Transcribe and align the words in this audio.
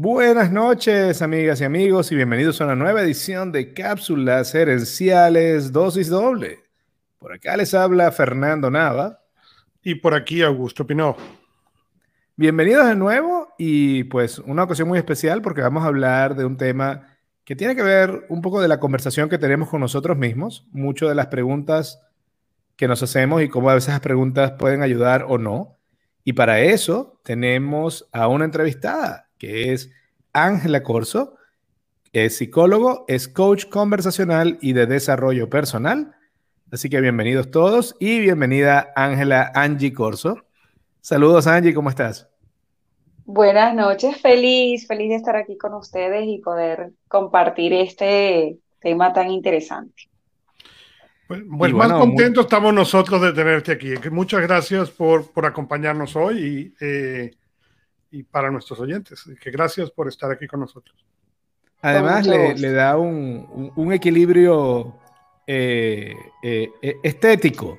Buenas 0.00 0.52
noches, 0.52 1.22
amigas 1.22 1.60
y 1.60 1.64
amigos, 1.64 2.12
y 2.12 2.14
bienvenidos 2.14 2.60
a 2.60 2.66
una 2.66 2.76
nueva 2.76 3.02
edición 3.02 3.50
de 3.50 3.74
Cápsulas 3.74 4.54
Herenciales 4.54 5.72
Dosis 5.72 6.08
Doble. 6.08 6.60
Por 7.18 7.32
acá 7.32 7.56
les 7.56 7.74
habla 7.74 8.12
Fernando 8.12 8.70
Nava. 8.70 9.24
Y 9.82 9.96
por 9.96 10.14
aquí 10.14 10.40
Augusto 10.42 10.86
Pinó. 10.86 11.16
Bienvenidos 12.36 12.86
de 12.86 12.94
nuevo 12.94 13.48
y 13.58 14.04
pues 14.04 14.38
una 14.38 14.62
ocasión 14.62 14.86
muy 14.86 14.98
especial 14.98 15.42
porque 15.42 15.62
vamos 15.62 15.82
a 15.82 15.88
hablar 15.88 16.36
de 16.36 16.44
un 16.44 16.56
tema 16.56 17.18
que 17.44 17.56
tiene 17.56 17.74
que 17.74 17.82
ver 17.82 18.24
un 18.28 18.40
poco 18.40 18.60
de 18.60 18.68
la 18.68 18.78
conversación 18.78 19.28
que 19.28 19.38
tenemos 19.38 19.68
con 19.68 19.80
nosotros 19.80 20.16
mismos, 20.16 20.64
mucho 20.70 21.08
de 21.08 21.16
las 21.16 21.26
preguntas 21.26 22.00
que 22.76 22.86
nos 22.86 23.02
hacemos 23.02 23.42
y 23.42 23.48
cómo 23.48 23.68
a 23.68 23.74
veces 23.74 23.88
esas 23.88 24.00
preguntas 24.00 24.52
pueden 24.60 24.82
ayudar 24.82 25.24
o 25.28 25.38
no. 25.38 25.76
Y 26.22 26.34
para 26.34 26.60
eso 26.60 27.20
tenemos 27.24 28.08
a 28.12 28.28
una 28.28 28.44
entrevistada 28.44 29.27
que 29.38 29.72
es 29.72 29.90
Ángela 30.32 30.82
Corso. 30.82 31.36
Es 32.12 32.38
psicólogo, 32.38 33.04
es 33.06 33.28
coach 33.28 33.66
conversacional 33.66 34.58
y 34.60 34.72
de 34.72 34.86
desarrollo 34.86 35.48
personal. 35.48 36.14
Así 36.72 36.90
que 36.90 37.00
bienvenidos 37.00 37.50
todos 37.50 37.96
y 38.00 38.18
bienvenida 38.20 38.92
Ángela 38.96 39.52
Angie 39.54 39.92
Corso. 39.92 40.44
Saludos 41.00 41.46
Angie, 41.46 41.74
¿cómo 41.74 41.90
estás? 41.90 42.28
Buenas 43.24 43.74
noches, 43.74 44.20
feliz, 44.20 44.86
feliz 44.86 45.10
de 45.10 45.16
estar 45.16 45.36
aquí 45.36 45.58
con 45.58 45.74
ustedes 45.74 46.26
y 46.26 46.38
poder 46.38 46.92
compartir 47.08 47.74
este 47.74 48.58
tema 48.80 49.12
tan 49.12 49.30
interesante. 49.30 50.08
Pues, 51.26 51.42
pues 51.58 51.74
más 51.74 51.92
contentos 51.92 52.46
estamos 52.46 52.72
nosotros 52.72 53.20
de 53.20 53.34
tenerte 53.34 53.72
aquí. 53.72 53.92
Muchas 54.10 54.40
gracias 54.40 54.90
por, 54.90 55.30
por 55.30 55.44
acompañarnos 55.44 56.16
hoy 56.16 56.38
y 56.38 56.84
eh, 56.84 57.32
y 58.10 58.22
para 58.22 58.50
nuestros 58.50 58.80
oyentes. 58.80 59.24
Que 59.40 59.50
gracias 59.50 59.90
por 59.90 60.08
estar 60.08 60.30
aquí 60.30 60.46
con 60.46 60.60
nosotros. 60.60 60.96
Además, 61.80 62.26
le, 62.26 62.72
da 62.72 62.96
un, 62.96 63.92
equilibrio 63.92 64.98
eh, 65.46 66.14
eh, 66.42 66.68
eh, 66.82 66.96
estético 67.02 67.78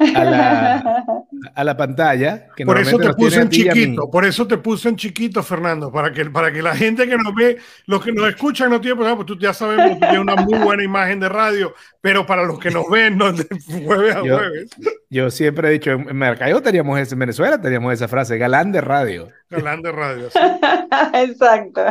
a 1.54 1.64
la, 1.64 1.76
pantalla. 1.76 2.48
Que 2.56 2.64
por 2.64 2.78
eso 2.78 2.98
te 2.98 3.12
puse 3.12 3.40
en 3.40 3.50
chiquito, 3.50 4.10
por 4.10 4.24
eso 4.24 4.46
te 4.46 4.56
puse 4.56 4.88
en 4.88 4.96
chiquito, 4.96 5.42
Fernando, 5.42 5.92
para 5.92 6.12
que, 6.12 6.24
para 6.26 6.50
que 6.50 6.62
la 6.62 6.74
gente 6.74 7.06
que 7.06 7.16
nos 7.16 7.34
ve, 7.34 7.58
los 7.86 8.02
que 8.02 8.12
nos 8.12 8.28
escuchan 8.28 8.70
no 8.70 8.80
tienen 8.80 8.96
problema, 8.96 9.16
pues 9.16 9.26
tú 9.26 9.38
ya 9.38 9.52
sabemos 9.52 9.90
que 9.90 10.06
tiene 10.06 10.20
una 10.20 10.36
muy 10.36 10.58
buena 10.58 10.82
imagen 10.82 11.20
de 11.20 11.28
radio, 11.28 11.74
pero 12.00 12.26
para 12.26 12.44
los 12.44 12.58
que 12.58 12.70
nos 12.70 12.88
ven, 12.88 13.18
no, 13.18 13.32
de 13.32 13.46
jueves 13.84 14.16
a 14.16 14.20
jueves. 14.20 14.70
Yo 15.10 15.30
siempre 15.30 15.68
he 15.68 15.72
dicho, 15.72 15.90
en 15.90 16.16
Mercado 16.16 16.62
teníamos 16.62 17.12
en 17.12 17.18
Venezuela 17.18 17.60
teníamos 17.60 17.92
esa 17.92 18.08
frase, 18.08 18.38
galán 18.38 18.72
de 18.72 18.80
radio. 18.80 19.28
Galán 19.50 19.82
de 19.82 19.92
radio. 19.92 20.28
Exacto. 21.14 21.82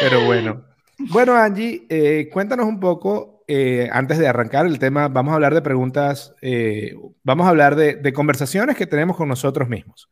Pero 0.00 0.24
bueno. 0.24 0.64
Bueno, 0.98 1.34
Angie, 1.34 1.84
eh, 1.88 2.28
cuéntanos 2.32 2.66
un 2.66 2.78
poco 2.78 3.31
eh, 3.48 3.88
antes 3.92 4.18
de 4.18 4.28
arrancar 4.28 4.66
el 4.66 4.78
tema, 4.78 5.08
vamos 5.08 5.32
a 5.32 5.34
hablar 5.34 5.54
de 5.54 5.62
preguntas, 5.62 6.34
eh, 6.42 6.94
vamos 7.22 7.46
a 7.46 7.50
hablar 7.50 7.76
de, 7.76 8.12
conversaciones 8.12 8.76
que 8.76 8.86
tenemos 8.86 9.16
con 9.16 9.28
nosotros 9.28 9.68
mismos. 9.68 10.10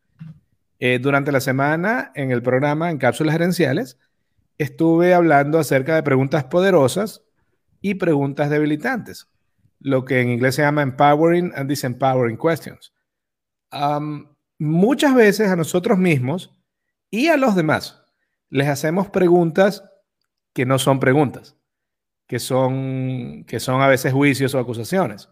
Eh, 0.78 0.98
durante 1.00 1.32
la 1.32 1.40
semana, 1.40 2.10
en 2.14 2.30
el 2.30 2.42
programa, 2.42 2.90
en 2.90 2.98
Cápsulas 2.98 3.34
Gerenciales, 3.34 3.98
estuve 4.58 5.14
hablando 5.14 5.58
acerca 5.58 5.94
de 5.94 6.02
preguntas 6.02 6.44
poderosas 6.44 7.22
y 7.80 7.94
preguntas 7.94 8.50
debilitantes, 8.50 9.28
lo 9.78 10.04
que 10.04 10.20
en 10.20 10.30
inglés 10.30 10.56
se 10.56 10.62
llama 10.62 10.82
empowering 10.82 11.52
and 11.54 11.68
disempowering 11.68 12.36
questions. 12.36 12.92
muchas 14.58 15.14
veces 15.14 15.48
a 15.48 15.56
nosotros 15.56 15.98
mismos 15.98 16.52
y 17.10 17.28
a 17.28 17.36
los 17.36 17.54
demás 17.54 18.02
les 18.50 18.68
hacemos 18.68 19.08
preguntas 19.08 19.84
que 20.52 20.66
no 20.66 20.78
son 20.78 20.98
preguntas 21.00 21.56
que 22.30 22.38
son, 22.38 23.42
que 23.44 23.58
son 23.58 23.82
a 23.82 23.88
veces 23.88 24.12
juicios 24.12 24.54
o 24.54 24.60
acusaciones. 24.60 25.28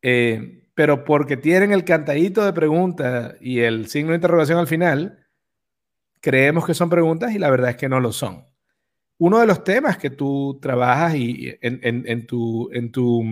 Eh, 0.00 0.66
pero 0.72 1.04
porque 1.04 1.36
tienen 1.36 1.70
el 1.70 1.84
cantadito 1.84 2.46
de 2.46 2.54
pregunta 2.54 3.34
y 3.42 3.58
el 3.58 3.88
signo 3.88 4.12
de 4.12 4.14
interrogación 4.14 4.58
al 4.58 4.66
final, 4.66 5.26
creemos 6.22 6.64
que 6.64 6.72
son 6.72 6.88
preguntas 6.88 7.34
y 7.34 7.38
la 7.38 7.50
verdad 7.50 7.68
es 7.68 7.76
que 7.76 7.90
no 7.90 8.00
lo 8.00 8.12
son. 8.12 8.46
Uno 9.18 9.38
de 9.38 9.46
los 9.46 9.62
temas 9.64 9.98
que 9.98 10.08
tú 10.08 10.58
trabajas 10.62 11.14
y 11.14 11.54
en, 11.60 12.26
tu, 12.26 12.70
en 12.72 12.90
tu 12.90 13.22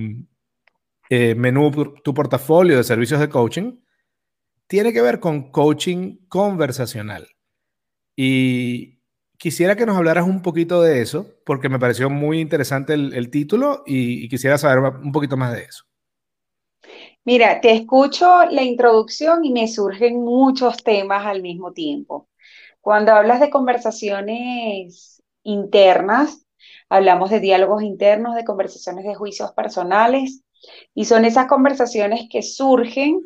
eh, 1.08 1.34
menú, 1.34 1.94
tu 2.04 2.12
portafolio 2.12 2.76
de 2.76 2.84
servicios 2.84 3.20
de 3.20 3.30
coaching, 3.30 3.80
tiene 4.66 4.92
que 4.92 5.00
ver 5.00 5.18
con 5.18 5.50
coaching 5.50 6.18
conversacional. 6.28 7.26
Y, 8.14 8.95
quisiera 9.38 9.76
que 9.76 9.86
nos 9.86 9.96
hablaras 9.96 10.26
un 10.26 10.42
poquito 10.42 10.82
de 10.82 11.02
eso, 11.02 11.26
porque 11.44 11.68
me 11.68 11.78
pareció 11.78 12.10
muy 12.10 12.40
interesante 12.40 12.94
el, 12.94 13.30
título 13.30 13.82
y, 13.86 14.28
quisiera 14.28 14.58
saber 14.58 14.78
un 14.78 15.12
poquito 15.12 15.36
más 15.36 15.52
de 15.52 15.64
eso. 15.64 15.84
Mira, 17.24 17.60
te 17.60 17.72
escucho 17.72 18.44
la 18.50 18.62
introducción 18.62 19.44
y 19.44 19.52
me 19.52 19.66
surgen 19.66 20.22
muchos 20.22 20.84
temas 20.84 21.26
al 21.26 21.42
mismo 21.42 21.72
tiempo. 21.72 22.28
Cuando 22.80 23.12
hablas 23.12 23.40
de 23.40 23.50
conversaciones 23.50 25.20
internas, 25.42 26.46
hablamos 26.88 27.30
de 27.30 27.40
diálogos 27.40 27.82
internos, 27.82 28.36
de 28.36 28.44
conversaciones 28.44 29.04
de 29.04 29.16
juicios 29.16 29.50
personales, 29.52 30.44
y 30.94 31.06
son 31.06 31.24
esas 31.24 31.46
conversaciones 31.46 32.28
que 32.30 32.42
surgen 32.42 33.20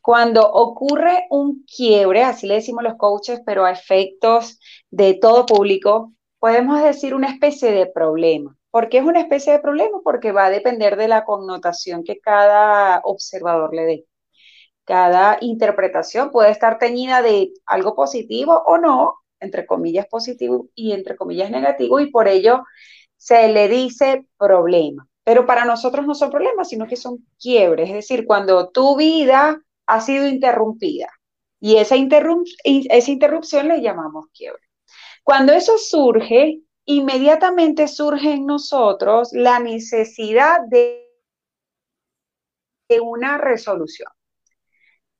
cuando 0.00 0.50
ocurre 0.50 1.26
un 1.30 1.64
quiebre, 1.64 2.24
así 2.24 2.46
le 2.46 2.54
decimos 2.54 2.82
los 2.82 2.96
coaches, 2.96 3.40
pero 3.44 3.64
a 3.64 3.70
efectos 3.70 4.58
de 4.90 5.14
todo 5.14 5.46
público, 5.46 6.12
podemos 6.38 6.82
decir 6.82 7.14
una 7.14 7.28
especie 7.28 7.70
de 7.72 7.86
problema. 7.86 8.56
¿Por 8.70 8.88
qué 8.88 8.98
es 8.98 9.04
una 9.04 9.20
especie 9.20 9.52
de 9.52 9.58
problema? 9.58 10.00
Porque 10.02 10.32
va 10.32 10.46
a 10.46 10.50
depender 10.50 10.96
de 10.96 11.08
la 11.08 11.24
connotación 11.24 12.04
que 12.04 12.18
cada 12.18 13.00
observador 13.04 13.74
le 13.74 13.84
dé. 13.84 14.06
Cada 14.84 15.38
interpretación 15.40 16.30
puede 16.30 16.50
estar 16.50 16.78
teñida 16.78 17.22
de 17.22 17.52
algo 17.66 17.94
positivo 17.94 18.62
o 18.66 18.78
no, 18.78 19.16
entre 19.40 19.66
comillas 19.66 20.06
positivo 20.06 20.68
y 20.74 20.92
entre 20.92 21.16
comillas 21.16 21.50
negativo, 21.50 22.00
y 22.00 22.10
por 22.10 22.28
ello 22.28 22.64
se 23.16 23.48
le 23.48 23.68
dice 23.68 24.26
problema. 24.38 25.06
Pero 25.24 25.46
para 25.46 25.64
nosotros 25.64 26.06
no 26.06 26.14
son 26.14 26.30
problemas, 26.30 26.68
sino 26.68 26.88
que 26.88 26.96
son 26.96 27.24
quiebres. 27.40 27.88
Es 27.90 27.94
decir, 27.94 28.26
cuando 28.26 28.70
tu 28.70 28.96
vida 28.96 29.62
ha 29.86 30.00
sido 30.00 30.26
interrumpida. 30.26 31.08
Y 31.60 31.76
esa, 31.76 31.94
esa 32.64 33.10
interrupción 33.10 33.68
le 33.68 33.80
llamamos 33.80 34.26
quiebre. 34.34 34.62
Cuando 35.22 35.52
eso 35.52 35.78
surge, 35.78 36.60
inmediatamente 36.84 37.86
surge 37.86 38.32
en 38.32 38.46
nosotros 38.46 39.30
la 39.32 39.60
necesidad 39.60 40.60
de, 40.68 41.08
de 42.88 43.00
una 43.00 43.38
resolución. 43.38 44.10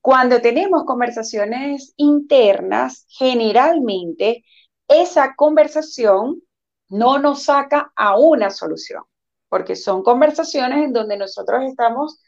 Cuando 0.01 0.41
tenemos 0.41 0.85
conversaciones 0.85 1.95
internas, 1.97 3.07
generalmente 3.09 4.45
esa 4.89 5.35
conversación 5.37 6.43
no 6.89 7.19
nos 7.21 7.45
saca 7.45 7.93
a 7.95 8.19
una 8.19 8.51
solución, 8.51 9.05
porque 9.49 9.77
son 9.77 10.03
conversaciones 10.03 10.85
en 10.85 10.93
donde 10.93 11.17
nosotros 11.17 11.63
estamos 11.65 12.21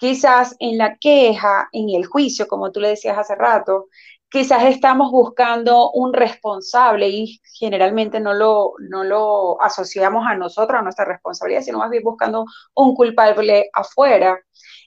Quizás 0.00 0.56
en 0.60 0.78
la 0.78 0.96
queja, 0.96 1.68
en 1.72 1.90
el 1.90 2.06
juicio, 2.06 2.48
como 2.48 2.72
tú 2.72 2.80
le 2.80 2.88
decías 2.88 3.18
hace 3.18 3.34
rato, 3.34 3.88
quizás 4.30 4.64
estamos 4.64 5.10
buscando 5.10 5.90
un 5.92 6.14
responsable 6.14 7.08
y 7.10 7.40
generalmente 7.58 8.18
no 8.20 8.32
lo, 8.32 8.72
no 8.78 9.04
lo 9.04 9.60
asociamos 9.62 10.24
a 10.26 10.36
nosotros, 10.36 10.78
a 10.80 10.82
nuestra 10.82 11.04
responsabilidad, 11.04 11.62
sino 11.62 11.78
más 11.78 11.90
bien 11.90 12.02
buscando 12.02 12.46
un 12.74 12.94
culpable 12.94 13.68
afuera. 13.74 14.40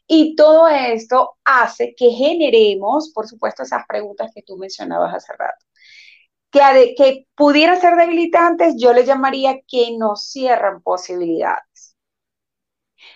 Y 0.08 0.36
todo 0.36 0.68
esto 0.68 1.38
hace 1.46 1.94
que 1.96 2.10
generemos, 2.12 3.12
por 3.14 3.28
supuesto, 3.28 3.64
esas 3.64 3.84
preguntas 3.88 4.32
que 4.34 4.42
tú 4.44 4.58
mencionabas 4.58 5.14
hace 5.14 5.34
rato. 5.34 5.66
Que, 6.52 6.96
que 6.98 7.28
pudieran 7.36 7.80
ser 7.82 7.96
debilitantes, 7.96 8.76
yo 8.78 8.94
le 8.94 9.06
llamaría 9.06 9.60
que 9.68 9.98
nos 9.98 10.26
cierran 10.32 10.82
posibilidades. 10.82 11.64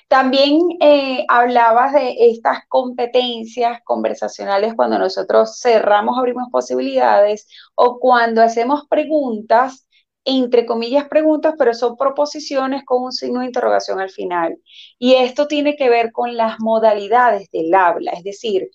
También 0.07 0.61
eh, 0.79 1.25
hablabas 1.27 1.93
de 1.93 2.15
estas 2.29 2.59
competencias 2.69 3.81
conversacionales 3.83 4.73
cuando 4.73 4.97
nosotros 4.97 5.59
cerramos, 5.59 6.17
abrimos 6.17 6.47
posibilidades 6.49 7.47
o 7.75 7.99
cuando 7.99 8.41
hacemos 8.41 8.87
preguntas, 8.89 9.85
entre 10.23 10.65
comillas 10.65 11.07
preguntas, 11.09 11.55
pero 11.57 11.73
son 11.73 11.97
proposiciones 11.97 12.85
con 12.85 13.03
un 13.03 13.11
signo 13.11 13.41
de 13.41 13.47
interrogación 13.47 13.99
al 13.99 14.09
final. 14.09 14.57
Y 14.97 15.15
esto 15.15 15.47
tiene 15.47 15.75
que 15.75 15.89
ver 15.89 16.11
con 16.13 16.37
las 16.37 16.59
modalidades 16.59 17.49
del 17.51 17.73
habla, 17.73 18.11
es 18.11 18.23
decir, 18.23 18.69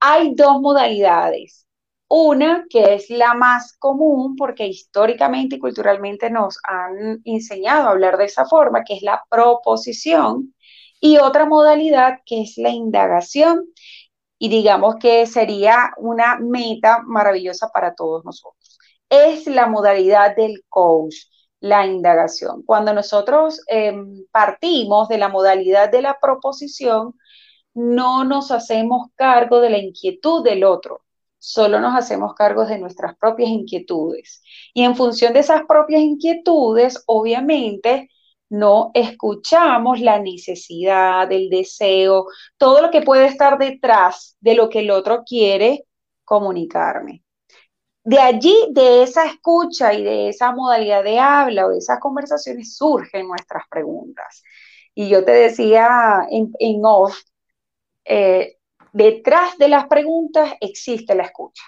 hay 0.00 0.34
dos 0.34 0.60
modalidades. 0.60 1.66
Una 2.10 2.64
que 2.70 2.94
es 2.94 3.10
la 3.10 3.34
más 3.34 3.76
común 3.78 4.34
porque 4.36 4.66
históricamente 4.66 5.56
y 5.56 5.58
culturalmente 5.58 6.30
nos 6.30 6.58
han 6.64 7.20
enseñado 7.24 7.88
a 7.88 7.90
hablar 7.90 8.16
de 8.16 8.24
esa 8.26 8.46
forma, 8.46 8.82
que 8.84 8.94
es 8.94 9.02
la 9.02 9.24
proposición, 9.30 10.54
y 11.00 11.18
otra 11.18 11.46
modalidad 11.46 12.20
que 12.26 12.42
es 12.42 12.54
la 12.58 12.70
indagación 12.70 13.66
y 14.38 14.48
digamos 14.48 14.96
que 15.00 15.26
sería 15.26 15.92
una 15.98 16.38
meta 16.38 17.02
maravillosa 17.06 17.68
para 17.70 17.94
todos 17.94 18.24
nosotros. 18.24 18.78
es 19.10 19.46
la 19.46 19.66
modalidad 19.66 20.36
del 20.36 20.64
coach, 20.68 21.14
la 21.60 21.86
indagación. 21.86 22.62
Cuando 22.64 22.92
nosotros 22.94 23.62
em, 23.68 24.26
partimos 24.32 25.08
de 25.08 25.18
la 25.18 25.28
modalidad 25.28 25.90
de 25.90 26.02
la 26.02 26.18
proposición, 26.20 27.14
no 27.74 28.24
nos 28.24 28.50
hacemos 28.50 29.08
cargo 29.14 29.60
de 29.60 29.70
la 29.70 29.78
inquietud 29.78 30.44
del 30.44 30.64
otro, 30.64 31.02
solo 31.38 31.80
nos 31.80 31.96
hacemos 31.96 32.34
cargo 32.34 32.66
de 32.66 32.78
nuestras 32.78 33.16
propias 33.16 33.50
inquietudes. 33.50 34.42
Y 34.74 34.82
en 34.84 34.96
función 34.96 35.32
de 35.32 35.40
esas 35.40 35.62
propias 35.66 36.02
inquietudes, 36.02 37.02
obviamente, 37.06 38.10
no 38.50 38.90
escuchamos 38.94 40.00
la 40.00 40.18
necesidad, 40.18 41.30
el 41.30 41.50
deseo, 41.50 42.26
todo 42.56 42.82
lo 42.82 42.90
que 42.90 43.02
puede 43.02 43.26
estar 43.26 43.58
detrás 43.58 44.36
de 44.40 44.54
lo 44.54 44.68
que 44.68 44.80
el 44.80 44.90
otro 44.90 45.22
quiere 45.24 45.84
comunicarme. 46.24 47.22
De 48.04 48.18
allí, 48.18 48.68
de 48.70 49.02
esa 49.02 49.26
escucha 49.26 49.92
y 49.92 50.02
de 50.02 50.30
esa 50.30 50.52
modalidad 50.52 51.04
de 51.04 51.18
habla 51.18 51.66
o 51.66 51.70
de 51.70 51.78
esas 51.78 52.00
conversaciones 52.00 52.74
surgen 52.76 53.28
nuestras 53.28 53.64
preguntas. 53.68 54.42
Y 54.94 55.08
yo 55.08 55.24
te 55.24 55.32
decía 55.32 56.26
en, 56.30 56.80
off, 56.84 57.18
eh, 58.04 58.56
detrás 58.92 59.58
de 59.58 59.68
las 59.68 59.86
preguntas 59.88 60.54
existe 60.60 61.14
la 61.14 61.24
escucha. 61.24 61.62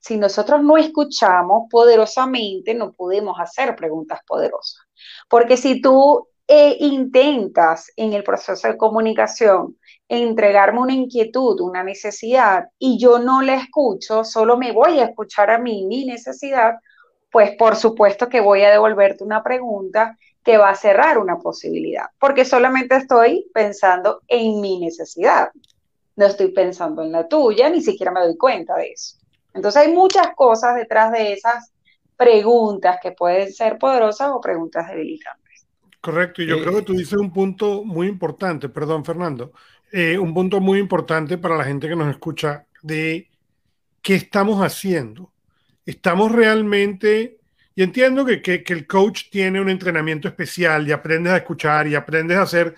Si 0.00 0.16
nosotros 0.16 0.62
no 0.62 0.76
escuchamos 0.76 1.68
poderosamente, 1.70 2.74
no 2.74 2.92
podemos 2.92 3.38
hacer 3.38 3.76
preguntas 3.76 4.20
poderosas. 4.26 4.82
Porque 5.28 5.56
si 5.56 5.80
tú 5.80 6.26
eh, 6.48 6.76
intentas 6.80 7.92
en 7.96 8.12
el 8.14 8.24
proceso 8.24 8.66
de 8.66 8.76
comunicación 8.76 9.76
entregarme 10.08 10.80
una 10.80 10.94
inquietud, 10.94 11.60
una 11.60 11.84
necesidad, 11.84 12.64
y 12.78 12.98
yo 12.98 13.20
no 13.20 13.42
la 13.42 13.54
escucho, 13.54 14.24
solo 14.24 14.56
me 14.56 14.72
voy 14.72 14.98
a 14.98 15.04
escuchar 15.04 15.50
a 15.50 15.58
mí 15.58 15.86
mi 15.86 16.04
necesidad, 16.06 16.74
pues 17.30 17.52
por 17.56 17.76
supuesto 17.76 18.28
que 18.28 18.40
voy 18.40 18.62
a 18.62 18.70
devolverte 18.70 19.22
una 19.22 19.44
pregunta 19.44 20.18
que 20.42 20.58
va 20.58 20.70
a 20.70 20.74
cerrar 20.74 21.18
una 21.18 21.38
posibilidad, 21.38 22.06
porque 22.18 22.44
solamente 22.44 22.96
estoy 22.96 23.48
pensando 23.54 24.22
en 24.26 24.60
mi 24.60 24.80
necesidad, 24.80 25.50
no 26.16 26.26
estoy 26.26 26.48
pensando 26.48 27.02
en 27.02 27.12
la 27.12 27.28
tuya, 27.28 27.68
ni 27.68 27.80
siquiera 27.80 28.10
me 28.10 28.22
doy 28.22 28.36
cuenta 28.36 28.74
de 28.76 28.90
eso. 28.90 29.19
Entonces 29.54 29.82
hay 29.82 29.92
muchas 29.92 30.28
cosas 30.34 30.76
detrás 30.76 31.12
de 31.12 31.32
esas 31.32 31.72
preguntas 32.16 32.98
que 33.02 33.12
pueden 33.12 33.52
ser 33.52 33.78
poderosas 33.78 34.30
o 34.32 34.40
preguntas 34.40 34.88
debilitantes. 34.88 35.66
Correcto, 36.00 36.42
y 36.42 36.46
yo 36.46 36.60
creo 36.60 36.76
que 36.76 36.82
tú 36.82 36.94
dices 36.94 37.14
un 37.14 37.32
punto 37.32 37.84
muy 37.84 38.06
importante, 38.06 38.68
perdón 38.68 39.04
Fernando, 39.04 39.52
eh, 39.92 40.16
un 40.16 40.32
punto 40.32 40.60
muy 40.60 40.78
importante 40.78 41.36
para 41.36 41.56
la 41.56 41.64
gente 41.64 41.88
que 41.88 41.96
nos 41.96 42.08
escucha 42.08 42.66
de 42.82 43.28
qué 44.00 44.14
estamos 44.14 44.64
haciendo. 44.64 45.32
Estamos 45.84 46.32
realmente, 46.32 47.38
y 47.74 47.82
entiendo 47.82 48.24
que, 48.24 48.40
que, 48.40 48.62
el 48.66 48.86
coach 48.86 49.30
tiene 49.30 49.60
un 49.60 49.68
entrenamiento 49.68 50.28
especial 50.28 50.88
y 50.88 50.92
aprendes 50.92 51.32
a 51.32 51.38
escuchar 51.38 51.86
y 51.86 51.94
aprendes 51.94 52.38
a 52.38 52.42
hacer, 52.42 52.74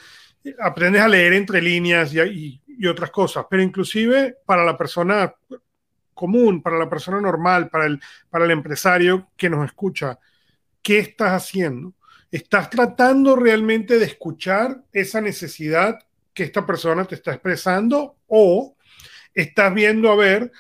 aprendes 0.61 1.03
a 1.03 1.09
leer 1.09 1.35
entre 1.35 1.63
líneas 1.63 2.13
y, 2.15 2.21
y, 2.21 2.63
y 2.67 2.87
otras 2.87 3.11
cosas, 3.11 3.47
pero 3.49 3.63
inclusive 3.63 4.39
para 4.45 4.65
la 4.65 4.77
persona 4.77 5.33
común, 6.15 6.63
para 6.63 6.79
la 6.79 6.89
persona 6.89 7.21
normal, 7.21 7.69
para 7.69 7.87
el, 7.87 8.01
para 8.31 8.45
el 8.45 8.51
empresario 8.51 9.29
que 9.37 9.51
nos 9.51 9.65
escucha, 9.65 10.19
¿qué 10.83 10.99
estás 10.99 11.33
haciendo? 11.33 11.95
¿Estás 12.31 12.71
tratando 12.71 13.37
realmente 13.37 13.99
de 13.99 14.07
escuchar 14.07 14.83
esa 14.93 15.21
necesidad 15.21 15.99
que 16.35 16.45
esta 16.45 16.65
persona 16.67 17.05
te 17.05 17.15
está 17.15 17.33
expresando 17.33 18.17
o 18.27 18.77
estás 19.35 19.75
viendo 19.75 20.11
a 20.11 20.17
ver 20.17 20.51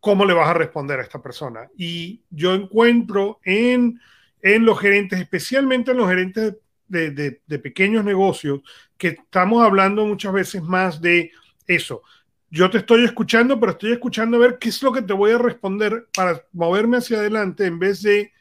cómo 0.00 0.24
le 0.24 0.32
vas 0.32 0.48
a 0.48 0.54
responder 0.54 0.98
a 0.98 1.02
esta 1.02 1.22
persona. 1.22 1.68
Y 1.76 2.22
yo 2.30 2.54
encuentro 2.54 3.38
en, 3.44 4.00
en 4.42 4.64
los 4.64 4.80
gerentes, 4.80 5.20
especialmente 5.20 5.90
en 5.90 5.98
los 5.98 6.08
gerentes 6.08 6.56
de, 6.88 7.10
de, 7.10 7.58
pequeños 7.60 8.04
negocios, 8.04 8.60
que 8.96 9.08
estamos 9.08 9.62
hablando 9.62 10.04
muchas 10.04 10.32
veces 10.32 10.62
más 10.62 11.00
de 11.00 11.30
eso. 11.66 12.02
Yo 12.50 12.68
te 12.70 12.78
estoy 12.78 13.04
escuchando, 13.04 13.60
pero 13.60 13.72
estoy 13.72 13.92
escuchando 13.92 14.36
a 14.36 14.40
ver 14.40 14.58
qué 14.58 14.70
es 14.70 14.82
lo 14.82 14.92
que 14.92 15.02
te 15.02 15.12
voy 15.12 15.30
a 15.32 15.38
responder 15.38 16.08
para 16.14 16.44
moverme 16.52 16.96
hacia 16.96 17.18
adelante 17.18 17.66
en 17.66 17.78
vez 17.78 18.02
de 18.02 18.32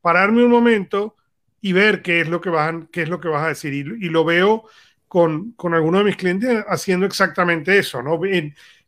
pararme 0.00 0.44
un 0.44 0.50
momento 0.50 1.16
y 1.60 1.72
ver 1.72 2.02
qué 2.02 2.20
es 2.20 2.28
lo 2.28 2.40
que 2.40 2.50
vas, 2.50 2.74
qué 2.92 3.02
es 3.02 3.08
lo 3.08 3.20
que 3.20 3.28
vas 3.28 3.44
a 3.44 3.48
decir. 3.48 3.74
Y, 3.74 4.06
y 4.06 4.08
lo 4.10 4.24
veo 4.24 4.64
con, 5.08 5.52
con 5.52 5.74
algunos 5.74 6.00
de 6.00 6.06
mis 6.06 6.16
clientes 6.16 6.64
haciendo 6.68 7.06
exactamente 7.06 7.78
eso, 7.78 8.02
¿no? 8.02 8.20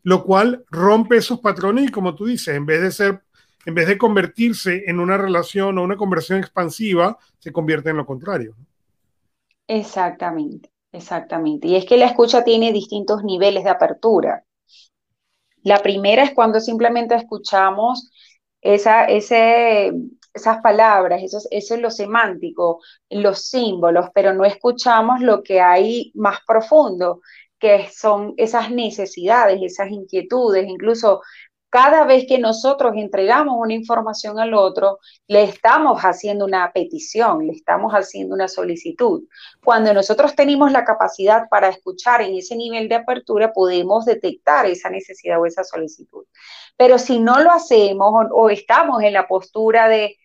lo 0.02 0.24
cual 0.24 0.64
rompe 0.70 1.16
esos 1.16 1.40
patrones 1.40 1.88
y 1.88 1.92
como 1.92 2.14
tú 2.14 2.26
dices, 2.26 2.54
en 2.54 2.66
vez 2.66 2.80
de 2.82 2.92
ser, 2.92 3.22
en 3.64 3.74
vez 3.74 3.88
de 3.88 3.98
convertirse 3.98 4.84
en 4.86 5.00
una 5.00 5.16
relación 5.16 5.78
o 5.78 5.82
una 5.82 5.96
conversión 5.96 6.38
expansiva, 6.38 7.18
se 7.38 7.52
convierte 7.52 7.90
en 7.90 7.96
lo 7.96 8.06
contrario. 8.06 8.54
Exactamente, 9.68 10.70
exactamente. 10.92 11.68
Y 11.68 11.76
es 11.76 11.84
que 11.84 11.96
la 11.96 12.06
escucha 12.06 12.44
tiene 12.44 12.72
distintos 12.72 13.24
niveles 13.24 13.64
de 13.64 13.70
apertura. 13.70 14.45
La 15.66 15.82
primera 15.82 16.22
es 16.22 16.32
cuando 16.32 16.60
simplemente 16.60 17.16
escuchamos 17.16 18.08
esas 18.60 19.08
palabras, 20.62 21.20
eso 21.24 21.38
es 21.50 21.80
lo 21.80 21.90
semántico, 21.90 22.80
los 23.10 23.46
símbolos, 23.48 24.10
pero 24.14 24.32
no 24.32 24.44
escuchamos 24.44 25.20
lo 25.22 25.42
que 25.42 25.60
hay 25.60 26.12
más 26.14 26.38
profundo, 26.46 27.20
que 27.58 27.88
son 27.92 28.34
esas 28.36 28.70
necesidades, 28.70 29.60
esas 29.60 29.90
inquietudes, 29.90 30.68
incluso 30.68 31.22
cada 31.76 32.06
vez 32.06 32.25
que 32.26 32.38
nosotros 32.38 32.94
entregamos 32.96 33.55
una 33.58 33.75
información 33.75 34.38
al 34.38 34.55
otro, 34.55 34.99
le 35.26 35.43
estamos 35.43 36.00
haciendo 36.00 36.46
una 36.46 36.73
petición, 36.73 37.46
le 37.46 37.52
estamos 37.52 37.93
haciendo 37.93 38.34
una 38.34 38.49
solicitud. 38.49 39.25
Cuando 39.62 39.93
nosotros 39.93 40.34
tenemos 40.34 40.73
la 40.73 40.87
capacidad 40.87 41.50
para 41.50 41.69
escuchar 41.69 42.23
en 42.23 42.34
ese 42.34 42.56
nivel 42.56 42.88
de 42.88 42.94
apertura, 42.94 43.52
podemos 43.52 44.06
detectar 44.06 44.64
esa 44.64 44.88
necesidad 44.88 45.38
o 45.38 45.44
esa 45.44 45.64
solicitud. 45.64 46.25
Pero 46.78 46.99
si 46.99 47.19
no 47.19 47.43
lo 47.43 47.50
hacemos 47.50 48.26
o, 48.31 48.49
estamos 48.49 49.02
en 49.02 49.12
la 49.12 49.28
postura 49.28 49.87
de 49.87 50.17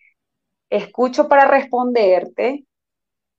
escucho 0.70 1.28
para 1.28 1.44
responderte, 1.44 2.64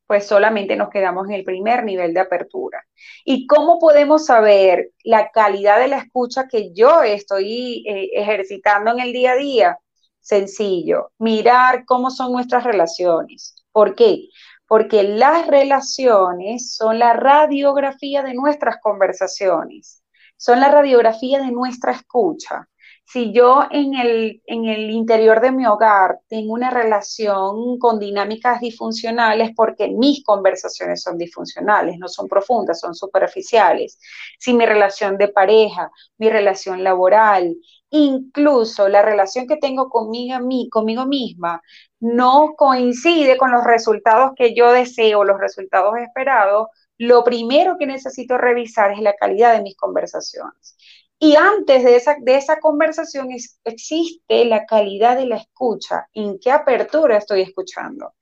pues 0.08 0.28
solamente 0.28 0.76
nos 0.76 0.90
quedamos 0.90 1.28
en 1.28 1.34
el 1.34 1.44
primer 1.44 1.84
nivel 1.84 2.14
de 2.14 2.20
apertura. 2.20 2.84
¿Y 3.24 3.48
cómo 3.48 3.80
podemos 3.80 4.26
saber 4.26 4.92
la 5.04 5.30
calidad 5.32 5.80
de 5.80 5.88
la 5.88 5.98
escucha 5.98 6.48
que 6.48 6.74
yo 6.74 7.02
estoy 7.04 7.84
eh, 7.88 8.10
ejercitando 8.14 8.92
en 8.92 9.00
el 9.00 9.14
día 9.14 9.32
a 9.32 9.36
día? 9.36 9.78
Sencillo, 10.20 11.12
mirar 11.18 11.86
cómo 11.86 12.10
son 12.10 12.32
nuestras 12.32 12.64
relaciones. 12.64 13.56
¿Por 13.72 13.96
qué? 13.96 14.30
Porque 14.68 15.04
las 15.04 15.48
relaciones 15.48 16.76
son 16.76 17.00
la 17.00 17.14
radiografía 17.14 18.24
de 18.24 18.34
nuestras 18.34 18.78
conversaciones, 18.82 20.04
son 20.38 20.60
la 20.60 20.70
radiografía 20.70 21.40
de 21.40 21.52
nuestra 21.52 21.92
escucha. 21.92 22.68
Si 23.06 23.32
yo 23.32 23.64
en 23.70 23.94
el, 23.94 24.42
en 24.48 24.66
el 24.66 24.90
interior 24.90 25.40
de 25.40 25.52
mi 25.52 25.68
hogar 25.68 26.20
tengo 26.28 26.54
una 26.54 26.72
relación 26.72 27.78
con 27.78 28.00
dinámicas 28.00 28.60
disfuncionales 28.60 29.52
porque 29.56 29.90
mis 29.90 30.24
conversaciones 30.24 31.04
son 31.04 31.18
disfuncionales, 31.18 32.00
no 32.00 32.08
son 32.08 32.28
profundas, 32.28 32.80
son 32.80 32.96
superficiales. 32.96 34.00
Si 34.40 34.54
mi 34.54 34.66
relación 34.66 35.18
de 35.18 35.28
pareja, 35.28 35.92
mi 36.18 36.30
relación 36.30 36.84
laboral, 36.84 37.56
incluso 37.92 38.90
la 38.90 39.04
relación 39.04 39.48
que 39.48 39.58
tengo 39.58 39.90
conmigo, 39.90 40.40
conmigo 40.72 41.06
misma 41.06 41.62
no 42.00 42.56
coincide 42.58 43.38
con 43.38 43.52
los 43.52 43.64
resultados 43.64 44.32
que 44.36 44.56
yo 44.56 44.72
deseo, 44.72 45.24
los 45.24 45.40
resultados 45.40 45.96
esperados, 46.00 46.70
lo 46.98 47.24
primero 47.24 47.78
que 47.78 47.86
necesito 47.86 48.38
revisar 48.38 48.92
es 48.92 49.00
la 49.00 49.14
calidad 49.14 49.54
de 49.54 49.62
mis 49.62 49.76
conversaciones. 49.78 50.76
Y 51.24 51.38
antes 51.38 51.86
de 51.86 51.96
esa, 51.96 52.18
de 52.20 52.36
esa 52.36 52.60
conversación 52.60 53.30
existe 53.64 54.44
la 54.44 54.66
calidad 54.66 55.16
de 55.16 55.26
la 55.26 55.38
escucha, 55.38 56.10
en 56.14 56.38
qué 56.38 56.52
apertura 56.52 57.16
estoy 57.16 57.44
escuchando. 57.44 58.14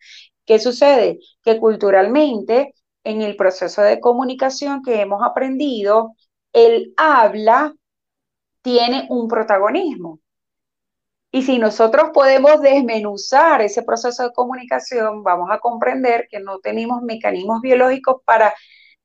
¿Qué 0.46 0.60
sucede? 0.60 1.18
Que 1.42 1.58
culturalmente, 1.58 2.76
en 3.04 3.24
el 3.24 3.36
proceso 3.36 3.82
de 3.82 4.00
comunicación 4.00 4.84
que 4.84 5.02
hemos 5.02 5.24
aprendido, 5.24 6.14
el 6.54 6.94
habla 6.96 7.74
tiene 8.62 9.08
un 9.10 9.28
protagonismo. 9.28 10.20
Y 11.32 11.42
si 11.42 11.58
nosotros 11.58 12.12
podemos 12.14 12.62
desmenuzar 12.62 13.64
ese 13.64 13.82
proceso 13.82 14.22
de 14.22 14.32
comunicación, 14.32 15.24
vamos 15.24 15.50
a 15.52 15.58
comprender 15.58 16.28
que 16.30 16.40
no 16.40 16.60
tenemos 16.60 17.02
mecanismos 17.02 17.62
biológicos 17.62 18.22
para, 18.26 18.54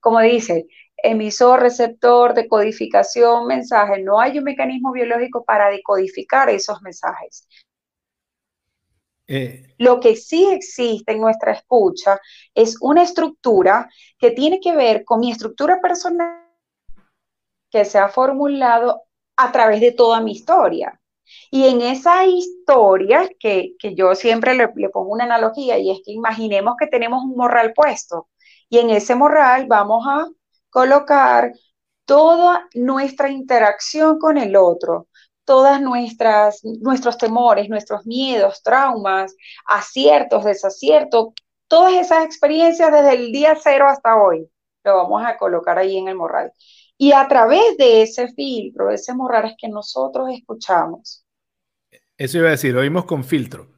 como 0.00 0.21
dice, 0.21 0.67
emisor, 0.97 1.61
receptor, 1.61 2.35
decodificación, 2.35 3.47
mensaje. 3.47 4.03
No 4.03 4.21
hay 4.21 4.38
un 4.38 4.45
mecanismo 4.45 4.93
biológico 4.93 5.45
para 5.45 5.71
decodificar 5.71 6.50
esos 6.50 6.81
mensajes. 6.83 7.47
Eh. 9.29 9.75
Lo 9.79 9.99
que 9.99 10.15
sí 10.15 10.47
existe 10.53 11.12
en 11.12 11.21
nuestra 11.21 11.53
escucha 11.53 12.21
es 12.55 12.76
una 12.81 13.03
estructura 13.03 13.88
que 14.19 14.31
tiene 14.31 14.61
que 14.61 14.75
ver 14.75 15.05
con 15.05 15.21
mi 15.21 15.33
estructura 15.33 15.81
personal 15.81 16.45
que 17.71 17.85
se 17.85 17.99
ha 17.99 18.09
formulado 18.09 19.03
a 19.37 19.53
través 19.53 19.81
de 19.81 19.93
toda 19.93 20.21
mi 20.21 20.33
historia. 20.33 21.00
Y 21.50 21.67
en 21.67 21.83
esa 21.83 22.25
historia, 22.25 23.29
que, 23.41 23.75
yo 23.95 24.15
siempre 24.15 24.55
le, 24.55 24.69
le, 24.76 24.88
pongo 24.91 25.12
una 25.12 25.25
analogía, 25.25 25.76
y 25.79 25.91
es 25.91 25.99
que 26.05 26.12
imaginemos 26.12 26.76
que 26.79 26.87
tenemos 26.87 27.25
un 27.25 27.37
morral 27.37 27.73
puesto, 27.75 28.29
y 28.69 28.79
en 28.79 28.91
ese 28.91 29.15
morral 29.17 29.67
vamos 29.67 30.07
a 30.07 30.29
colocar 30.76 31.54
toda 32.04 32.68
nuestra 32.75 33.30
interacción 33.30 34.18
con 34.18 34.37
el 34.37 34.56
otro, 34.56 35.09
todas 35.47 35.80
nuestras 35.80 36.62
nuestros 36.62 37.16
temores, 37.16 37.71
nuestros 37.71 38.04
miedos, 38.04 38.62
traumas, 38.62 39.35
aciertos, 39.64 40.45
desaciertos, 40.45 41.28
todas 41.66 41.95
esas 41.95 42.26
experiencias 42.26 42.92
desde 42.92 43.14
el 43.14 43.33
día 43.33 43.56
cero 43.59 43.87
hasta 43.88 44.16
hoy, 44.16 44.50
lo 44.85 44.97
vamos 44.97 45.23
a 45.25 45.38
colocar 45.38 45.78
ahí 45.78 45.97
en 45.97 46.09
el 46.09 46.14
morral. 46.14 46.52
Y 46.99 47.12
a 47.12 47.26
través 47.26 47.78
de 47.78 48.02
ese 48.02 48.28
filtro, 48.35 48.90
ese 48.90 49.14
morral 49.14 49.47
es 49.47 49.54
que 49.59 49.68
nosotros 49.71 50.28
escuchamos. 50.30 51.25
Eso 52.18 52.37
iba 52.37 52.49
a 52.49 52.50
decir, 52.50 52.76
oímos 52.76 53.06
con 53.06 53.25
filtro. 53.25 53.71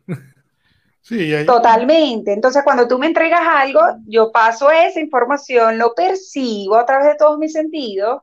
Sí, 1.09 1.33
Totalmente. 1.47 2.35
Entonces, 2.35 2.62
cuando 2.62 2.87
tú 2.87 2.99
me 2.99 3.07
entregas 3.07 3.41
algo, 3.43 3.81
yo 4.07 4.31
paso 4.31 4.71
esa 4.71 5.00
información, 5.00 5.79
lo 5.79 5.95
percibo 5.95 6.77
a 6.77 6.85
través 6.85 7.09
de 7.09 7.15
todos 7.15 7.38
mis 7.38 7.55
sentidos 7.55 8.21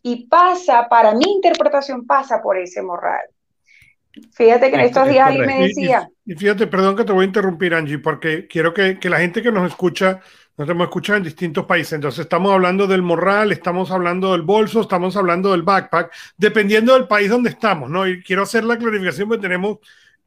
y 0.00 0.28
pasa, 0.28 0.88
para 0.88 1.14
mi 1.14 1.24
interpretación, 1.32 2.06
pasa 2.06 2.40
por 2.40 2.58
ese 2.58 2.80
morral. 2.80 3.26
Fíjate 4.34 4.70
que 4.70 4.76
en 4.76 4.82
estos 4.82 5.08
días 5.08 5.26
alguien 5.26 5.46
me 5.46 5.62
decía. 5.62 6.08
Y, 6.24 6.36
fíjate, 6.36 6.68
perdón 6.68 6.94
que 6.94 7.02
te 7.02 7.10
voy 7.10 7.24
a 7.24 7.26
interrumpir, 7.26 7.74
Angie, 7.74 7.98
porque 7.98 8.46
quiero 8.46 8.72
que, 8.72 9.00
que 9.00 9.10
la 9.10 9.18
gente 9.18 9.42
que 9.42 9.50
nos 9.50 9.68
escucha, 9.68 10.20
nos 10.56 10.68
hemos 10.68 10.84
escuchado 10.84 11.16
en 11.16 11.24
distintos 11.24 11.66
países. 11.66 11.94
Entonces, 11.94 12.20
estamos 12.20 12.52
hablando 12.52 12.86
del 12.86 13.02
morral, 13.02 13.50
estamos 13.50 13.90
hablando 13.90 14.30
del 14.30 14.42
bolso, 14.42 14.82
estamos 14.82 15.16
hablando 15.16 15.50
del 15.50 15.62
backpack, 15.62 16.12
dependiendo 16.36 16.94
del 16.94 17.08
país 17.08 17.30
donde 17.30 17.50
estamos, 17.50 17.90
¿no? 17.90 18.06
Y 18.06 18.22
quiero 18.22 18.42
hacer 18.42 18.62
la 18.62 18.78
clarificación 18.78 19.28
porque 19.28 19.42
tenemos 19.42 19.78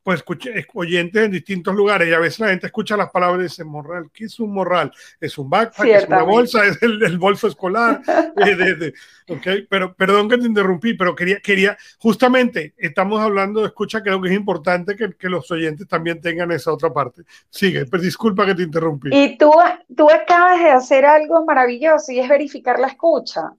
pues 0.08 0.20
escuché, 0.20 0.66
oyentes 0.74 1.22
en 1.22 1.32
distintos 1.32 1.76
lugares 1.76 2.08
y 2.08 2.14
a 2.14 2.20
veces 2.20 2.40
la 2.40 2.48
gente 2.48 2.68
escucha 2.68 2.96
las 2.96 3.12
palabras 3.12 3.42
y 3.42 3.44
dice, 3.44 3.66
morral, 3.66 4.10
¿qué 4.14 4.24
es 4.24 4.40
un 4.40 4.54
morral? 4.54 4.90
¿Es 5.20 5.38
un 5.38 5.50
backpack? 5.50 5.86
¿Es 5.86 6.08
una 6.08 6.24
bolsa? 6.24 6.66
¿Es 6.66 6.82
el, 6.82 7.18
bolso 7.18 7.48
escolar? 7.48 8.02
Eh, 8.38 8.94
okay, 9.28 9.68
pero 9.70 9.94
perdón 9.96 10.30
que 10.30 10.38
te 10.38 10.46
interrumpí, 10.46 10.94
pero 10.94 11.14
quería, 11.14 11.42
quería, 11.42 11.78
justamente 12.00 12.74
estamos 12.78 13.20
hablando 13.20 13.60
de 13.60 13.68
escucha, 13.68 14.02
creo 14.02 14.22
que 14.22 14.30
es 14.30 14.36
importante 14.36 14.96
que, 14.96 15.12
que 15.12 15.28
los 15.28 15.52
oyentes 15.52 15.86
también 15.90 16.22
tengan 16.22 16.54
esa 16.54 16.72
otra 16.72 16.94
parte. 16.94 17.24
Sigue, 17.50 17.86
pero 17.88 18.02
disculpa 18.02 18.46
que 18.46 18.56
te 18.56 18.64
interrumpí. 18.64 19.10
Y 19.12 19.38
tú, 19.38 19.52
tú 19.94 20.10
acabas 20.10 20.60
de 20.60 20.70
hacer 20.70 21.04
algo 21.04 21.44
maravilloso 21.44 22.14
y 22.14 22.20
es 22.20 22.30
verificar 22.30 22.80
la 22.80 22.88
escucha. 22.88 23.52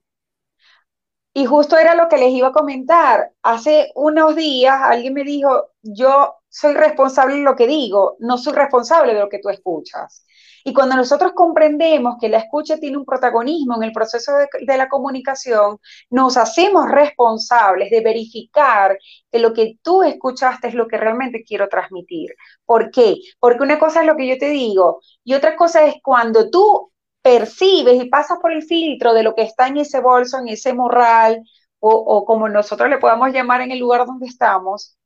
Y 1.33 1.45
justo 1.45 1.77
era 1.77 1.93
lo 1.93 2.07
que 2.09 2.17
les 2.17 2.31
iba 2.31 2.47
a 2.47 2.53
comentar. 2.53 3.33
Hace 3.43 3.91
unos 3.93 4.35
días 4.35 4.79
alguien 4.81 5.13
me 5.13 5.23
dijo, 5.23 5.69
yo 5.83 6.38
soy 6.59 6.73
responsable 6.73 7.35
de 7.35 7.41
lo 7.41 7.55
que 7.55 7.67
digo, 7.67 8.15
no 8.19 8.37
soy 8.37 8.53
responsable 8.53 9.13
de 9.13 9.19
lo 9.19 9.29
que 9.29 9.39
tú 9.39 9.49
escuchas. 9.49 10.25
Y 10.63 10.73
cuando 10.73 10.95
nosotros 10.97 11.31
comprendemos 11.33 12.17
que 12.19 12.27
la 12.27 12.39
escucha 12.39 12.77
tiene 12.77 12.97
un 12.97 13.05
protagonismo 13.05 13.75
en 13.77 13.83
el 13.83 13.91
proceso 13.93 14.33
de, 14.35 14.77
la 14.77 14.89
comunicación, 14.89 15.77
nos 16.09 16.35
hacemos 16.37 16.89
responsables 16.91 17.89
de 17.89 18.01
verificar 18.01 18.97
que 19.31 19.39
lo 19.39 19.53
que 19.53 19.77
tú 19.81 20.03
escuchaste 20.03 20.67
es 20.67 20.73
lo 20.73 20.87
que 20.87 20.97
realmente 20.97 21.43
quiero 21.43 21.69
transmitir. 21.69 22.31
¿Por 22.65 22.91
qué? 22.91 23.15
Porque 23.39 23.63
una 23.63 23.79
cosa 23.79 24.01
es 24.01 24.07
lo 24.07 24.17
que 24.17 24.27
yo 24.27 24.37
te 24.37 24.49
digo 24.49 24.99
y 25.23 25.33
otra 25.33 25.55
cosa 25.55 25.85
es 25.85 25.95
cuando 26.03 26.49
tú 26.49 26.91
percibes 27.21 28.01
y 28.03 28.09
pasas 28.09 28.39
por 28.41 28.51
el 28.51 28.63
filtro 28.63 29.13
de 29.13 29.23
lo 29.23 29.35
que 29.35 29.43
está 29.43 29.67
en 29.67 29.77
ese 29.77 30.01
bolso, 30.01 30.39
en 30.39 30.49
ese 30.49 30.73
morral 30.73 31.41
o, 31.79 31.91
o 31.91 32.25
como 32.25 32.49
nosotros 32.49 32.89
le 32.89 32.97
podamos 32.97 33.31
llamar 33.31 33.61
en 33.61 33.71
el 33.71 33.79
lugar 33.79 34.05
donde 34.05 34.27
estamos, 34.27 34.97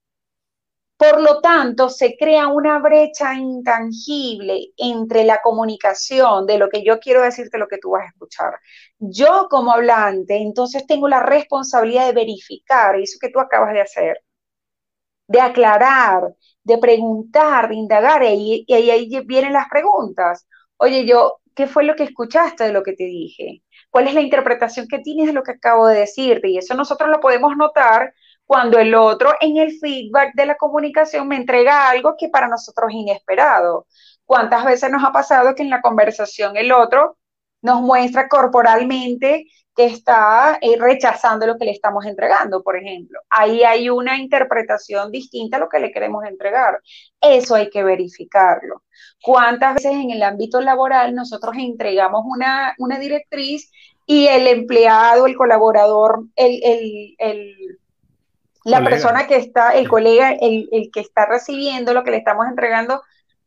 por 1.11 1.21
lo 1.21 1.41
tanto, 1.41 1.89
se 1.89 2.15
crea 2.17 2.47
una 2.47 2.79
brecha 2.79 3.33
intangible 3.35 4.71
entre 4.77 5.25
la 5.25 5.41
comunicación 5.41 6.45
de 6.45 6.57
lo 6.57 6.69
que 6.69 6.83
yo 6.83 6.99
quiero 6.99 7.21
decirte, 7.21 7.57
lo 7.57 7.67
que 7.67 7.77
tú 7.77 7.91
vas 7.91 8.03
a 8.05 8.07
escuchar. 8.07 8.53
Yo 8.99 9.47
como 9.49 9.73
hablante, 9.73 10.37
entonces 10.37 10.87
tengo 10.87 11.09
la 11.09 11.21
responsabilidad 11.21 12.07
de 12.07 12.13
verificar 12.13 12.95
eso 12.95 13.17
que 13.19 13.29
tú 13.29 13.39
acabas 13.39 13.73
de 13.73 13.81
hacer, 13.81 14.17
de 15.27 15.39
aclarar, 15.41 16.35
de 16.63 16.77
preguntar, 16.77 17.69
de 17.69 17.75
indagar, 17.75 18.23
y, 18.23 18.65
y 18.67 18.73
ahí 18.73 19.09
vienen 19.25 19.53
las 19.53 19.67
preguntas. 19.69 20.47
Oye, 20.77 21.05
yo, 21.05 21.39
¿qué 21.55 21.67
fue 21.67 21.83
lo 21.83 21.95
que 21.95 22.03
escuchaste 22.03 22.65
de 22.65 22.73
lo 22.73 22.83
que 22.83 22.93
te 22.93 23.05
dije? 23.05 23.63
¿Cuál 23.89 24.07
es 24.07 24.13
la 24.13 24.21
interpretación 24.21 24.87
que 24.87 24.99
tienes 24.99 25.27
de 25.27 25.33
lo 25.33 25.43
que 25.43 25.51
acabo 25.53 25.87
de 25.87 25.99
decirte? 25.99 26.49
Y 26.49 26.57
eso 26.57 26.73
nosotros 26.75 27.09
lo 27.09 27.19
podemos 27.19 27.55
notar 27.57 28.13
cuando 28.45 28.79
el 28.79 28.93
otro 28.95 29.33
en 29.41 29.57
el 29.57 29.79
feedback 29.79 30.33
de 30.35 30.45
la 30.45 30.55
comunicación 30.55 31.27
me 31.27 31.37
entrega 31.37 31.89
algo 31.89 32.15
que 32.17 32.29
para 32.29 32.47
nosotros 32.47 32.89
es 32.91 32.95
inesperado. 32.97 33.87
¿Cuántas 34.25 34.65
veces 34.65 34.91
nos 34.91 35.03
ha 35.03 35.11
pasado 35.11 35.55
que 35.55 35.63
en 35.63 35.69
la 35.69 35.81
conversación 35.81 36.57
el 36.57 36.71
otro 36.71 37.17
nos 37.61 37.81
muestra 37.81 38.27
corporalmente 38.27 39.47
que 39.75 39.85
está 39.85 40.59
eh, 40.61 40.75
rechazando 40.77 41.47
lo 41.47 41.57
que 41.57 41.65
le 41.65 41.71
estamos 41.71 42.05
entregando, 42.05 42.61
por 42.63 42.77
ejemplo? 42.77 43.19
Ahí 43.29 43.63
hay 43.63 43.89
una 43.89 44.17
interpretación 44.17 45.11
distinta 45.11 45.57
a 45.57 45.59
lo 45.61 45.69
que 45.69 45.79
le 45.79 45.91
queremos 45.91 46.23
entregar. 46.25 46.79
Eso 47.21 47.55
hay 47.55 47.69
que 47.69 47.83
verificarlo. 47.83 48.83
¿Cuántas 49.21 49.75
veces 49.75 49.93
en 49.93 50.11
el 50.11 50.23
ámbito 50.23 50.61
laboral 50.61 51.15
nosotros 51.15 51.55
entregamos 51.57 52.23
una, 52.25 52.75
una 52.77 52.99
directriz 52.99 53.71
y 54.05 54.27
el 54.27 54.47
empleado, 54.47 55.25
el 55.25 55.35
colaborador, 55.35 56.25
el, 56.35 56.59
el, 56.63 57.15
el 57.17 57.79
la 58.63 58.83
persona 58.83 59.27
que 59.27 59.35
está, 59.37 59.75
el 59.75 59.87
colega, 59.87 60.31
el, 60.31 60.89
que 60.91 60.99
está 60.99 61.25
recibiendo 61.25 61.93
lo 61.93 62.03
que 62.03 62.11
le 62.11 62.17
estamos 62.17 62.47
entregando, 62.47 63.01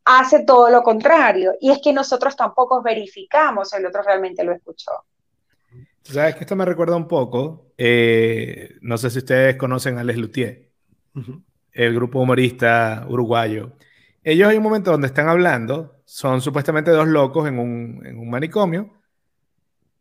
hace 0.04 0.44
todo 0.44 0.70
lo 0.70 0.82
contrario. 0.82 1.54
Y 1.60 1.70
es 1.70 1.80
que 1.82 1.92
nosotros 1.92 2.36
tampoco 2.36 2.82
verificamos 2.82 3.70
si 3.70 3.76
el 3.76 3.86
otro 3.86 4.02
realmente 4.02 4.44
lo 4.44 4.52
escuchó. 4.52 4.92
Sabes 6.02 6.36
que 6.36 6.40
esto 6.42 6.54
me 6.54 6.64
recuerda 6.64 6.96
un 6.96 7.08
poco, 7.08 7.72
eh, 7.76 8.76
no 8.80 8.96
sé 8.96 9.10
si 9.10 9.18
ustedes 9.18 9.56
conocen 9.56 9.98
a 9.98 10.04
Les 10.04 10.16
Luthier, 10.16 10.70
el 11.72 11.94
grupo 11.94 12.20
humorista 12.20 13.04
uruguayo. 13.08 13.72
Ellos 14.22 14.48
hay 14.48 14.56
un 14.56 14.62
momento 14.62 14.92
donde 14.92 15.08
están 15.08 15.28
hablando, 15.28 15.96
son 16.04 16.40
supuestamente 16.40 16.92
dos 16.92 17.08
locos 17.08 17.48
en 17.48 17.58
un, 17.58 18.06
en 18.06 18.18
un 18.18 18.30
manicomio, 18.30 18.92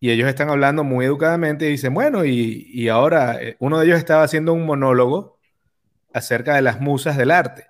y 0.05 0.11
ellos 0.11 0.29
están 0.29 0.51
hablando 0.51 0.83
muy 0.83 1.03
educadamente 1.03 1.65
y 1.65 1.71
dicen, 1.71 1.95
bueno, 1.95 2.25
y, 2.25 2.87
ahora 2.89 3.41
eh, 3.41 3.55
uno 3.57 3.79
de 3.79 3.87
ellos 3.87 3.97
estaba 3.97 4.21
haciendo 4.21 4.53
un 4.53 4.63
monólogo 4.63 5.39
acerca 6.13 6.53
de 6.53 6.61
las 6.61 6.79
musas 6.79 7.17
del 7.17 7.31
arte. 7.31 7.65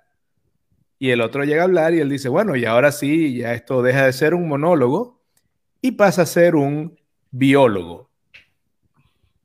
Y 1.00 1.12
el 1.12 1.22
otro 1.22 1.46
llega 1.46 1.62
a 1.62 1.64
hablar 1.64 1.94
y 1.94 2.02
él 2.02 2.10
dice, 2.10 2.28
bueno, 2.28 2.58
y 2.58 2.66
ahora 2.66 2.92
sí, 2.92 3.38
ya 3.38 3.54
esto 3.54 3.82
deja 3.82 4.06
de 4.06 4.12
ser 4.12 4.34
un 4.34 4.50
monólogo 4.50 5.22
y 5.80 5.94
pasa 5.94 6.24
a 6.24 6.26
ser 6.26 6.58
un 6.58 7.00
biólogo. 7.32 8.10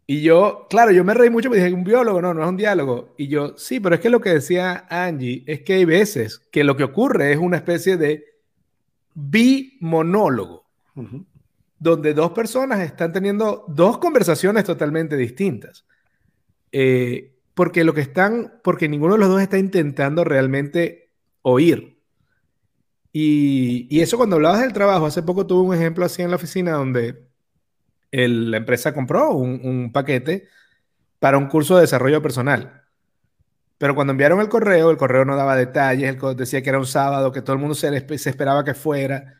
Y 0.09 0.23
yo, 0.23 0.67
claro, 0.69 0.91
yo 0.91 1.05
me 1.05 1.15
reí 1.15 1.31
mucho 1.31 1.49
porque 1.49 1.63
dije, 1.63 1.73
un 1.73 1.85
biólogo, 1.85 2.21
no, 2.21 2.35
no 2.35 2.43
es 2.43 2.49
un 2.49 2.57
diálogo. 2.57 3.15
Y 3.17 3.29
yo, 3.29 3.57
sí, 3.57 3.79
pero 3.79 3.95
es 3.95 4.01
que 4.01 4.11
lo 4.11 4.21
que 4.21 4.31
decía 4.31 4.87
Angie 4.91 5.45
es 5.47 5.61
que 5.61 5.75
hay 5.75 5.85
veces 5.85 6.41
que 6.51 6.65
lo 6.65 6.77
que 6.77 6.83
ocurre 6.83 7.31
es 7.31 7.39
una 7.39 7.59
especie 7.59 7.97
de 7.97 8.25
bimonólogo 9.15 10.65
donde 11.81 12.13
dos 12.13 12.33
personas 12.33 12.81
están 12.81 13.11
teniendo 13.11 13.65
dos 13.67 13.99
conversaciones 13.99 14.65
totalmente 14.65 15.17
distintas. 15.17 15.87
Eh, 16.71 17.35
porque 17.55 17.85
lo 17.85 17.95
que 17.95 18.03
están, 18.03 18.61
porque 18.63 18.89
ninguno 18.89 19.15
de 19.15 19.21
los 19.21 19.31
dos 19.31 19.41
está 19.41 19.59
intentando 19.59 20.23
realmente 20.23 21.11
oír. 21.43 21.99
Y, 23.13 24.01
eso 24.01 24.19
cuando 24.19 24.37
hablabas 24.37 24.61
del 24.61 24.73
trabajo, 24.73 25.07
hace 25.07 25.23
poco 25.23 25.47
tuve 25.47 25.69
un 25.69 25.75
ejemplo 25.75 26.05
así 26.05 26.23
en 26.23 26.31
la 26.31 26.37
oficina 26.37 26.73
donde 26.73 27.27
la 28.13 28.57
empresa 28.59 28.95
compró 28.95 29.31
un, 29.33 29.91
paquete 29.93 30.49
para 31.19 31.39
un 31.39 31.49
curso 31.49 31.77
de 31.77 31.83
desarrollo 31.83 32.23
personal. 32.23 32.85
Pero 33.79 33.95
cuando 33.95 34.13
enviaron 34.13 34.41
el 34.41 34.49
correo, 34.51 34.91
el 34.91 34.99
correo 34.99 35.25
no 35.25 35.37
daba 35.37 35.57
detalles, 35.57 36.17
decía 36.37 36.63
que 36.63 36.69
era 36.69 36.79
un 36.79 36.87
sábado, 36.87 37.33
que 37.33 37.43
todo 37.43 37.55
el 37.55 37.61
mundo 37.61 37.75
se 37.75 37.89
esperaba 37.97 38.65
que 38.65 38.75
fuera. 38.75 39.40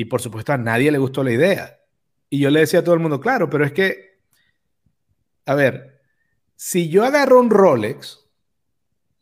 Y 0.00 0.06
por 0.06 0.22
supuesto 0.22 0.54
a 0.54 0.56
nadie 0.56 0.90
le 0.90 0.96
gustó 0.96 1.22
la 1.22 1.30
idea. 1.30 1.78
Y 2.30 2.38
yo 2.38 2.48
le 2.48 2.60
decía 2.60 2.80
a 2.80 2.82
todo 2.82 2.94
el 2.94 3.02
mundo, 3.02 3.20
claro, 3.20 3.50
pero 3.50 3.66
es 3.66 3.72
que, 3.72 4.18
a 5.44 5.54
ver, 5.54 6.00
si 6.56 6.88
yo 6.88 7.04
agarro 7.04 7.38
un 7.38 7.50
Rolex 7.50 8.26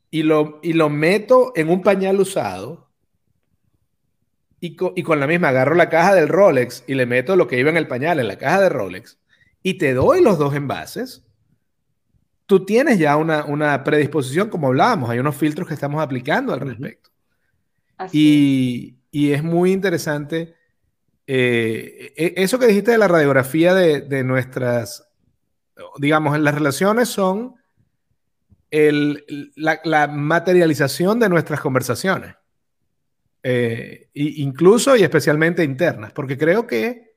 y 0.08 0.22
lo, 0.22 0.60
y 0.62 0.74
lo 0.74 0.88
meto 0.88 1.50
en 1.56 1.68
un 1.68 1.82
pañal 1.82 2.20
usado, 2.20 2.92
y, 4.60 4.76
y 4.94 5.02
con 5.02 5.18
la 5.18 5.26
misma 5.26 5.48
agarro 5.48 5.74
la 5.74 5.88
caja 5.88 6.14
del 6.14 6.28
Rolex 6.28 6.84
y 6.86 6.94
le 6.94 7.06
meto 7.06 7.34
lo 7.34 7.48
que 7.48 7.58
iba 7.58 7.70
en 7.70 7.76
el 7.76 7.88
pañal 7.88 8.20
en 8.20 8.28
la 8.28 8.38
caja 8.38 8.60
de 8.60 8.68
Rolex, 8.68 9.18
y 9.64 9.78
te 9.78 9.94
doy 9.94 10.22
los 10.22 10.38
dos 10.38 10.54
envases, 10.54 11.26
tú 12.46 12.64
tienes 12.64 13.00
ya 13.00 13.16
una, 13.16 13.44
una 13.46 13.82
predisposición, 13.82 14.48
como 14.48 14.68
hablábamos, 14.68 15.10
hay 15.10 15.18
unos 15.18 15.34
filtros 15.34 15.66
que 15.66 15.74
estamos 15.74 16.00
aplicando 16.00 16.52
al 16.52 16.60
respecto. 16.60 17.10
Y, 18.12 19.00
y, 19.10 19.32
es 19.32 19.42
muy 19.42 19.72
interesante 19.72 20.54
eh, 21.30 22.14
e, 22.16 22.42
eso 22.42 22.58
que 22.58 22.66
dijiste 22.66 22.92
de 22.92 22.98
la 22.98 23.06
radiografía 23.06 23.74
de, 23.74 24.24
nuestras, 24.24 25.06
digamos, 25.98 26.34
en 26.34 26.42
las 26.42 26.54
relaciones 26.54 27.10
son 27.10 27.54
la, 28.70 30.08
materialización 30.08 31.20
de 31.20 31.28
nuestras 31.28 31.60
conversaciones. 31.60 32.34
Eh, 33.42 34.08
incluso 34.14 34.96
y 34.96 35.02
especialmente 35.02 35.62
internas, 35.62 36.12
porque 36.12 36.38
creo 36.38 36.66
que 36.66 37.14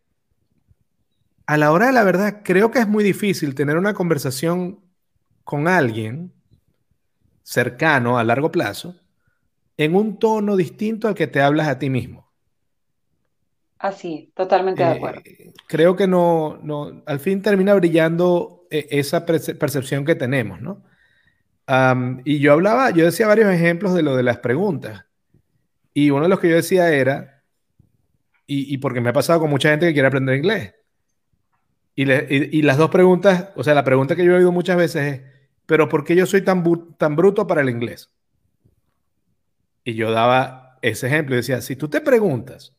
a 1.46 1.58
la 1.58 1.72
hora 1.72 1.88
de 1.88 1.94
la 1.94 2.03
verdad, 2.03 2.41
creo 2.44 2.70
que 2.70 2.80
es 2.80 2.88
muy 2.88 3.06
difícil 3.06 3.56
tener 3.56 3.77
una 3.77 3.94
conversación 3.94 4.82
con 5.46 5.70
alguien 5.70 6.34
cercano 7.44 8.20
a 8.20 8.24
largo 8.25 8.51
plazo 8.51 8.96
en 9.77 9.96
un 9.96 10.20
tono 10.20 10.58
distinto 10.58 11.08
al 11.08 11.15
que 11.15 11.27
te 11.27 11.41
hablas 11.41 11.70
a 11.70 11.80
ti 11.80 11.89
mismo. 11.89 12.31
Así, 13.82 14.32
totalmente 14.36 14.84
de 14.84 14.90
acuerdo. 14.90 15.22
Eh, 15.26 15.54
creo 15.68 15.96
que 15.96 16.06
no, 16.06 16.60
no, 16.62 17.02
al 17.08 17.20
fin 17.20 17.42
termina 17.42 17.74
brillando 17.74 18.68
eh, 18.70 18.88
esa 18.92 19.26
percepción 19.26 20.06
que 20.06 20.16
tenemos, 20.16 20.62
¿no? 20.62 20.84
y 22.26 22.40
yo 22.40 22.52
hablaba, 22.52 22.90
yo 22.90 23.06
decía 23.06 23.28
varios 23.28 23.50
ejemplos 23.50 23.94
de 23.94 24.04
lo 24.04 24.18
de 24.18 24.24
las 24.24 24.40
preguntas. 24.40 25.06
Y 25.94 26.10
uno 26.10 26.24
de 26.24 26.30
los 26.30 26.42
que 26.42 26.50
yo 26.50 26.56
decía 26.56 26.92
era, 26.92 27.44
y, 28.46 28.78
porque 28.80 29.00
me 29.00 29.12
ha 29.12 29.14
pasado 29.14 29.40
con 29.40 29.50
mucha 29.50 29.70
gente 29.70 29.88
que 29.88 29.94
quiere 29.94 30.10
aprender 30.10 30.36
inglés. 30.36 30.76
Y, 31.96 32.12
y, 32.12 32.62
las 32.64 32.78
dos 32.78 32.90
preguntas, 32.90 33.52
o 33.56 33.64
sea, 33.64 33.74
la 33.74 33.86
pregunta 33.86 34.18
que 34.18 34.26
yo 34.26 34.34
he 34.34 34.38
oído 34.38 34.52
muchas 34.52 34.76
veces 34.76 35.14
es, 35.14 35.22
pero 35.66 35.88
¿por 35.88 36.04
qué 36.04 36.14
yo 36.14 36.26
soy 36.26 36.42
tan, 36.42 36.62
tan 36.98 37.16
bruto 37.16 37.48
para 37.48 37.62
el 37.62 37.70
inglés? 37.70 38.14
Y 39.86 39.94
yo 39.94 40.12
daba 40.12 40.78
ese 40.82 41.08
ejemplo 41.08 41.36
y 41.36 41.38
decía, 41.38 41.62
si 41.62 41.78
tú 41.78 41.88
te 41.88 42.02
preguntas, 42.02 42.76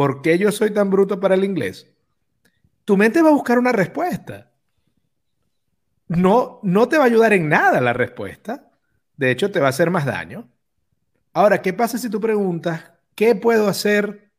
¿por 0.00 0.22
qué 0.22 0.38
yo 0.38 0.50
soy 0.50 0.70
tan 0.70 0.88
bruto 0.88 1.20
para 1.20 1.34
el 1.34 1.44
inglés? 1.44 1.86
Tu 2.86 2.96
mente 2.96 3.20
va 3.20 3.28
a 3.28 3.32
buscar 3.32 3.58
una 3.58 3.70
respuesta. 3.70 4.50
No, 6.08 6.58
no 6.62 6.88
te 6.88 6.96
va 6.96 7.04
a 7.04 7.06
ayudar 7.06 7.34
en 7.34 7.50
nada 7.50 7.82
la 7.82 7.92
respuesta. 7.92 8.72
De 9.18 9.30
hecho, 9.30 9.50
te 9.50 9.60
va 9.60 9.66
a 9.66 9.68
hacer 9.68 9.90
más 9.90 10.06
daño. 10.06 10.48
Ahora, 11.34 11.60
¿qué 11.60 11.74
pasa 11.74 11.98
si 11.98 12.08
tú 12.08 12.18
preguntas, 12.18 12.82
¿qué 13.14 13.34
puedo 13.34 13.68
hacer 13.68 14.30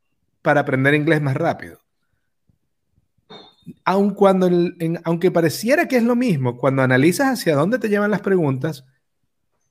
para 0.41 0.62
aprender 0.62 0.96
inglés 0.96 1.22
más 1.22 1.38
rápido? 1.38 1.77
aun 3.86 4.15
cuando 4.15 4.50
aunque 5.03 5.30
pareciera 5.30 5.88
que 5.88 5.98
es 5.98 6.03
lo 6.03 6.15
mismo, 6.15 6.58
cuando 6.58 6.82
analizas 6.82 7.27
hacia 7.27 7.56
dónde 7.56 7.77
te 7.77 7.88
llevan 7.88 8.10
las 8.10 8.22
preguntas, 8.22 8.84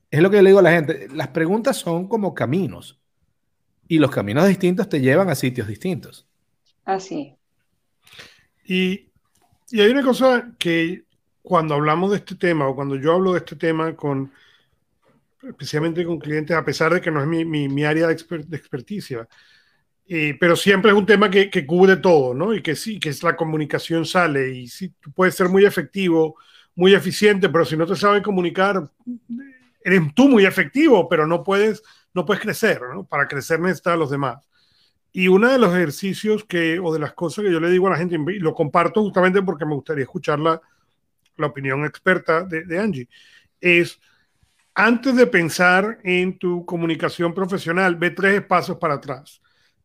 es 0.09 0.21
lo 0.21 0.29
que 0.29 0.37
yo 0.37 0.41
le 0.41 0.51
digo 0.51 0.59
a 0.59 0.63
la 0.63 0.71
gente, 0.71 1.09
las 1.13 1.27
preguntas 1.27 1.75
son 1.75 2.07
como 2.07 2.33
caminos 2.33 3.00
y 3.91 3.99
los 3.99 4.09
caminos 4.09 4.47
distintos 4.47 4.87
te 4.87 5.01
llevan 5.01 5.29
a 5.29 5.35
sitios 5.35 5.67
distintos. 5.67 6.25
Así. 6.85 7.35
Y, 8.63 9.09
y 9.69 9.81
hay 9.81 9.91
una 9.91 10.01
cosa 10.01 10.53
que 10.57 11.03
cuando 11.41 11.73
hablamos 11.73 12.11
de 12.11 12.15
este 12.15 12.35
tema 12.35 12.69
o 12.69 12.73
cuando 12.73 12.95
yo 12.95 13.11
hablo 13.11 13.33
de 13.33 13.39
este 13.39 13.57
tema 13.57 13.93
con 13.93 14.31
especialmente 15.43 16.05
con 16.05 16.19
clientes, 16.19 16.55
a 16.55 16.63
pesar 16.63 16.93
de 16.93 17.01
que 17.01 17.11
no 17.11 17.19
es 17.19 17.27
mi, 17.27 17.43
mi, 17.43 17.83
área 17.83 18.07
de, 18.07 18.15
de 18.15 18.55
experticia, 18.55 19.27
eh, 20.07 20.37
pero 20.39 20.55
siempre 20.55 20.91
es 20.91 20.97
un 20.97 21.05
tema 21.05 21.29
que, 21.29 21.49
que, 21.49 21.65
cubre 21.65 21.97
todo, 21.97 22.33
¿no? 22.33 22.53
Y 22.53 22.61
que 22.61 22.77
sí, 22.77 22.97
que 22.97 23.09
es 23.09 23.21
la 23.23 23.35
comunicación 23.35 24.05
sale 24.05 24.53
y 24.53 24.69
sí, 24.69 24.93
tú 25.01 25.11
puedes 25.11 25.35
ser 25.35 25.49
muy 25.49 25.65
efectivo, 25.65 26.37
muy 26.75 26.93
eficiente, 26.93 27.49
pero 27.49 27.65
si 27.65 27.75
no 27.75 27.85
te 27.85 27.97
sabes 27.97 28.23
comunicar, 28.23 28.89
eres 29.83 30.01
tú 30.15 30.29
muy 30.29 30.45
efectivo, 30.45 31.09
pero 31.09 31.27
no 31.27 31.43
puedes, 31.43 31.83
no 32.13 32.25
puedes 32.25 32.41
crecer, 32.41 32.81
¿no? 32.93 33.05
Para 33.05 33.27
crecer 33.27 33.59
necesitas 33.59 33.93
a 33.93 33.97
los 33.97 34.09
demás. 34.09 34.47
Y 35.11 35.27
uno 35.27 35.49
de 35.49 35.59
los 35.59 35.73
ejercicios 35.73 36.45
que, 36.45 36.79
o 36.79 36.93
de 36.93 36.99
las 36.99 37.13
cosas 37.13 37.43
que 37.43 37.51
yo 37.51 37.59
le 37.59 37.69
digo 37.69 37.87
a 37.87 37.91
la 37.91 37.97
gente, 37.97 38.15
y 38.15 38.39
lo 38.39 38.53
comparto 38.53 39.01
justamente 39.01 39.41
porque 39.41 39.65
me 39.65 39.75
gustaría 39.75 40.03
escuchar 40.03 40.39
la, 40.39 40.61
la 41.37 41.47
opinión 41.47 41.85
experta 41.85 42.43
de, 42.43 42.63
de 42.65 42.79
Angie, 42.79 43.09
es 43.59 43.99
antes 44.73 45.15
de 45.15 45.27
pensar 45.27 45.99
en 46.03 46.37
tu 46.37 46.65
comunicación 46.65 47.33
profesional, 47.33 47.95
ve 47.97 48.11
tres 48.11 48.41
pasos 48.43 48.77
para 48.77 48.95
atrás 48.95 49.41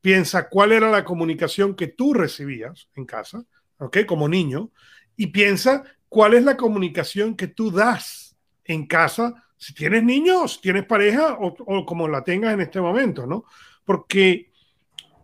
piensa 0.07 0.49
cuál 0.49 0.71
era 0.71 0.89
la 0.89 1.03
comunicación 1.03 1.75
que 1.75 1.89
tú 1.89 2.15
recibías 2.15 2.89
en 2.95 3.07
casa, 3.07 3.45
¿ok? 3.79 4.05
Como 4.07 4.29
niño, 4.29 4.71
y 5.17 5.27
piensa 5.27 5.83
cuál 6.09 6.35
es 6.35 6.45
la 6.45 6.57
comunicación 6.57 7.35
que 7.35 7.49
tú 7.49 7.73
das 7.73 8.37
en 8.63 8.87
casa, 8.87 9.35
si 9.57 9.75
tienes 9.75 10.03
niños, 10.03 10.61
tienes 10.61 10.85
pareja 10.85 11.39
o, 11.41 11.87
como 11.87 12.09
la 12.09 12.23
tengas 12.23 12.55
en 12.55 12.61
este 12.61 12.81
momento, 12.81 13.27
¿no? 13.27 13.45
Porque 13.85 14.51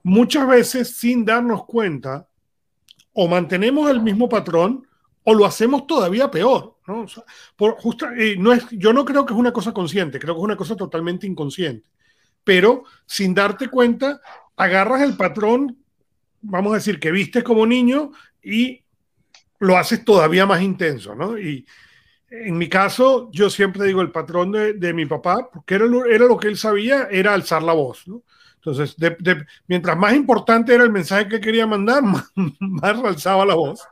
muchas 0.02 0.46
veces 0.48 0.96
sin 0.96 1.24
darnos 1.24 1.64
cuenta, 1.66 2.28
o 3.12 3.28
mantenemos 3.28 3.90
el 3.90 4.00
mismo 4.00 4.28
patrón 4.28 4.86
o 5.24 5.34
lo 5.34 5.44
hacemos 5.44 5.86
todavía 5.86 6.30
peor, 6.30 6.78
¿no? 6.86 7.06
por 7.56 7.76
justo, 7.76 8.08
eh, 8.10 8.36
no 8.38 8.52
es, 8.52 8.66
yo 8.70 8.92
no 8.92 9.04
creo 9.04 9.24
que 9.24 9.34
es 9.34 9.38
una 9.38 9.52
cosa 9.52 9.72
consciente, 9.72 10.18
creo 10.18 10.34
que 10.34 10.40
es 10.40 10.44
una 10.44 10.56
cosa 10.56 10.74
totalmente 10.76 11.26
inconsciente. 11.26 11.86
Pero 12.42 12.84
sin 13.06 13.34
darte 13.34 13.68
cuenta, 13.68 14.20
agarras 14.56 15.02
el 15.02 15.16
patrón, 15.16 15.78
vamos 16.40 16.72
a 16.72 16.76
decir, 16.76 16.98
que 16.98 17.12
viste 17.12 17.44
como 17.44 17.66
niño 17.66 18.10
y 18.42 18.82
lo 19.60 19.76
haces 19.76 20.04
todavía 20.04 20.44
más 20.44 20.60
intenso, 20.60 21.14
¿no? 21.14 21.38
Y 21.38 21.64
en 22.32 22.56
mi 22.56 22.68
caso, 22.68 23.30
yo 23.30 23.50
siempre 23.50 23.86
digo 23.86 24.00
el 24.00 24.10
patrón 24.10 24.52
de, 24.52 24.94
mi 24.94 25.04
papá, 25.06 25.50
porque 25.52 25.74
era 25.74 25.84
lo, 25.84 26.06
era 26.06 26.24
lo, 26.24 26.38
que 26.38 26.48
él 26.48 26.56
sabía, 26.56 27.08
era 27.10 27.34
alzar 27.34 27.62
la 27.62 27.74
voz, 27.74 28.08
¿no? 28.08 28.22
Entonces, 28.56 28.96
mientras 29.66 29.96
más 29.98 30.14
importante 30.14 30.74
era 30.74 30.84
el 30.84 30.92
mensaje 30.92 31.28
que 31.28 31.40
quería 31.40 31.66
mandar, 31.66 32.02
más, 32.02 32.32
más 32.58 33.04
alzaba 33.04 33.44
la 33.44 33.54
voz. 33.54 33.86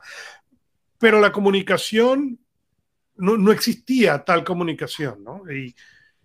Pero 0.98 1.20
la 1.20 1.33
comunicación, 1.33 2.38
no, 3.16 3.37
no 3.37 3.53
existía 3.53 4.24
tal 4.24 4.44
comunicación, 4.44 5.22
¿no? 5.22 5.42
Y, 5.53 5.74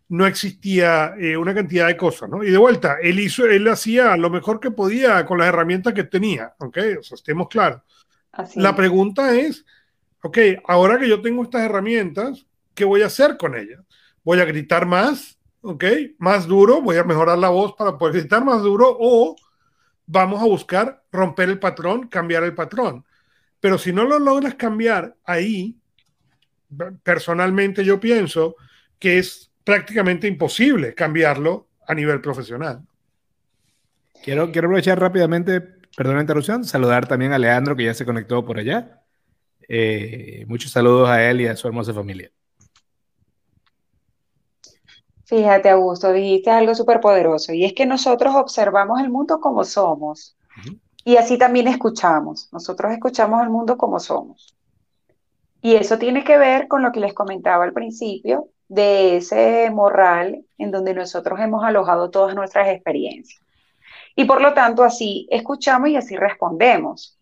no 0.08 0.28
existía 0.28 1.16
eh, 1.18 1.36
una 1.36 1.54
cantidad 1.54 1.88
de 1.88 1.98
cosas, 1.98 2.30
¿no? 2.30 2.44
Y 2.44 2.52
de 2.52 2.58
vuelta, 2.58 2.98
él 3.02 3.20
hizo, 3.20 3.46
él 3.46 3.68
hacía 3.68 4.16
lo 4.18 4.30
mejor 4.30 4.60
que 4.60 4.72
podía 4.72 5.26
con 5.26 5.40
las 5.40 5.48
herramientas 5.48 5.94
que 5.94 6.04
tenía, 6.04 6.54
¿ok? 6.60 6.78
O 7.00 7.04
sea, 7.04 7.16
estemos 7.16 7.48
claros. 7.50 7.82
La 8.56 8.76
pregunta 8.76 9.34
es, 9.34 9.66
ok, 10.26 10.40
ahora 10.68 10.98
que 10.98 11.08
yo 11.08 11.22
tengo 11.22 11.44
estas 11.44 11.62
herramientas, 11.62 12.48
¿qué 12.74 12.84
voy 12.84 13.04
a 13.04 13.06
hacer 13.06 13.38
con 13.38 13.56
ellas? 13.56 13.80
¿Voy 14.24 14.40
a 14.40 14.46
gritar 14.46 14.88
más? 14.88 15.38
¿Ok? 15.62 15.84
Más 16.18 16.48
duro, 16.48 16.82
voy 16.82 16.98
a 16.98 17.04
mejorar 17.04 17.38
la 17.38 17.50
voz 17.50 17.76
para 17.78 17.96
poder 17.96 18.22
gritar 18.22 18.44
más 18.44 18.64
duro 18.64 18.98
o 19.00 19.36
vamos 20.08 20.42
a 20.42 20.46
buscar 20.46 21.04
romper 21.12 21.50
el 21.50 21.60
patrón, 21.60 22.08
cambiar 22.08 22.44
el 22.44 22.56
patrón. 22.56 23.06
Pero 23.60 23.78
si 23.78 23.94
no 23.94 24.04
lo 24.04 24.18
logras 24.18 24.56
cambiar 24.56 25.16
ahí, 25.26 25.78
personalmente 27.04 27.86
yo 27.86 28.00
pienso 28.00 28.56
que 28.98 29.20
es 29.20 29.52
prácticamente 29.64 30.28
imposible 30.28 30.96
cambiarlo 30.96 31.68
a 31.88 31.94
nivel 31.94 32.20
profesional. 32.20 32.82
Quiero, 34.24 34.52
quiero 34.52 34.70
aprovechar 34.70 35.00
rápidamente, 35.00 35.62
perdón 35.96 36.16
la 36.16 36.22
interrupción, 36.22 36.64
saludar 36.64 37.08
también 37.08 37.32
a 37.32 37.38
Leandro 37.38 37.76
que 37.76 37.86
ya 37.86 37.94
se 37.94 38.06
conectó 38.06 38.44
por 38.44 38.58
allá. 38.58 39.05
Eh, 39.68 40.46
muchos 40.48 40.72
saludos 40.72 41.10
a 41.10 41.28
él 41.30 41.42
y 41.42 41.48
a 41.48 41.56
su 41.56 41.68
hermosa 41.68 41.94
familia. 41.94 42.32
Fíjate, 45.26 45.70
Augusto, 45.70 46.14
dijiste 46.14 46.52
algo 46.52 46.76
súper 46.76 47.00
poderoso 47.00 47.52
y 47.52 47.66
es 47.66 47.74
que 47.74 47.88
nosotros 47.88 48.36
observamos 48.36 49.02
el 49.02 49.10
mundo 49.10 49.40
como 49.40 49.64
somos 49.64 50.38
y 51.04 51.18
así 51.18 51.38
también 51.38 51.68
escuchamos. 51.68 52.50
Nosotros 52.52 52.92
escuchamos 52.94 53.42
el 53.42 53.50
mundo 53.50 53.78
como 53.78 54.00
somos. 54.00 54.56
Y 55.62 55.76
eso 55.76 55.98
tiene 55.98 56.24
que 56.24 56.38
ver 56.38 56.68
con 56.68 56.84
lo 56.84 56.92
que 56.92 57.00
les 57.00 57.14
comentaba 57.14 57.64
al 57.64 57.74
principio 57.74 58.50
de 58.68 59.18
ese 59.18 59.70
morral 59.72 60.46
en 60.58 60.72
donde 60.72 60.94
nosotros 60.94 61.40
hemos 61.40 61.64
alojado 61.64 62.10
todas 62.12 62.36
nuestras 62.36 62.68
experiencias. 62.70 63.42
Y 64.16 64.26
por 64.26 64.42
lo 64.42 64.54
tanto, 64.54 64.84
así 64.84 65.28
escuchamos 65.30 65.90
y 65.90 65.96
así 65.96 66.16
respondemos. 66.16 67.15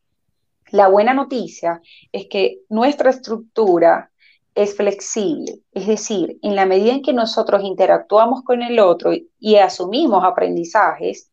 La 0.74 0.88
buena 0.88 1.14
noticia 1.14 1.84
es 2.12 2.26
que 2.26 2.62
nuestra 2.68 3.12
estructura 3.12 4.10
es 4.56 4.76
flexible, 4.76 5.60
es 5.72 5.86
decir, 5.86 6.40
en 6.42 6.56
la 6.56 6.66
medida 6.66 6.94
en 6.94 7.04
que 7.04 7.14
nosotros 7.14 7.64
interactuamos 7.64 8.42
con 8.42 8.64
el 8.64 8.80
otro 8.80 9.12
y 9.40 9.56
asumimos 9.58 10.24
aprendizajes, 10.24 11.30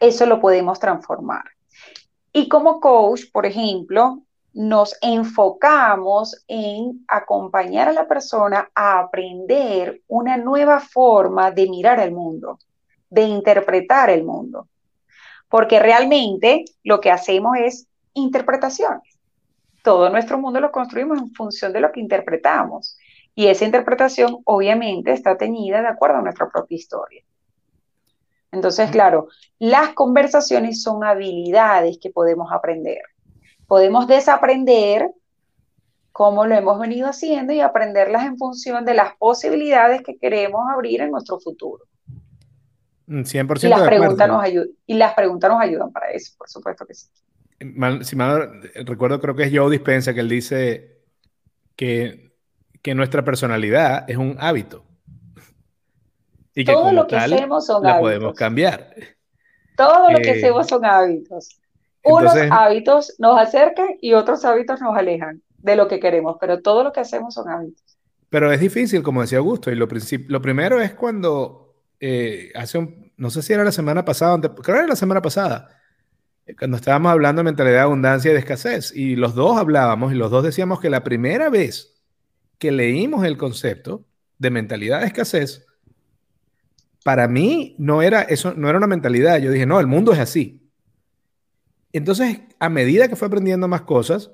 eso 0.00 0.26
lo 0.26 0.38
podemos 0.38 0.78
transformar. 0.80 1.44
Y 2.30 2.46
como 2.46 2.78
coach, 2.78 3.22
por 3.32 3.46
ejemplo, 3.46 4.20
nos 4.52 4.98
enfocamos 5.00 6.44
en 6.46 7.06
acompañar 7.08 7.88
a 7.88 7.92
la 7.94 8.06
persona 8.06 8.68
a 8.74 8.98
aprender 8.98 10.02
una 10.08 10.36
nueva 10.36 10.78
forma 10.78 11.50
de 11.50 11.70
mirar 11.70 12.00
el 12.00 12.12
mundo, 12.12 12.58
de 13.08 13.22
interpretar 13.22 14.10
el 14.10 14.24
mundo. 14.24 14.68
Porque 15.48 15.78
realmente 15.78 16.66
lo 16.82 17.00
que 17.00 17.10
hacemos 17.10 17.56
es 17.56 17.88
interpretaciones. 18.14 19.18
Todo 19.82 20.08
nuestro 20.08 20.38
mundo 20.38 20.60
lo 20.60 20.72
construimos 20.72 21.18
en 21.18 21.32
función 21.34 21.72
de 21.72 21.80
lo 21.80 21.92
que 21.92 22.00
interpretamos. 22.00 22.96
Y 23.34 23.48
esa 23.48 23.64
interpretación 23.64 24.38
obviamente 24.44 25.12
está 25.12 25.36
teñida 25.36 25.82
de 25.82 25.88
acuerdo 25.88 26.18
a 26.18 26.22
nuestra 26.22 26.48
propia 26.48 26.76
historia. 26.76 27.22
Entonces, 28.52 28.90
claro, 28.90 29.28
las 29.58 29.90
conversaciones 29.90 30.80
son 30.82 31.04
habilidades 31.04 31.98
que 32.00 32.10
podemos 32.10 32.52
aprender 32.52 33.02
podemos 33.66 34.06
desaprender 34.06 35.10
como 36.12 36.46
lo 36.46 36.54
hemos 36.54 36.78
venido 36.78 37.08
haciendo 37.08 37.52
y 37.52 37.60
aprenderlas 37.60 38.24
en 38.24 38.38
función 38.38 38.84
de 38.84 38.94
las 38.94 39.16
posibilidades 39.16 40.02
que 40.02 40.16
queremos 40.16 40.62
abrir 40.72 41.00
en 41.00 41.10
nuestro 41.10 41.40
futuro. 41.40 41.84
100% 43.08 43.64
y 43.64 43.68
las, 43.68 43.82
preguntas 43.82 44.28
nos 44.28 44.44
y 44.86 44.94
las 44.94 45.14
preguntas 45.14 45.50
nos 45.50 45.60
ayudan 45.60 45.92
para 45.92 46.10
eso, 46.10 46.32
por 46.38 46.48
supuesto 46.48 46.86
que 46.86 46.94
sí. 46.94 47.08
Si 48.02 48.16
mal 48.16 48.60
recuerdo, 48.84 49.20
creo 49.20 49.34
que 49.34 49.44
es 49.44 49.52
Joe 49.52 49.70
Dispensa 49.70 50.14
que 50.14 50.20
él 50.20 50.28
dice 50.28 51.02
que, 51.76 52.32
que 52.82 52.94
nuestra 52.94 53.24
personalidad 53.24 54.08
es 54.08 54.16
un 54.16 54.36
hábito. 54.38 54.84
Y 56.54 56.64
que 56.64 56.72
Todo 56.72 56.92
lo 56.92 57.06
que 57.06 57.16
hacemos 57.16 57.66
son 57.66 57.82
la 57.82 57.98
podemos 57.98 58.34
cambiar. 58.34 58.94
Todo 59.76 60.10
lo 60.10 60.18
que 60.18 60.30
eh, 60.30 60.38
hacemos 60.38 60.68
son 60.68 60.84
hábitos. 60.84 61.60
Unos 62.04 62.34
hábitos 62.50 63.14
nos 63.18 63.38
acercan 63.38 63.88
y 64.00 64.12
otros 64.12 64.44
hábitos 64.44 64.80
nos 64.80 64.96
alejan 64.96 65.42
de 65.58 65.76
lo 65.76 65.88
que 65.88 65.98
queremos, 65.98 66.36
pero 66.38 66.60
todo 66.60 66.84
lo 66.84 66.92
que 66.92 67.00
hacemos 67.00 67.34
son 67.34 67.48
hábitos. 67.48 67.98
Pero 68.28 68.52
es 68.52 68.60
difícil, 68.60 69.02
como 69.02 69.22
decía 69.22 69.38
Augusto, 69.38 69.70
y 69.70 69.74
lo, 69.74 69.88
lo 70.28 70.42
primero 70.42 70.80
es 70.80 70.92
cuando 70.92 71.64
eh, 72.00 72.52
hace 72.54 72.78
un, 72.78 73.12
no 73.16 73.30
sé 73.30 73.42
si 73.42 73.52
era 73.52 73.64
la 73.64 73.72
semana 73.72 74.04
pasada, 74.04 74.38
creo 74.40 74.62
que 74.62 74.72
era 74.72 74.86
la 74.86 74.96
semana 74.96 75.22
pasada, 75.22 75.80
cuando 76.58 76.76
estábamos 76.76 77.10
hablando 77.10 77.40
de 77.40 77.44
mentalidad 77.44 77.76
de 77.76 77.82
abundancia 77.82 78.30
y 78.30 78.34
de 78.34 78.40
escasez, 78.40 78.92
y 78.94 79.16
los 79.16 79.34
dos 79.34 79.56
hablábamos 79.56 80.12
y 80.12 80.16
los 80.16 80.30
dos 80.30 80.44
decíamos 80.44 80.80
que 80.80 80.90
la 80.90 81.02
primera 81.02 81.48
vez 81.48 82.02
que 82.58 82.70
leímos 82.70 83.24
el 83.24 83.36
concepto 83.36 84.04
de 84.38 84.50
mentalidad 84.50 85.00
de 85.00 85.06
escasez, 85.06 85.66
para 87.02 87.28
mí 87.28 87.76
no 87.78 88.02
era 88.02 88.22
eso, 88.22 88.54
no 88.54 88.68
era 88.68 88.78
una 88.78 88.86
mentalidad. 88.86 89.38
Yo 89.38 89.50
dije, 89.50 89.66
no, 89.66 89.80
el 89.80 89.86
mundo 89.86 90.12
es 90.12 90.18
así. 90.18 90.70
Entonces, 91.92 92.40
a 92.58 92.68
medida 92.68 93.08
que 93.08 93.16
fue 93.16 93.28
aprendiendo 93.28 93.68
más 93.68 93.82
cosas, 93.82 94.30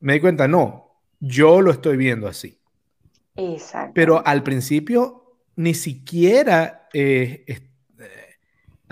me 0.00 0.14
di 0.14 0.20
cuenta, 0.20 0.48
no, 0.48 1.00
yo 1.20 1.60
lo 1.60 1.70
estoy 1.70 1.96
viendo 1.96 2.26
así. 2.26 2.58
Exacto. 3.36 3.92
Pero 3.94 4.26
al 4.26 4.42
principio, 4.42 5.36
ni 5.56 5.74
siquiera, 5.74 6.88
eh, 6.92 7.44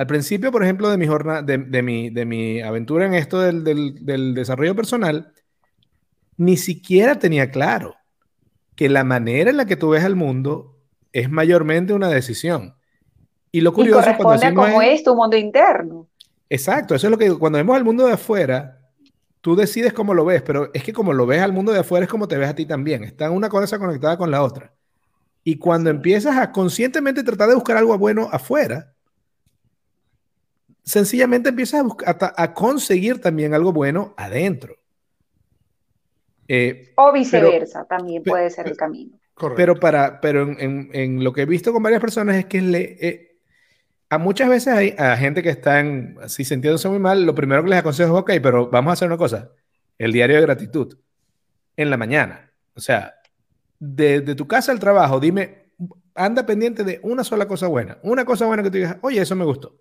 al 0.01 0.07
principio, 0.07 0.51
por 0.51 0.63
ejemplo, 0.63 0.89
de 0.89 0.97
mi, 0.97 1.07
jornada, 1.07 1.43
de, 1.43 1.83
mi, 1.83 2.09
de 2.09 2.25
mi 2.25 2.63
aventura 2.63 3.05
en 3.05 3.13
esto 3.13 3.39
del, 3.39 3.63
del 4.03 4.35
desarrollo 4.35 4.75
personal, 4.75 5.35
ni 6.39 6.57
siquiera 6.57 7.19
tenía 7.19 7.51
claro 7.51 7.97
que 8.77 8.89
la 8.89 9.05
manera 9.05 9.51
en 9.51 9.59
la 9.59 9.67
que 9.67 9.77
tú 9.77 9.91
ves 9.91 10.03
al 10.03 10.17
mundo 10.17 10.79
es 11.13 11.31
mayormente 11.31 11.93
una 11.93 12.09
decisión. 12.09 12.77
Y 13.53 13.61
lo 13.61 13.75
curioso 13.75 14.11
y 14.11 14.15
cuando 14.15 14.55
cómo 14.55 14.81
es, 14.81 15.05
tu 15.05 15.15
mundo 15.15 15.37
interno. 15.37 16.09
Exacto, 16.49 16.95
eso 16.95 17.07
es 17.07 17.11
lo 17.11 17.19
que 17.19 17.25
digo. 17.25 17.39
Cuando 17.39 17.59
vemos 17.59 17.77
al 17.77 17.85
mundo 17.85 18.07
de 18.07 18.15
afuera, 18.15 18.81
tú 19.43 19.55
decides 19.55 19.93
cómo 19.93 20.15
lo 20.15 20.25
ves, 20.25 20.41
pero 20.41 20.71
es 20.73 20.83
que 20.83 20.95
como 20.95 21.13
lo 21.13 21.27
ves 21.27 21.43
al 21.43 21.53
mundo 21.53 21.73
de 21.73 21.81
afuera 21.81 22.05
es 22.05 22.11
como 22.11 22.27
te 22.27 22.39
ves 22.39 22.49
a 22.49 22.55
ti 22.55 22.65
también. 22.65 23.05
Está 23.05 23.31
una 23.31 23.51
cosa 23.51 23.79
conectada 23.79 24.17
con 24.17 24.31
la 24.31 24.43
otra. 24.43 24.73
Y 25.45 25.59
cuando 25.59 25.91
empiezas 25.91 26.39
a 26.39 26.53
conscientemente 26.53 27.23
tratar 27.23 27.51
de 27.51 27.55
buscar 27.55 27.77
algo 27.77 27.99
bueno 27.99 28.31
afuera, 28.33 28.95
sencillamente 30.85 31.51
empiezas 31.51 31.81
a, 31.81 31.83
buscar, 31.83 32.17
a, 32.37 32.55
conseguir 32.55 33.21
también 33.21 33.55
algo 33.55 33.73
bueno 33.73 34.15
adentro. 34.17 34.77
Eh, 36.49 36.93
o 36.97 37.13
viceversa, 37.13 37.85
también 37.85 38.23
puede 38.23 38.51
ser 38.51 38.69
el 38.69 38.77
camino. 38.77 39.19
Pero, 39.57 39.77
para, 39.77 40.21
pero 40.21 40.43
en, 40.43 40.91
en, 40.93 41.25
lo 41.25 41.33
que 41.33 41.43
he 41.43 41.47
visto 41.47 41.73
con 41.73 41.83
varias 41.83 42.01
personas 42.01 42.37
es 42.37 42.45
que 42.47 42.61
le, 42.61 42.97
eh, 43.01 43.31
a 44.11 44.19
muchas 44.19 44.49
veces 44.49 44.75
hay 44.75 44.95
a 44.99 45.17
gente 45.17 45.43
que 45.43 45.51
está 45.51 45.83
así 46.21 46.45
sintiéndose 46.45 46.89
muy 46.89 46.99
mal, 46.99 47.25
lo 47.25 47.35
primero 47.35 47.63
que 47.63 47.71
les 47.71 47.79
aconsejo 47.79 48.17
es, 48.17 48.21
ok, 48.23 48.33
pero 48.43 48.69
vamos 48.69 48.91
a 48.91 48.93
hacer 48.95 49.07
una 49.07 49.17
cosa, 49.17 49.53
el 49.99 50.13
diario 50.13 50.37
de 50.37 50.43
gratitud, 50.43 50.99
en 51.77 51.91
la 51.91 51.97
mañana. 51.97 52.53
O 52.75 52.81
sea, 52.81 53.15
de, 53.79 54.21
tu 54.35 54.49
casa 54.49 54.73
al 54.73 54.81
trabajo, 54.81 55.21
dime, 55.21 55.71
anda 56.17 56.45
pendiente 56.45 56.83
de 56.83 56.99
una 57.05 57.23
sola 57.23 57.47
cosa 57.47 57.69
buena, 57.69 57.99
una 58.03 58.25
cosa 58.25 58.47
buena 58.47 58.65
que 58.65 58.71
tú 58.71 58.79
digas, 58.79 58.97
oye, 59.03 59.21
eso 59.21 59.37
me 59.37 59.45
gustó. 59.45 59.79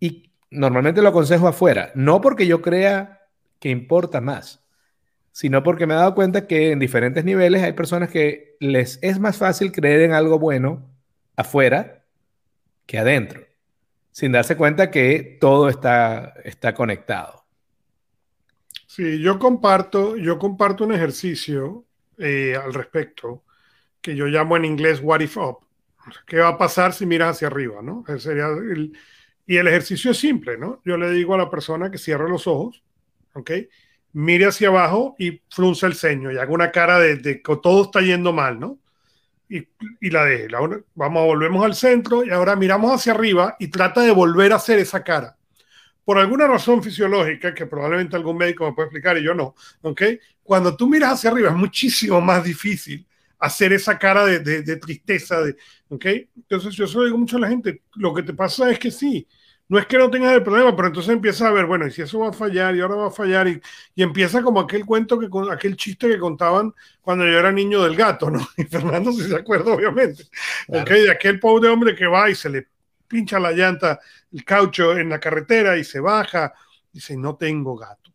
Y 0.00 0.32
normalmente 0.50 1.02
lo 1.02 1.08
aconsejo 1.08 1.48
afuera, 1.48 1.92
no 1.94 2.20
porque 2.20 2.46
yo 2.46 2.62
crea 2.62 3.28
que 3.58 3.68
importa 3.70 4.20
más, 4.20 4.64
sino 5.32 5.62
porque 5.62 5.86
me 5.86 5.94
he 5.94 5.96
dado 5.96 6.14
cuenta 6.14 6.46
que 6.46 6.72
en 6.72 6.78
diferentes 6.78 7.24
niveles 7.24 7.62
hay 7.62 7.72
personas 7.72 8.10
que 8.10 8.56
les 8.60 8.98
es 9.02 9.18
más 9.18 9.36
fácil 9.36 9.72
creer 9.72 10.02
en 10.02 10.12
algo 10.12 10.38
bueno 10.38 10.88
afuera 11.36 12.04
que 12.86 12.98
adentro, 12.98 13.42
sin 14.12 14.32
darse 14.32 14.56
cuenta 14.56 14.90
que 14.90 15.36
todo 15.40 15.68
está, 15.68 16.34
está 16.44 16.74
conectado. 16.74 17.44
Sí, 18.86 19.20
yo 19.20 19.38
comparto, 19.38 20.16
yo 20.16 20.38
comparto 20.38 20.84
un 20.84 20.92
ejercicio 20.92 21.84
eh, 22.16 22.56
al 22.56 22.72
respecto 22.72 23.44
que 24.00 24.16
yo 24.16 24.26
llamo 24.26 24.56
en 24.56 24.64
inglés 24.64 25.00
what 25.02 25.20
if 25.20 25.36
up. 25.36 25.58
¿Qué 26.26 26.38
va 26.38 26.48
a 26.48 26.58
pasar 26.58 26.92
si 26.92 27.04
miras 27.04 27.36
hacia 27.36 27.48
arriba? 27.48 27.82
¿no? 27.82 28.04
Sería 28.18 28.48
y 29.46 29.56
el 29.56 29.68
ejercicio 29.68 30.10
es 30.10 30.18
simple, 30.18 30.58
¿no? 30.58 30.80
Yo 30.84 30.96
le 30.96 31.10
digo 31.10 31.34
a 31.34 31.38
la 31.38 31.50
persona 31.50 31.90
que 31.90 31.98
cierre 31.98 32.28
los 32.28 32.46
ojos, 32.46 32.82
¿ok? 33.34 33.50
Mire 34.12 34.46
hacia 34.46 34.68
abajo 34.68 35.14
y 35.18 35.42
frunce 35.50 35.86
el 35.86 35.94
ceño 35.94 36.32
y 36.32 36.38
haga 36.38 36.52
una 36.52 36.72
cara 36.72 36.98
de, 36.98 37.20
que 37.20 37.56
todo 37.62 37.82
está 37.84 38.00
yendo 38.00 38.32
mal, 38.32 38.58
¿no? 38.58 38.78
y, 39.48 40.10
la 40.10 40.24
de 40.24 40.48
vamos, 40.94 41.24
volvemos 41.24 41.64
al 41.64 41.74
centro 41.74 42.24
y 42.24 42.30
ahora 42.30 42.56
miramos 42.56 42.92
hacia 42.92 43.12
arriba 43.12 43.56
y 43.58 43.68
trata 43.68 44.00
de 44.00 44.10
volver 44.10 44.52
a 44.52 44.56
hacer 44.56 44.78
esa 44.78 45.04
cara. 45.04 45.36
Por 46.04 46.18
alguna 46.18 46.46
razón 46.46 46.82
fisiológica 46.82 47.54
que 47.54 47.66
probablemente 47.66 48.16
algún 48.16 48.36
médico 48.36 48.64
me 48.64 48.72
puede 48.72 48.86
explicar 48.86 49.18
y 49.18 49.24
yo 49.24 49.34
no, 49.34 49.54
¿ok? 49.82 50.02
Cuando 50.42 50.76
tú 50.76 50.88
miras 50.88 51.12
hacia 51.12 51.30
arriba 51.30 51.50
es 51.50 51.56
muchísimo 51.56 52.20
más 52.20 52.44
difícil 52.44 53.06
hacer 53.38 53.72
esa 53.72 53.98
cara 53.98 54.24
de, 54.24 54.40
de, 54.40 54.76
tristeza, 54.76 55.40
de, 55.42 55.56
¿ok? 55.88 56.06
Entonces 56.36 56.74
yo 56.74 56.86
se 56.86 56.96
lo 56.96 57.04
digo 57.04 57.18
mucho 57.18 57.36
a 57.36 57.40
la 57.40 57.48
gente, 57.48 57.82
lo 57.96 58.14
que 58.14 58.22
te 58.22 58.32
pasa 58.32 58.70
es 58.70 58.78
que 58.78 58.90
sí, 58.90 59.26
no 59.68 59.78
es 59.78 59.86
que 59.86 59.98
no 59.98 60.10
tengas 60.10 60.32
el 60.32 60.42
problema, 60.42 60.74
pero 60.76 60.88
entonces 60.88 61.12
empieza 61.12 61.48
a 61.48 61.52
ver, 61.52 61.66
bueno, 61.66 61.86
y 61.86 61.90
si 61.90 62.02
eso 62.02 62.20
va 62.20 62.28
a 62.28 62.32
fallar 62.32 62.76
y 62.76 62.80
ahora 62.80 62.94
va 62.94 63.06
a 63.08 63.10
fallar, 63.10 63.48
y, 63.48 63.60
y 63.94 64.02
empieza 64.02 64.42
como 64.42 64.60
aquel 64.60 64.84
cuento, 64.86 65.18
que 65.18 65.28
aquel 65.50 65.76
chiste 65.76 66.08
que 66.08 66.18
contaban 66.18 66.72
cuando 67.00 67.24
yo 67.24 67.38
era 67.38 67.50
niño 67.50 67.82
del 67.82 67.96
gato, 67.96 68.30
¿no? 68.30 68.46
Y 68.56 68.64
Fernando 68.64 69.12
si 69.12 69.24
se 69.24 69.34
acuerda, 69.36 69.72
obviamente, 69.72 70.24
de 70.68 71.10
aquel 71.10 71.40
pobre 71.40 71.68
hombre 71.68 71.94
que 71.94 72.06
va 72.06 72.30
y 72.30 72.34
se 72.34 72.48
le 72.48 72.68
pincha 73.08 73.38
la 73.38 73.52
llanta, 73.52 74.00
el 74.32 74.44
caucho 74.44 74.96
en 74.96 75.08
la 75.08 75.20
carretera 75.20 75.76
y 75.76 75.84
se 75.84 76.00
baja, 76.00 76.52
y 76.92 76.98
dice, 76.98 77.16
no 77.16 77.36
tengo 77.36 77.76
gato. 77.76 78.12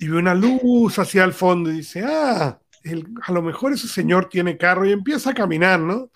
Y 0.00 0.08
ve 0.08 0.16
una 0.16 0.34
luz 0.34 0.98
hacia 0.98 1.24
el 1.24 1.34
fondo 1.34 1.70
y 1.70 1.76
dice, 1.76 2.02
ah, 2.06 2.58
a 3.22 3.32
lo 3.32 3.42
mejor 3.42 3.74
ese 3.74 3.86
señor 3.86 4.30
tiene 4.30 4.56
carro 4.56 4.86
y 4.86 4.92
empieza 4.92 5.30
a 5.30 5.34
caminar, 5.34 5.78
¿no? 5.78 6.10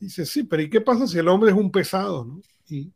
Dice, 0.00 0.26
sí, 0.26 0.42
pero 0.42 0.62
¿y 0.62 0.68
qué 0.68 0.80
pasa 0.80 1.06
si 1.06 1.16
el 1.16 1.28
hombre 1.28 1.52
es 1.52 1.56
un 1.56 1.70
pesado? 1.70 2.24
¿no? 2.24 2.42
Y 2.68 2.90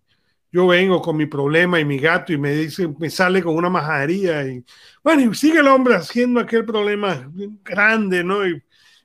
yo 0.50 0.66
vengo 0.66 1.00
con 1.00 1.16
mi 1.16 1.26
problema 1.26 1.78
y 1.78 1.84
mi 1.84 2.00
gato 2.00 2.32
y 2.32 2.38
me 2.38 2.52
dice, 2.52 2.92
me 2.98 3.10
sale 3.10 3.44
con 3.44 3.54
una 3.54 3.70
majadería 3.70 4.44
y 4.44 4.64
bueno, 5.04 5.22
y 5.30 5.34
sigue 5.36 5.60
el 5.60 5.68
hombre 5.68 5.94
haciendo 5.94 6.40
aquel 6.40 6.64
problema 6.64 7.30
grande, 7.62 8.24
¿no? 8.24 8.44
Y 8.44 8.60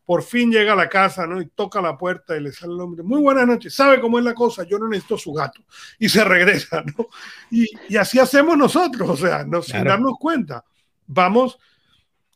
por 0.06 0.24
fin 0.24 0.52
llega 0.52 0.74
a 0.74 0.76
la 0.76 0.90
casa, 0.90 1.28
¿no? 1.28 1.40
Y 1.40 1.46
toca 1.50 1.80
la 1.80 1.96
puerta 1.96 2.36
y 2.36 2.40
le 2.42 2.52
sale 2.52 2.74
el 2.74 2.82
hombre, 2.82 3.04
muy 3.04 3.22
buenas 3.22 3.46
noches, 3.46 3.76
¿sabe 3.76 4.02
cómo 4.02 4.18
es 4.18 4.26
la 4.26 4.34
cosa? 4.34 4.64
Yo 4.64 4.80
no 4.80 4.88
necesito 4.88 5.16
su 5.16 5.32
gato. 5.32 5.62
Y 6.00 6.10
se 6.10 6.24
regresa, 6.24 6.82
¿no? 6.82 7.06
Y, 7.52 7.68
y 7.88 7.98
así 7.98 8.18
hacemos 8.18 8.58
nosotros, 8.58 9.08
o 9.08 9.18
sea, 9.18 9.44
no, 9.44 9.62
sin 9.62 9.84
darnos 9.84 10.14
cuenta. 10.20 10.66
Vamos, 11.12 11.58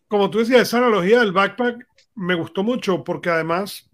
como 0.08 0.32
tú 0.32 0.40
decías, 0.40 0.62
esa 0.62 0.80
analogía 0.80 1.20
del 1.20 1.32
backpack 1.32 1.88
me 2.16 2.34
gustó 2.34 2.64
mucho 2.64 3.04
porque 3.04 3.30
además 3.30 3.88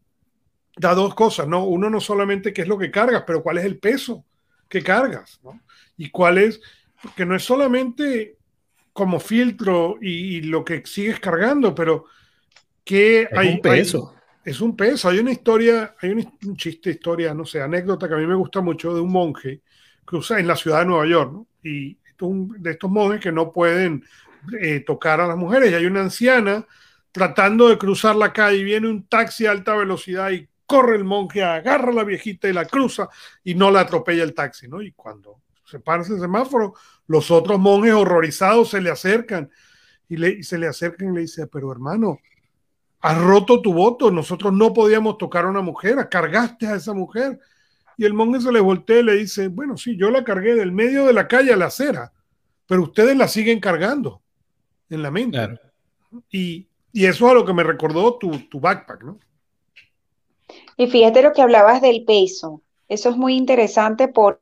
da 0.77 0.93
dos 0.93 1.13
cosas, 1.15 1.49
¿no? 1.49 1.65
Uno 1.65 1.89
no 1.89 1.99
solamente 1.99 2.53
qué 2.53 2.61
es 2.61 2.67
lo 2.69 2.77
que 2.77 2.89
cargas, 2.89 3.25
pero 3.27 3.43
cuál 3.43 3.57
es 3.57 3.65
el 3.65 3.77
peso 3.77 4.23
que 4.69 4.81
cargas, 4.81 5.41
¿no? 5.43 5.59
Y 5.97 6.09
cuál 6.09 6.37
es, 6.37 6.61
porque 7.01 7.25
no 7.25 7.35
es 7.35 7.43
solamente 7.43 8.37
como 8.93 9.19
filtro 9.19 9.97
y, 10.01 10.41
lo 10.43 10.63
que 10.63 10.81
sigues 10.85 11.19
cargando, 11.19 11.75
pero 11.75 12.05
que 12.85 13.27
hay 13.35 13.55
un 13.55 13.61
peso. 13.61 14.15
es 14.45 14.61
un 14.61 14.77
peso. 14.77 15.09
Hay 15.09 15.19
una 15.19 15.33
historia, 15.33 15.93
hay 16.01 16.11
un, 16.11 16.55
chiste, 16.55 16.91
historia, 16.91 17.33
no 17.33 17.45
sé, 17.45 17.61
anécdota 17.61 18.07
que 18.07 18.13
a 18.13 18.17
mí 18.17 18.25
me 18.25 18.35
gusta 18.35 18.61
mucho 18.61 18.93
de 18.93 19.01
un 19.01 19.11
monje 19.11 19.61
que 20.07 20.15
usa 20.15 20.39
en 20.39 20.47
la 20.47 20.55
ciudad 20.55 20.79
de 20.79 20.85
Nueva 20.85 21.05
York, 21.05 21.33
¿no? 21.33 21.47
Y 21.63 21.97
de 22.21 22.71
estos 22.71 22.89
monjes 22.89 23.19
que 23.19 23.31
no 23.31 23.51
pueden 23.51 24.03
eh, 24.59 24.81
tocar 24.85 25.21
a 25.21 25.27
las 25.27 25.37
mujeres. 25.37 25.71
Y 25.71 25.75
hay 25.75 25.85
una 25.85 26.01
anciana 26.01 26.65
tratando 27.11 27.69
de 27.69 27.77
cruzar 27.77 28.15
la 28.15 28.33
calle 28.33 28.57
y 28.57 28.63
viene 28.63 28.87
un 28.87 29.07
taxi 29.07 29.45
a 29.45 29.51
alta 29.51 29.75
velocidad 29.75 30.31
y 30.31 30.47
corre 30.65 30.95
el 30.95 31.03
monje, 31.03 31.43
agarra 31.43 31.89
a 31.89 31.95
la 31.95 32.03
viejita 32.03 32.47
y 32.47 32.53
la 32.53 32.65
cruza 32.65 33.09
y 33.43 33.55
no 33.55 33.71
la 33.71 33.81
atropella 33.81 34.23
el 34.23 34.35
taxi, 34.35 34.67
¿no? 34.67 34.81
Y 34.81 34.91
cuando 34.91 35.41
se 35.65 35.79
para 35.79 36.03
ese 36.03 36.19
semáforo, 36.19 36.75
los 37.07 37.31
otros 37.31 37.59
monjes 37.59 37.93
horrorizados 37.93 38.69
se 38.69 38.81
le 38.81 38.91
acercan 38.91 39.49
y, 40.07 40.17
le, 40.17 40.43
se 40.43 40.57
le 40.57 40.67
acercan 40.67 41.11
y 41.11 41.15
le 41.15 41.21
dicen, 41.21 41.49
pero 41.51 41.71
hermano, 41.71 42.19
has 43.01 43.17
roto 43.19 43.61
tu 43.61 43.73
voto, 43.73 44.11
nosotros 44.11 44.53
no 44.53 44.73
podíamos 44.73 45.17
tocar 45.17 45.45
a 45.45 45.49
una 45.49 45.61
mujer, 45.61 46.07
cargaste 46.09 46.67
a 46.67 46.75
esa 46.75 46.93
mujer. 46.93 47.39
Y 47.97 48.05
el 48.05 48.13
monje 48.13 48.41
se 48.41 48.51
le 48.51 48.59
voltea 48.59 48.99
y 48.99 49.03
le 49.03 49.15
dice, 49.15 49.47
bueno, 49.47 49.77
sí, 49.77 49.97
yo 49.97 50.09
la 50.09 50.23
cargué 50.23 50.55
del 50.55 50.71
medio 50.71 51.05
de 51.05 51.13
la 51.13 51.27
calle 51.27 51.51
a 51.51 51.57
la 51.57 51.65
acera, 51.65 52.13
pero 52.65 52.83
ustedes 52.83 53.17
la 53.17 53.27
siguen 53.27 53.59
cargando. 53.59 54.21
En 54.89 55.01
la 55.01 55.11
mente. 55.11 55.59
Y, 56.31 56.67
eso 56.93 57.25
es 57.25 57.31
a 57.31 57.35
lo 57.35 57.45
que 57.45 57.53
me 57.53 57.63
recordó 57.63 58.17
tu, 58.17 58.31
tu 58.49 58.59
backpack, 58.59 59.03
¿no? 59.03 59.19
Y 60.77 60.87
fíjate 60.87 61.21
lo 61.21 61.33
que 61.33 61.41
hablabas 61.41 61.81
del 61.81 62.03
peso. 62.05 62.61
Eso 62.87 63.09
es 63.09 63.17
muy 63.17 63.35
interesante 63.35 64.07
porque 64.07 64.39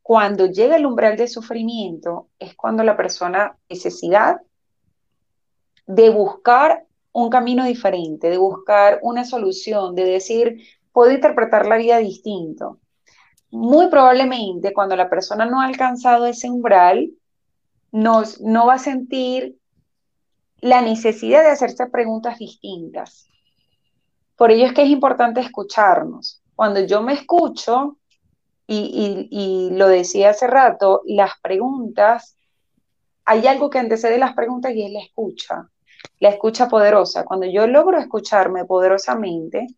cuando 0.00 0.46
llega 0.46 0.76
el 0.76 0.86
umbral 0.86 1.16
de 1.16 1.28
sufrimiento 1.28 2.28
es 2.38 2.54
cuando 2.54 2.82
la 2.84 2.96
persona 2.96 3.56
necesidad 3.68 4.40
de 5.86 6.10
buscar 6.10 6.86
un 7.12 7.30
camino 7.30 7.64
diferente, 7.64 8.30
de 8.30 8.38
buscar 8.38 8.98
una 9.02 9.24
solución, 9.24 9.94
de 9.94 10.04
decir, 10.04 10.58
puedo 10.92 11.12
interpretar 11.12 11.66
la 11.66 11.76
vida 11.76 11.98
distinto. 11.98 12.80
Muy 13.50 13.88
probablemente 13.88 14.72
cuando 14.72 14.96
la 14.96 15.08
persona 15.08 15.46
no 15.46 15.60
ha 15.60 15.66
alcanzado 15.66 16.26
ese 16.26 16.50
umbral, 16.50 17.10
nos, 17.94 18.40
no 18.40 18.66
va 18.66 18.74
a 18.74 18.78
sentir 18.78 19.56
la 20.60 20.82
necesidad 20.82 21.44
de 21.44 21.50
hacerse 21.50 21.86
preguntas 21.86 22.38
distintas. 22.38 23.28
Por 24.34 24.50
ello 24.50 24.66
es 24.66 24.72
que 24.72 24.82
es 24.82 24.88
importante 24.88 25.40
escucharnos. 25.40 26.42
Cuando 26.56 26.80
yo 26.80 27.02
me 27.02 27.12
escucho, 27.12 27.98
y, 28.66 29.68
lo 29.72 29.86
decía 29.86 30.30
hace 30.30 30.48
rato, 30.48 31.02
las 31.06 31.34
preguntas, 31.40 32.36
hay 33.24 33.46
algo 33.46 33.70
que 33.70 33.78
antecede 33.78 34.18
las 34.18 34.34
preguntas 34.34 34.72
y 34.74 34.82
es 34.82 34.90
la 34.90 35.00
escucha, 35.00 35.68
la 36.18 36.30
escucha 36.30 36.68
poderosa. 36.68 37.24
Cuando 37.24 37.46
yo 37.46 37.68
logro 37.68 38.00
escucharme 38.00 38.64
poderosamente, 38.64 39.68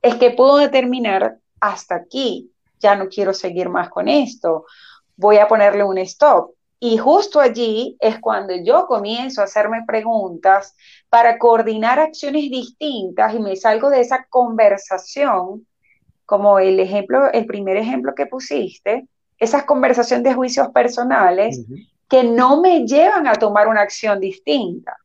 es 0.00 0.16
que 0.16 0.32
puedo 0.32 0.56
determinar 0.56 1.38
hasta 1.60 1.94
aquí, 1.94 2.50
ya 2.80 2.96
no 2.96 3.08
quiero 3.08 3.32
seguir 3.32 3.68
más 3.68 3.88
con 3.88 4.08
esto, 4.08 4.64
voy 5.14 5.36
a 5.36 5.46
ponerle 5.46 5.84
un 5.84 5.98
stop. 5.98 6.56
Y 6.84 6.98
justo 6.98 7.38
allí 7.38 7.96
es 8.00 8.18
cuando 8.18 8.56
yo 8.56 8.88
comienzo 8.88 9.40
a 9.40 9.44
hacerme 9.44 9.84
preguntas 9.86 10.74
para 11.08 11.38
coordinar 11.38 12.00
acciones 12.00 12.50
distintas 12.50 13.32
y 13.36 13.38
me 13.38 13.54
salgo 13.54 13.88
de 13.88 14.00
esa 14.00 14.26
conversación, 14.28 15.64
como 16.26 16.58
el 16.58 16.80
ejemplo, 16.80 17.30
el 17.30 17.46
primer 17.46 17.76
ejemplo 17.76 18.16
que 18.16 18.26
pusiste, 18.26 19.06
esas 19.38 19.62
conversaciones 19.62 20.24
de 20.24 20.34
juicios 20.34 20.70
personales 20.70 21.64
que 22.08 22.24
no 22.24 22.60
me 22.60 22.84
llevan 22.84 23.28
a 23.28 23.36
tomar 23.36 23.68
una 23.68 23.82
acción 23.82 24.18
distinta, 24.18 24.96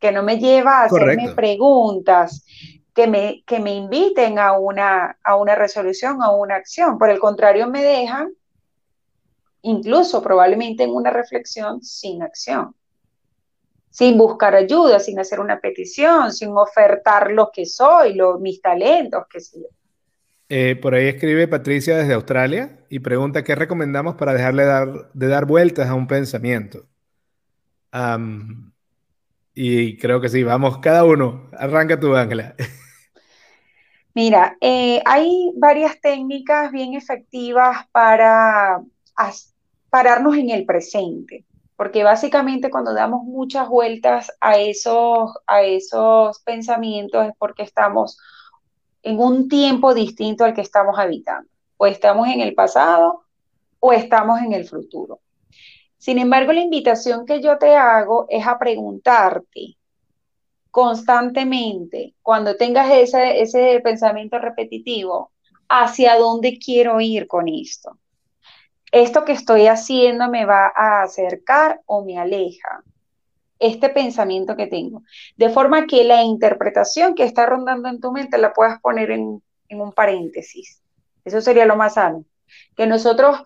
que 0.00 0.10
no 0.10 0.24
me 0.24 0.36
lleva 0.36 0.80
a 0.80 0.84
hacerme 0.86 1.28
preguntas, 1.36 2.44
que 2.92 3.06
me, 3.06 3.44
que 3.46 3.60
me 3.60 3.76
inviten 3.76 4.40
a 4.40 4.58
una, 4.58 5.16
a 5.22 5.36
una 5.36 5.54
resolución, 5.54 6.24
a 6.24 6.32
una 6.32 6.56
acción. 6.56 6.98
Por 6.98 7.08
el 7.08 7.20
contrario, 7.20 7.68
me 7.68 7.84
dejan 7.84 8.32
incluso 9.62 10.22
probablemente 10.22 10.84
en 10.84 10.90
una 10.90 11.10
reflexión 11.10 11.82
sin 11.82 12.22
acción, 12.22 12.74
sin 13.90 14.16
buscar 14.16 14.54
ayuda, 14.54 15.00
sin 15.00 15.18
hacer 15.18 15.40
una 15.40 15.60
petición, 15.60 16.32
sin 16.32 16.50
ofertar 16.56 17.30
lo 17.30 17.50
que 17.52 17.66
soy, 17.66 18.18
mis 18.40 18.60
talentos, 18.60 19.24
que 19.28 19.40
sé 19.40 19.60
eh, 20.52 20.74
por 20.74 20.94
ahí 20.94 21.06
escribe 21.06 21.46
Patricia 21.46 21.96
desde 21.96 22.14
Australia 22.14 22.80
y 22.88 22.98
pregunta 22.98 23.44
qué 23.44 23.54
recomendamos 23.54 24.16
para 24.16 24.34
dejarle 24.34 24.64
dar, 24.64 25.12
de 25.14 25.28
dar 25.28 25.46
vueltas 25.46 25.88
a 25.88 25.94
un 25.94 26.08
pensamiento. 26.08 26.88
y 29.54 29.96
creo 29.98 30.20
que 30.20 30.28
sí, 30.28 30.42
vamos, 30.42 30.78
cada 30.78 31.04
uno, 31.04 31.48
arranca 31.56 32.00
tu 32.00 32.16
Ángela. 32.16 32.56
Mira, 34.14 34.56
eh, 34.60 35.00
hay 35.06 35.52
varias 35.56 36.00
técnicas 36.00 36.72
bien 36.72 36.94
efectivas 36.94 37.86
para 37.92 38.82
pararnos 39.90 40.36
en 40.36 40.50
el 40.50 40.64
presente, 40.64 41.44
porque 41.76 42.04
básicamente 42.04 42.70
cuando 42.70 42.94
damos 42.94 43.24
muchas 43.24 43.68
vueltas 43.68 44.32
a 44.40 44.58
esos, 44.58 45.32
a 45.46 45.62
esos 45.62 46.38
pensamientos 46.40 47.26
es 47.26 47.32
porque 47.38 47.62
estamos 47.62 48.18
en 49.02 49.18
un 49.18 49.48
tiempo 49.48 49.94
distinto 49.94 50.44
al 50.44 50.54
que 50.54 50.60
estamos 50.60 50.98
habitando. 50.98 51.48
O 51.76 51.86
estamos 51.86 52.28
en 52.28 52.40
el 52.40 52.54
pasado 52.54 53.24
o 53.78 53.92
estamos 53.92 54.40
en 54.40 54.52
el 54.52 54.68
futuro. 54.68 55.20
Sin 55.96 56.18
embargo, 56.18 56.52
la 56.52 56.60
invitación 56.60 57.24
que 57.24 57.40
yo 57.40 57.58
te 57.58 57.74
hago 57.74 58.26
es 58.28 58.46
a 58.46 58.58
preguntarte 58.58 59.76
constantemente, 60.70 62.14
cuando 62.22 62.56
tengas 62.56 62.90
ese, 62.92 63.40
ese 63.40 63.80
pensamiento 63.82 64.38
repetitivo, 64.38 65.32
hacia 65.68 66.16
dónde 66.16 66.58
quiero 66.58 67.00
ir 67.00 67.26
con 67.26 67.48
esto 67.48 67.98
esto 68.92 69.24
que 69.24 69.32
estoy 69.32 69.66
haciendo 69.66 70.28
me 70.28 70.44
va 70.44 70.72
a 70.74 71.02
acercar 71.02 71.80
o 71.86 72.04
me 72.04 72.18
aleja 72.18 72.82
este 73.58 73.90
pensamiento 73.90 74.56
que 74.56 74.66
tengo. 74.66 75.02
De 75.36 75.50
forma 75.50 75.86
que 75.86 76.02
la 76.04 76.22
interpretación 76.22 77.14
que 77.14 77.24
está 77.24 77.46
rondando 77.46 77.88
en 77.88 78.00
tu 78.00 78.10
mente 78.10 78.38
la 78.38 78.52
puedas 78.52 78.80
poner 78.80 79.10
en, 79.10 79.42
un 79.70 79.92
paréntesis. 79.92 80.82
Eso 81.24 81.40
sería 81.40 81.66
lo 81.66 81.76
más 81.76 81.94
sano. 81.94 82.24
Que 82.76 82.86
nosotros 82.86 83.42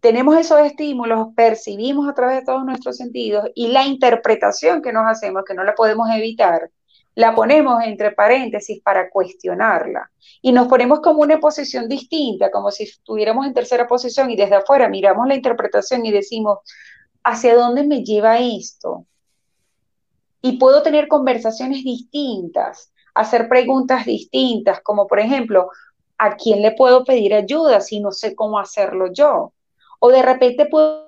tenemos 0.00 0.36
esos 0.36 0.60
estímulos, 0.60 1.28
percibimos 1.36 2.08
a 2.08 2.14
través 2.14 2.38
de 2.38 2.44
todos 2.44 2.64
nuestros 2.64 2.96
sentidos 2.96 3.48
y 3.54 3.68
la 3.68 3.84
interpretación 3.84 4.82
que 4.82 4.92
nos 4.92 5.06
hacemos, 5.06 5.44
que 5.44 5.54
no 5.54 5.62
la 5.62 5.74
podemos 5.74 6.08
evitar, 6.10 6.70
la 7.16 7.34
ponemos 7.34 7.82
entre 7.82 8.12
paréntesis 8.12 8.82
para 8.82 9.08
cuestionarla 9.08 10.10
y 10.42 10.52
nos 10.52 10.68
ponemos 10.68 11.00
como 11.00 11.22
una 11.22 11.40
posición 11.40 11.88
distinta, 11.88 12.50
como 12.50 12.70
si 12.70 12.84
estuviéramos 12.84 13.46
en 13.46 13.54
tercera 13.54 13.88
posición 13.88 14.30
y 14.30 14.36
desde 14.36 14.56
afuera 14.56 14.88
miramos 14.88 15.26
la 15.26 15.34
interpretación 15.34 16.04
y 16.04 16.12
decimos, 16.12 16.58
¿hacia 17.24 17.56
dónde 17.56 17.84
me 17.84 18.04
lleva 18.04 18.38
esto? 18.38 19.06
Y 20.42 20.58
puedo 20.58 20.82
tener 20.82 21.08
conversaciones 21.08 21.82
distintas, 21.84 22.92
hacer 23.14 23.48
preguntas 23.48 24.04
distintas, 24.04 24.82
como 24.82 25.06
por 25.06 25.18
ejemplo, 25.18 25.70
¿a 26.18 26.36
quién 26.36 26.60
le 26.60 26.72
puedo 26.72 27.02
pedir 27.04 27.32
ayuda 27.32 27.80
si 27.80 28.00
no 28.00 28.12
sé 28.12 28.34
cómo 28.34 28.58
hacerlo 28.58 29.10
yo? 29.10 29.54
O 30.00 30.10
de 30.10 30.20
repente 30.20 30.66
puedo 30.66 31.05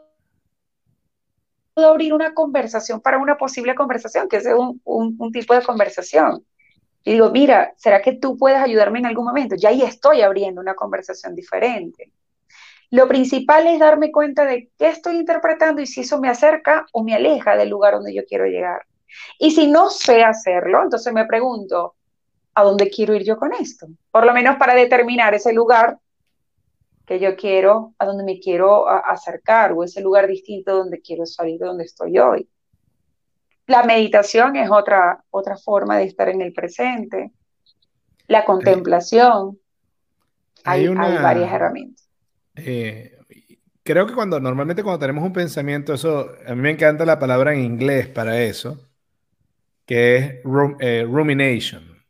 abrir 1.87 2.13
una 2.13 2.35
conversación 2.35 3.01
para 3.01 3.19
una 3.19 3.37
posible 3.37 3.75
conversación, 3.75 4.29
que 4.29 4.39
es 4.39 4.47
un, 4.47 4.81
un, 4.85 5.33
tipo 5.33 5.55
de 5.55 5.63
conversación. 5.63 6.45
Y 7.05 7.13
digo, 7.13 7.31
mira, 7.31 7.73
¿será 7.77 8.03
que 8.03 8.15
tú 8.15 8.37
puedes 8.37 8.59
ayudarme 8.59 8.99
en 8.99 9.07
algún 9.07 9.27
momento? 9.27 9.57
Ya 9.57 9.71
ahí 9.71 9.83
estoy 9.83 10.23
abriendo 10.23 10.61
una 10.61 10.75
conversación 10.75 11.35
diferente. 11.35 12.13
Lo 12.91 13.07
principal 13.07 13.67
es 13.67 13.79
darme 13.79 14.11
cuenta 14.11 14.45
de 14.45 14.71
qué 14.79 14.89
estoy 14.89 15.17
interpretando 15.17 15.83
y 15.83 15.87
si 15.87 16.01
eso 16.01 16.21
me 16.21 16.29
acerca 16.29 16.87
o 16.93 17.05
me 17.05 17.15
aleja 17.15 17.57
del 17.57 17.69
lugar 17.69 17.95
donde 17.95 18.15
yo 18.15 18.25
quiero 18.25 18.47
llegar. 18.47 18.87
Y 19.39 19.51
si 19.51 19.67
no 19.67 19.91
sé 19.91 20.23
hacerlo, 20.25 20.83
entonces 20.83 21.13
me 21.13 21.27
pregunto, 21.27 21.95
¿a 22.55 22.63
dónde 22.63 22.91
quiero 22.91 23.15
ir 23.15 23.25
yo 23.25 23.37
con 23.37 23.53
esto? 23.53 23.87
Por 24.11 24.25
lo 24.27 24.33
menos 24.33 24.57
para 24.57 24.75
determinar 24.75 25.35
ese 25.35 25.53
lugar 25.53 25.99
que 27.09 27.19
yo 27.19 27.37
quiero, 27.37 27.95
a 27.99 28.05
donde 28.05 28.23
me 28.23 28.39
quiero 28.39 28.87
acercar 28.87 29.73
o 29.73 29.83
ese 29.83 30.03
lugar 30.03 30.27
distinto 30.27 30.77
donde 30.77 31.01
quiero 31.01 31.25
salir 31.25 31.59
de 31.59 31.65
donde 31.65 31.85
estoy 31.85 32.19
hoy. 32.19 32.47
La 33.67 33.83
meditación 33.83 34.57
es 34.57 34.71
otra, 34.71 35.25
otra 35.31 35.57
forma 35.57 35.97
de 35.97 36.05
estar 36.05 36.29
en 36.29 36.43
el 36.43 36.53
presente. 36.53 37.33
La 38.27 38.45
contemplación. 38.45 39.59
Hay, 40.65 40.87
varias 40.89 41.51
herramientas. 41.51 42.11
Eh, 42.57 43.17
creo 43.83 44.07
que 44.07 44.15
cuando 44.15 44.39
normalmente 44.39 44.83
cuando 44.83 44.99
tenemos 44.99 45.25
un 45.25 45.33
pensamiento, 45.33 45.95
eso, 45.95 46.29
a 46.47 46.55
mí 46.55 46.61
me 46.61 46.73
encanta 46.73 47.07
la 47.07 47.19
palabra 47.19 47.55
en 47.55 47.61
inglés 47.61 48.07
para 48.07 48.43
eso, 48.43 48.87
que 49.87 50.17
es 50.17 50.35
eh, 50.81 51.07
rumination. 51.09 52.05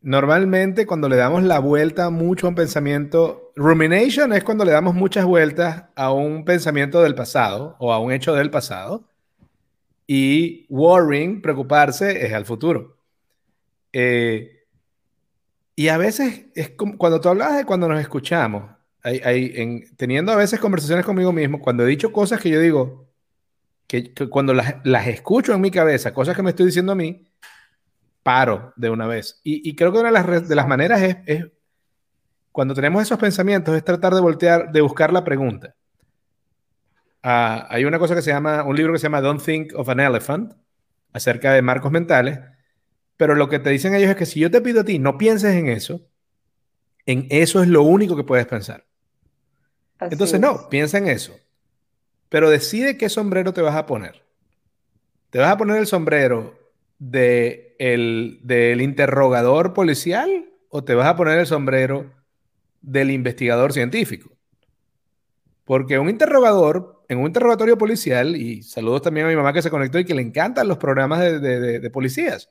Normalmente 0.00 0.86
cuando 0.86 1.10
le 1.10 1.16
damos 1.16 1.42
la 1.42 1.58
vuelta 1.58 2.08
mucho 2.08 2.46
a 2.46 2.50
un 2.50 2.54
pensamiento, 2.54 3.43
rumination 3.56 4.32
es 4.32 4.44
cuando 4.44 4.64
le 4.64 4.72
damos 4.72 4.94
muchas 4.94 5.24
vueltas 5.24 5.84
a 5.94 6.12
un 6.12 6.44
pensamiento 6.44 7.02
del 7.02 7.14
pasado 7.14 7.76
o 7.78 7.92
a 7.92 7.98
un 7.98 8.12
hecho 8.12 8.34
del 8.34 8.50
pasado. 8.50 9.08
Y 10.06 10.66
worrying, 10.68 11.40
preocuparse, 11.40 12.26
es 12.26 12.32
al 12.32 12.44
futuro. 12.44 12.98
Eh, 13.92 14.64
y 15.76 15.88
a 15.88 15.96
veces 15.96 16.46
es 16.54 16.70
como, 16.70 16.98
cuando 16.98 17.20
tú 17.20 17.28
hablas 17.28 17.56
de 17.56 17.64
cuando 17.64 17.88
nos 17.88 18.00
escuchamos, 18.00 18.70
teniendo 19.96 20.32
a 20.32 20.36
veces 20.36 20.60
conversaciones 20.60 21.04
conmigo 21.04 21.32
mismo, 21.32 21.60
cuando 21.60 21.84
he 21.84 21.88
dicho 21.88 22.12
cosas 22.12 22.40
que 22.40 22.50
yo 22.50 22.60
digo, 22.60 23.08
que, 23.86 24.12
cuando 24.30 24.54
las, 24.54 24.76
las, 24.84 25.06
escucho 25.08 25.52
en 25.52 25.60
mi 25.60 25.70
cabeza, 25.70 26.14
cosas 26.14 26.36
que 26.36 26.42
me 26.42 26.50
estoy 26.50 26.66
diciendo 26.66 26.92
a 26.92 26.96
mí, 26.96 27.26
paro 28.22 28.72
de 28.76 28.90
una 28.90 29.06
vez. 29.06 29.40
Y, 29.44 29.74
creo 29.76 29.92
que 29.92 29.98
una 29.98 30.08
de 30.08 30.14
las, 30.14 30.48
de 30.48 30.54
las 30.54 30.66
maneras 30.66 31.02
es, 31.26 31.46
cuando 32.54 32.72
tenemos 32.72 33.02
esos 33.02 33.18
pensamientos, 33.18 33.74
es 33.74 33.82
tratar 33.82 34.14
de 34.14 34.20
voltear, 34.20 34.70
de 34.70 34.80
buscar 34.80 35.12
la 35.12 35.24
pregunta. 35.24 35.74
Ah, 37.20 37.66
hay 37.68 37.84
una 37.84 37.98
cosa 37.98 38.14
que 38.14 38.22
se 38.22 38.30
llama, 38.30 38.62
un 38.62 38.76
libro 38.76 38.92
que 38.92 39.00
se 39.00 39.06
llama 39.06 39.20
Don't 39.20 39.44
Think 39.44 39.72
of 39.74 39.88
an 39.88 39.98
Elephant, 39.98 40.52
acerca 41.12 41.52
de 41.52 41.62
marcos 41.62 41.90
mentales, 41.90 42.38
pero 43.16 43.34
lo 43.34 43.48
que 43.48 43.58
te 43.58 43.70
dicen 43.70 43.96
ellos 43.96 44.08
es 44.08 44.14
que 44.14 44.24
si 44.24 44.38
yo 44.38 44.52
te 44.52 44.60
pido 44.60 44.82
a 44.82 44.84
ti, 44.84 45.00
no 45.00 45.18
pienses 45.18 45.56
en 45.56 45.66
eso, 45.66 46.02
en 47.06 47.26
eso 47.30 47.60
es 47.60 47.66
lo 47.66 47.82
único 47.82 48.14
que 48.14 48.22
puedes 48.22 48.46
pensar. 48.46 48.86
Entonces, 49.98 50.38
no, 50.38 50.68
piensa 50.68 50.98
en 50.98 51.08
eso. 51.08 51.34
pero 52.28 52.50
decide 52.50 52.96
qué 52.96 53.08
sombrero 53.08 53.52
te 53.52 53.62
vas 53.62 53.74
a 53.74 53.86
poner. 53.86 54.22
¿Te 55.30 55.40
vas 55.40 55.50
a 55.50 55.56
poner 55.56 55.78
el 55.78 55.88
sombrero 55.88 56.56
de 57.00 57.74
el, 57.80 58.38
del 58.44 58.80
interrogador 58.80 59.74
policial 59.74 60.50
o 60.68 60.84
te 60.84 60.94
vas 60.94 61.08
a 61.08 61.16
poner 61.16 61.40
el 61.40 61.46
sombrero 61.46 62.22
del 62.84 63.10
investigador 63.10 63.72
científico? 63.72 64.30
Porque 65.64 65.98
un 65.98 66.10
interrogador, 66.10 67.04
en 67.08 67.18
un 67.18 67.26
interrogatorio 67.26 67.78
policial, 67.78 68.36
y 68.36 68.62
saludos 68.62 69.02
también 69.02 69.26
a 69.26 69.30
mi 69.30 69.36
mamá 69.36 69.52
que 69.52 69.62
se 69.62 69.70
conectó 69.70 69.98
y 69.98 70.04
que 70.04 70.14
le 70.14 70.22
encantan 70.22 70.68
los 70.68 70.78
programas 70.78 71.20
de, 71.20 71.80
de 71.80 71.90
policías, 71.90 72.50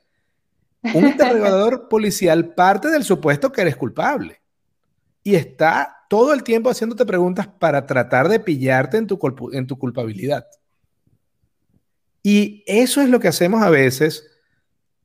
un 0.94 1.06
interrogador 1.06 1.88
policial 1.90 2.54
parte 2.54 2.88
del 2.88 3.04
supuesto 3.04 3.52
que 3.52 3.62
eres 3.62 3.76
culpable 3.76 4.40
y 5.24 5.34
está 5.36 6.04
todo 6.08 6.34
el 6.34 6.44
tiempo 6.44 6.70
haciéndote 6.70 7.06
preguntas 7.06 7.48
para 7.48 7.86
tratar 7.86 8.28
de 8.28 8.38
pillarte 8.38 8.98
en 8.98 9.06
tu, 9.06 9.18
en 9.52 9.66
tu 9.66 9.78
culpabilidad. 9.78 10.46
Y 12.22 12.62
eso 12.66 13.00
es 13.00 13.08
lo 13.08 13.18
que 13.18 13.28
hacemos 13.28 13.62
a 13.62 13.70
veces 13.70 14.30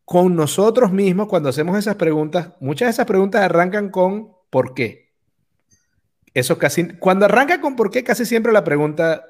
con 0.06 0.36
nosotros 0.36 0.92
mismos 0.92 1.28
cuando 1.28 1.50
hacemos 1.50 1.78
esas 1.78 1.96
preguntas. 1.96 2.52
Muchas 2.60 2.88
de 2.88 2.92
esas 2.92 3.06
preguntas 3.06 3.42
arrancan 3.42 3.89
con 3.89 4.34
¿por 4.50 4.74
qué? 4.74 5.09
Eso 6.39 6.58
casi, 6.58 6.88
cuando 6.97 7.25
arranca 7.25 7.60
con 7.60 7.75
¿por 7.75 7.91
qué? 7.91 8.04
Casi 8.04 8.25
siempre 8.25 8.54
la 8.54 8.63
pregunta 8.63 9.25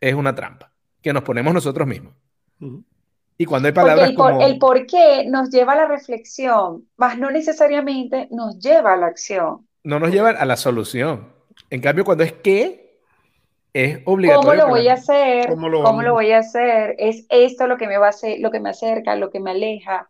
es 0.00 0.14
una 0.14 0.34
trampa 0.34 0.70
que 1.02 1.12
nos 1.12 1.24
ponemos 1.24 1.52
nosotros 1.52 1.86
mismos. 1.88 2.14
Y 3.36 3.44
cuando 3.44 3.66
hay 3.66 3.74
palabras 3.74 4.10
el, 4.10 4.14
como... 4.14 4.40
el 4.40 4.58
por 4.58 4.86
qué 4.86 5.26
nos 5.28 5.50
lleva 5.50 5.72
a 5.72 5.76
la 5.76 5.86
reflexión, 5.86 6.86
más 6.96 7.18
no 7.18 7.32
necesariamente 7.32 8.28
nos 8.30 8.58
lleva 8.60 8.92
a 8.92 8.96
la 8.96 9.06
acción. 9.06 9.66
No 9.82 9.98
nos 9.98 10.12
lleva 10.12 10.30
a 10.30 10.44
la 10.44 10.56
solución. 10.56 11.32
En 11.70 11.80
cambio, 11.80 12.04
cuando 12.04 12.22
es 12.22 12.32
qué, 12.32 13.00
es 13.72 13.98
obligatorio. 14.04 14.50
¿Cómo 14.50 14.62
lo 14.62 14.68
voy 14.68 14.86
a 14.86 14.94
hacer? 14.94 15.48
¿Cómo 15.48 15.68
lo, 15.68 16.12
voy 16.12 16.30
a 16.30 16.38
hacer? 16.38 16.94
Es 16.98 17.26
esto 17.28 17.66
lo 17.66 17.76
que 17.76 17.88
me 17.88 17.98
va 17.98 18.06
a 18.06 18.10
hacer, 18.10 18.38
lo 18.38 18.52
que 18.52 18.60
me 18.60 18.70
acerca, 18.70 19.16
lo 19.16 19.30
que 19.30 19.40
me 19.40 19.50
aleja. 19.50 20.08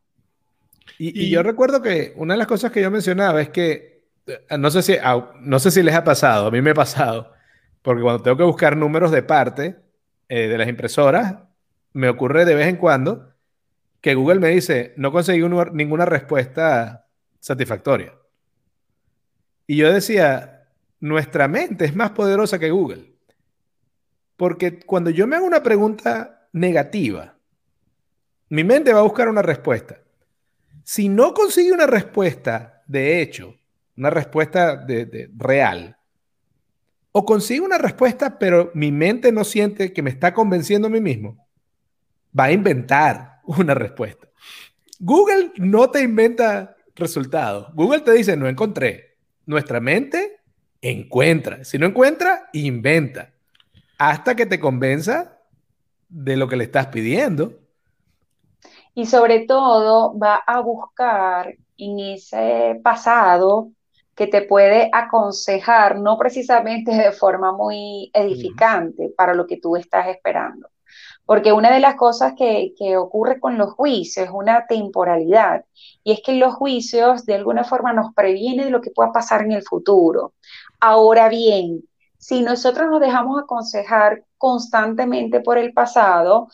Y, 0.98 1.30
yo 1.30 1.42
recuerdo 1.42 1.80
que 1.80 2.12
una 2.16 2.35
de 2.35 2.38
las 2.38 2.46
cosas 2.46 2.70
que 2.70 2.83
yo 2.83 2.90
mencionaba 2.90 3.40
es 3.40 3.48
que, 3.48 3.93
no 4.58 4.70
sé, 4.70 4.82
si, 4.82 4.96
no 5.40 5.58
sé 5.58 5.70
si 5.70 5.82
les 5.82 5.94
ha 5.94 6.04
pasado, 6.04 6.46
a 6.46 6.50
mí 6.50 6.62
me 6.62 6.70
ha 6.70 6.74
pasado, 6.74 7.32
porque 7.82 8.02
cuando 8.02 8.22
tengo 8.22 8.37
que 8.37 8.44
buscar 8.44 8.76
números 8.76 9.10
de 9.10 9.22
parte 9.22 9.76
eh, 10.28 10.48
de 10.48 10.58
las 10.58 10.68
impresoras, 10.68 11.37
me 11.92 12.08
ocurre 12.08 12.44
de 12.44 12.54
vez 12.54 12.68
en 12.68 12.76
cuando 12.76 13.34
que 14.00 14.14
Google 14.14 14.40
me 14.40 14.50
dice, 14.50 14.92
no 14.96 15.12
conseguí 15.12 15.42
ninguna 15.72 16.04
respuesta 16.04 17.06
satisfactoria. 17.40 18.12
Y 19.66 19.76
yo 19.76 19.90
decía, 19.90 20.68
nuestra 21.00 21.48
mente 21.48 21.87
es 21.87 21.96
más 21.96 22.10
poderosa 22.10 22.58
que 22.58 22.70
Google. 22.70 23.14
Porque 24.37 24.80
cuando 24.80 25.10
yo 25.10 25.26
me 25.26 25.37
hago 25.37 25.46
una 25.46 25.62
pregunta 25.62 26.48
negativa, 26.52 27.38
mi 28.50 28.62
mente 28.62 28.92
va 28.92 29.00
a 29.00 29.04
buscar 29.04 29.28
una 29.28 29.42
respuesta. 29.42 30.02
Si 30.82 31.08
no 31.08 31.32
consigue 31.32 31.72
una 31.72 31.87
respuesta 31.87 32.82
de 32.87 33.22
hecho, 33.22 33.56
una 33.96 34.11
respuesta 34.11 34.76
de, 34.76 35.30
real, 35.37 35.96
o 37.12 37.24
consigue 37.24 37.61
una 37.61 37.78
respuesta, 37.78 38.38
pero 38.38 38.70
mi 38.74 38.90
mente 38.90 39.30
no 39.30 39.44
siente 39.44 39.92
que 39.92 40.02
me 40.02 40.11
está 40.11 40.35
convenciendo 40.35 40.88
a 40.88 40.90
mí 40.90 41.00
mismo, 41.00 41.46
va 42.38 42.44
a 42.44 42.52
inventar 42.52 43.40
una 43.44 43.74
respuesta. 43.74 44.28
Google 44.98 45.52
no 45.57 45.90
te 45.90 46.02
inventa 46.02 46.76
resultados. 46.96 47.72
Google 47.74 48.00
te 48.00 48.12
dice, 48.12 48.37
no 48.37 48.48
encontré. 48.48 49.16
Nuestra 49.46 49.80
mente 49.80 50.40
encuentra. 50.80 51.64
Si 51.64 51.78
no 51.78 51.87
encuentra, 51.87 52.48
inventa. 52.52 53.33
Hasta 53.98 54.35
que 54.35 54.46
te 54.46 54.59
convenza 54.59 55.38
de 56.09 56.37
lo 56.37 56.48
que 56.48 56.57
le 56.57 56.64
estás 56.64 56.88
pidiendo. 56.88 57.61
Y 58.94 59.07
sobre 59.07 59.46
todo 59.46 60.16
va 60.18 60.37
a 60.37 60.61
buscar 60.61 61.57
en 61.76 61.98
ese 61.98 62.80
pasado 62.83 63.70
que 64.14 64.27
te 64.27 64.42
puede 64.42 64.90
aconsejar, 64.92 65.98
no 65.98 66.16
precisamente 66.16 66.92
de 66.92 67.12
forma 67.12 67.53
muy 67.53 68.11
edificante 68.14 69.12
para 69.16 69.35
lo 69.35 69.46
que 69.46 69.57
tú 69.57 69.77
estás 69.77 70.09
esperando. 70.09 70.68
Porque 71.27 71.53
una 71.53 71.72
de 71.72 71.81
las 71.81 71.96
cosas 71.96 72.35
que, 72.37 72.74
ocurre 72.96 73.40
con 73.40 73.59
los 73.59 73.72
juicios 73.72 74.27
es 74.27 74.33
una 74.33 74.66
temporalidad, 74.66 75.64
y 76.05 76.12
es 76.12 76.20
que 76.22 76.35
los 76.35 76.55
juicios 76.55 77.24
de 77.24 77.35
alguna 77.35 77.64
forma 77.64 77.92
nos 77.92 78.14
previenen 78.14 78.66
de 78.66 78.70
lo 78.70 78.81
que 78.81 78.90
pueda 78.90 79.12
pasar 79.12 79.42
en 79.42 79.53
el 79.53 79.62
futuro. 79.62 80.35
Ahora 80.81 81.29
bien, 81.29 81.83
si 82.18 82.42
nosotros 82.42 82.90
nos 82.90 83.00
dejamos 83.00 83.42
aconsejar 83.42 84.24
constantemente 84.38 85.40
por 85.40 85.59
el 85.59 85.72
pasado, 85.72 86.48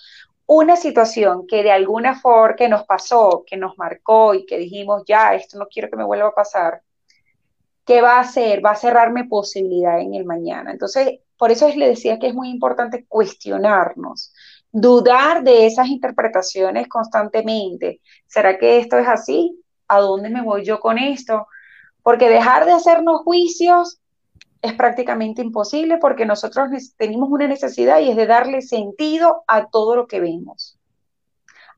una 0.47 0.77
situación 0.77 1.47
que 1.47 1.63
de 1.63 1.73
alguna 1.73 2.19
forma 2.19 2.57
que 2.57 2.69
nos 2.69 2.85
pasó, 2.85 3.45
que 3.47 3.57
nos 3.57 3.79
marcó 3.79 4.35
y 4.35 4.47
que 4.47 4.59
dijimos, 4.59 5.03
ya, 5.07 5.35
esto 5.35 5.59
no 5.59 5.67
quiero 5.67 5.91
que 5.91 5.97
me 5.97 6.05
vuelva 6.05 6.29
a 6.29 6.35
pasar, 6.35 6.83
¿qué 7.91 8.03
va 8.03 8.19
a 8.19 8.21
hacer? 8.21 8.65
Va 8.65 8.71
a 8.71 8.77
cerrarme 8.77 9.25
posibilidad 9.25 9.99
en 9.99 10.15
el 10.15 10.25
mañana. 10.25 10.71
Entonces, 10.71 11.19
por 11.37 11.51
eso 11.51 11.69
le 11.75 11.89
decía 11.89 12.21
que 12.21 12.29
es 12.29 12.35
muy 12.35 12.49
importante 12.49 13.05
cuestionarnos 13.05 14.33
dudar 14.71 15.43
de 15.43 15.67
esas 15.67 15.89
interpretaciones 15.89 16.87
constantemente. 16.87 18.01
¿Será 18.29 18.59
que 18.59 18.79
esto 18.79 18.97
es 18.97 19.09
así? 19.09 19.61
¿A 19.89 19.99
dónde 19.99 20.31
me 20.31 20.41
voy 20.41 20.65
yo 20.65 20.79
con 20.79 20.99
esto? 20.99 21.49
Porque 22.05 22.29
dejar 22.29 22.65
de 22.65 22.75
hacernos 22.75 23.23
juicios 23.23 23.99
es 24.63 24.73
prácticamente 24.75 25.43
imposible 25.43 25.99
porque 25.99 26.27
nosotros 26.27 26.71
tenemos 26.97 27.29
una 27.29 27.49
necesidad 27.49 27.99
y 27.99 28.11
es 28.11 28.17
de 28.17 28.27
darle 28.29 28.63
sentido 28.63 29.43
a 29.49 29.67
todo 29.67 29.97
lo 29.97 30.07
que 30.07 30.21
vemos. 30.21 30.79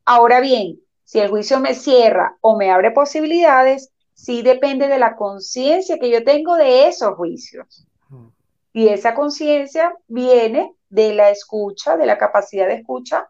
Ahora 0.05 0.41
bien, 0.41 0.79
si 1.05 1.21
el 1.21 1.31
juicio 1.31 1.59
me 1.59 1.75
cierra 1.75 2.37
o 2.43 2.59
me 2.59 2.71
abre 2.71 2.91
posibilidades, 2.91 3.92
sí 4.23 4.43
depende 4.43 4.87
de 4.87 5.01
la 5.01 5.17
conciencia 5.17 5.99
que 5.99 6.09
yo 6.09 6.23
tengo 6.23 6.55
de 6.55 6.87
esos 6.87 7.17
juicios. 7.17 7.89
Mm. 8.09 8.29
Y 8.73 8.87
esa 8.87 9.17
conciencia 9.17 9.93
viene 10.07 10.77
de 10.89 11.13
la 11.13 11.31
escucha, 11.31 11.97
de 11.97 12.07
la 12.07 12.19
capacidad 12.19 12.69
de 12.69 12.75
escucha 12.75 13.29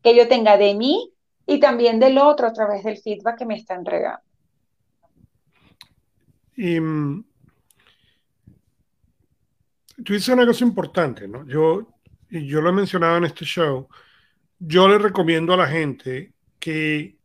que 0.00 0.14
yo 0.14 0.28
tenga 0.28 0.56
de 0.56 0.76
mí 0.76 1.12
y 1.44 1.58
también 1.58 1.98
del 1.98 2.18
otro 2.18 2.46
a 2.46 2.52
través 2.52 2.84
del 2.84 2.98
feedback 2.98 3.38
que 3.38 3.46
me 3.46 3.56
está 3.56 3.74
entregando. 3.74 4.22
Y 6.54 6.78
mm, 6.78 7.24
tú 10.04 10.12
dices 10.12 10.28
una 10.28 10.46
cosa 10.46 10.64
importante, 10.64 11.26
¿no? 11.26 11.44
Yo, 11.48 11.88
yo 12.30 12.60
lo 12.60 12.68
he 12.68 12.72
mencionado 12.72 13.16
en 13.16 13.24
este 13.24 13.44
show, 13.44 13.88
yo 14.60 14.86
le 14.86 14.98
recomiendo 14.98 15.52
a 15.54 15.56
la 15.56 15.66
gente 15.66 16.32
que, 16.60 17.17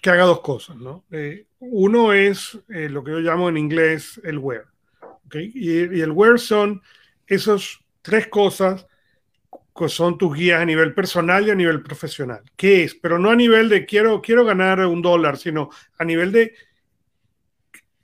que 0.00 0.10
haga 0.10 0.24
dos 0.24 0.40
cosas, 0.40 0.76
¿no? 0.76 1.04
Eh, 1.10 1.46
uno 1.60 2.12
es 2.12 2.58
eh, 2.68 2.88
lo 2.88 3.02
que 3.02 3.12
yo 3.12 3.18
llamo 3.18 3.48
en 3.48 3.56
inglés 3.56 4.20
el 4.24 4.38
where, 4.38 4.64
¿okay? 5.26 5.50
y, 5.54 6.00
el 6.00 6.12
where 6.12 6.38
son 6.38 6.82
esos 7.26 7.84
tres 8.02 8.28
cosas 8.28 8.86
que 9.76 9.88
son 9.88 10.18
tus 10.18 10.36
guías 10.36 10.60
a 10.60 10.64
nivel 10.64 10.92
personal 10.92 11.46
y 11.46 11.50
a 11.50 11.54
nivel 11.54 11.82
profesional. 11.82 12.42
¿Qué 12.56 12.84
es? 12.84 12.94
Pero 12.94 13.18
no 13.18 13.30
a 13.30 13.36
nivel 13.36 13.68
de 13.68 13.86
quiero, 13.86 14.20
quiero 14.20 14.44
ganar 14.44 14.84
un 14.86 15.00
dólar, 15.00 15.36
sino 15.36 15.70
a 15.98 16.04
nivel 16.04 16.32
de 16.32 16.54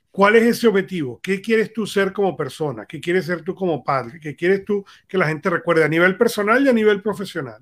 cuál 0.09 0.37
es 0.37 0.43
ese 0.43 0.67
objetivo. 0.67 1.19
¿Qué 1.21 1.41
quieres 1.41 1.73
tú 1.73 1.85
ser 1.85 2.13
como 2.13 2.37
persona? 2.37 2.85
¿Qué 2.85 3.01
quieres 3.01 3.25
ser 3.25 3.41
tú 3.41 3.53
como 3.53 3.83
padre? 3.83 4.19
¿Qué 4.21 4.35
quieres 4.35 4.63
tú 4.63 4.85
que 5.07 5.17
la 5.17 5.27
gente 5.27 5.49
recuerde 5.49 5.83
a 5.83 5.89
nivel 5.89 6.17
personal 6.17 6.65
y 6.65 6.69
a 6.69 6.73
nivel 6.73 7.01
profesional? 7.01 7.61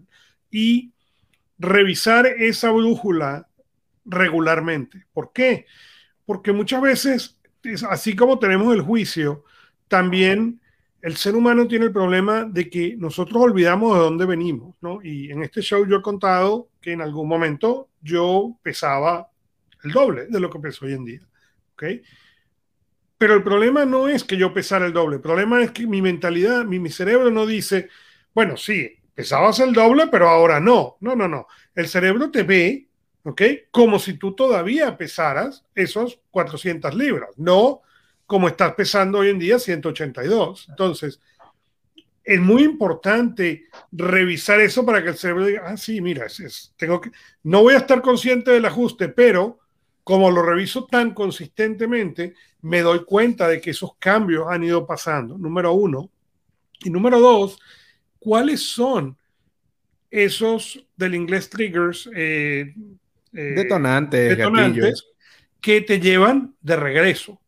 Y 0.52 0.94
revisar 1.58 2.28
esa 2.28 2.70
brújula 2.70 3.48
regularmente. 4.06 5.06
¿Por 5.14 5.32
qué? 5.34 5.66
Porque 6.26 6.52
muchas 6.52 6.82
veces, 6.82 7.40
así 7.90 8.16
como 8.16 8.40
tenemos 8.40 8.74
el 8.74 8.82
juicio, 8.82 9.44
también 9.88 10.60
el 11.02 11.18
ser 11.18 11.36
humano 11.36 11.68
tiene 11.68 11.86
el 11.86 11.92
problema 11.92 12.46
de 12.46 12.70
que 12.70 12.96
nosotros 12.98 13.42
olvidamos 13.42 13.94
de 13.96 14.04
dónde 14.04 14.26
venimos, 14.26 14.76
¿no? 14.82 15.02
Y 15.04 15.32
en 15.32 15.44
este 15.44 15.62
show 15.62 15.86
yo 15.86 15.98
he 15.98 16.02
contado 16.02 16.70
que 16.82 16.94
en 16.94 17.02
algún 17.02 17.28
momento 17.28 17.90
yo 18.02 18.58
pesaba 18.62 19.30
el 19.84 19.92
doble 19.92 20.28
de 20.28 20.40
lo 20.40 20.50
que 20.50 20.60
peso 20.60 20.86
hoy 20.86 20.94
en 20.94 21.04
día, 21.04 21.22
¿ok? 21.74 21.84
Pero 23.18 23.36
el 23.36 23.44
problema 23.44 23.86
no 23.86 24.08
es 24.08 24.24
que 24.24 24.38
yo 24.38 24.54
pesara 24.54 24.86
el 24.86 24.94
doble, 24.94 25.18
el 25.18 25.22
problema 25.22 25.62
es 25.62 25.72
que 25.72 25.86
mi 25.88 26.02
mentalidad, 26.02 26.64
mi, 26.64 26.80
mi 26.80 26.90
cerebro 26.90 27.32
no 27.32 27.46
dice, 27.46 27.90
bueno, 28.34 28.58
sí, 28.58 28.98
pesabas 29.14 29.60
el 29.60 29.74
doble, 29.74 30.08
pero 30.08 30.30
ahora 30.30 30.60
no. 30.60 30.98
No, 31.02 31.16
no, 31.16 31.28
no. 31.28 31.48
El 31.76 31.88
cerebro 31.88 32.32
te 32.32 32.44
ve, 32.44 32.88
¿ok? 33.24 33.42
Como 33.72 34.00
si 34.00 34.14
tú 34.14 34.34
todavía 34.34 34.98
pesaras 34.98 35.66
esos 35.76 36.20
400 36.32 36.94
libras, 36.94 37.30
no 37.38 37.82
como 38.26 38.48
estás 38.48 38.74
pesando 38.74 39.20
hoy 39.20 39.30
en 39.30 39.40
día 39.40 39.60
182. 39.60 40.68
Entonces, 40.70 41.20
es 42.24 42.40
muy 42.40 42.64
importante 42.64 43.66
revisar 43.92 44.62
eso 44.62 44.86
para 44.86 45.04
que 45.04 45.10
el 45.10 45.18
cerebro 45.18 45.46
diga, 45.46 45.64
ah, 45.66 45.78
sí, 45.78 46.00
mira, 46.02 46.26
es, 46.26 46.74
tengo 46.78 47.02
que, 47.02 47.12
no 47.44 47.64
voy 47.64 47.74
a 47.74 47.80
estar 47.80 48.02
consciente 48.02 48.52
del 48.52 48.66
ajuste, 48.66 49.10
pero 49.10 49.60
como 50.04 50.32
lo 50.32 50.42
reviso 50.42 50.86
tan 50.86 51.14
consistentemente, 51.14 52.34
me 52.62 52.82
doy 52.82 53.06
cuenta 53.06 53.48
de 53.48 53.62
que 53.62 53.72
esos 53.72 53.96
cambios 53.98 54.48
han 54.50 54.64
ido 54.64 54.86
pasando, 54.86 55.38
número 55.38 55.74
uno. 55.74 56.10
Y 56.84 56.90
número 56.90 57.20
dos, 57.20 57.60
¿cuáles 58.20 58.70
son 58.70 59.18
esos 60.12 60.86
del 60.96 61.16
inglés 61.16 61.50
triggers? 61.50 62.10
Eh, 62.14 62.74
eh, 63.34 63.54
detonantes, 63.56 64.38
detonantes 64.38 65.06
que 65.62 65.82
te 65.82 66.00
llevan 66.00 66.56
de 66.62 66.76
regreso. 66.76 67.40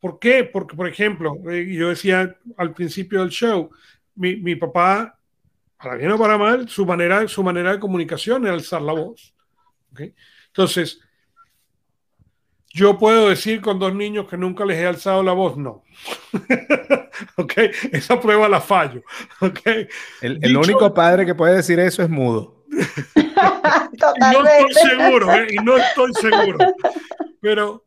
¿Por 0.00 0.18
qué? 0.18 0.44
Porque, 0.44 0.76
por 0.76 0.88
ejemplo, 0.88 1.36
eh, 1.50 1.66
yo 1.72 1.88
decía 1.88 2.36
al 2.56 2.74
principio 2.74 3.20
del 3.20 3.30
show, 3.30 3.70
mi, 4.14 4.36
mi, 4.36 4.56
papá, 4.56 5.18
para 5.76 5.96
bien 5.96 6.10
o 6.10 6.18
para 6.18 6.38
mal, 6.38 6.68
su 6.68 6.86
manera, 6.86 7.26
su 7.28 7.42
manera 7.42 7.72
de 7.72 7.80
comunicación 7.80 8.44
era 8.44 8.54
alzar 8.54 8.82
la 8.82 8.92
voz. 8.92 9.34
Entonces, 10.48 11.00
yo 12.76 12.98
puedo 12.98 13.30
decir 13.30 13.62
con 13.62 13.78
dos 13.78 13.94
niños 13.94 14.28
que 14.28 14.36
nunca 14.36 14.66
les 14.66 14.76
he 14.78 14.86
alzado 14.86 15.22
la 15.22 15.32
voz, 15.32 15.56
no. 15.56 15.82
ok, 17.36 17.52
esa 17.92 18.20
prueba 18.20 18.48
la 18.48 18.60
fallo. 18.60 19.02
Ok. 19.40 19.60
El, 20.20 20.56
único 20.56 20.92
padre 20.92 21.24
que 21.24 21.34
puede 21.34 21.56
decir 21.56 21.78
eso 21.80 22.02
es 22.02 22.10
mudo. 22.10 22.55
no 24.32 24.46
estoy 24.46 24.74
seguro, 24.74 25.32
¿eh? 25.34 25.46
y 25.50 25.56
no 25.56 25.76
estoy 25.76 26.12
seguro. 26.14 26.58
Pero 27.40 27.84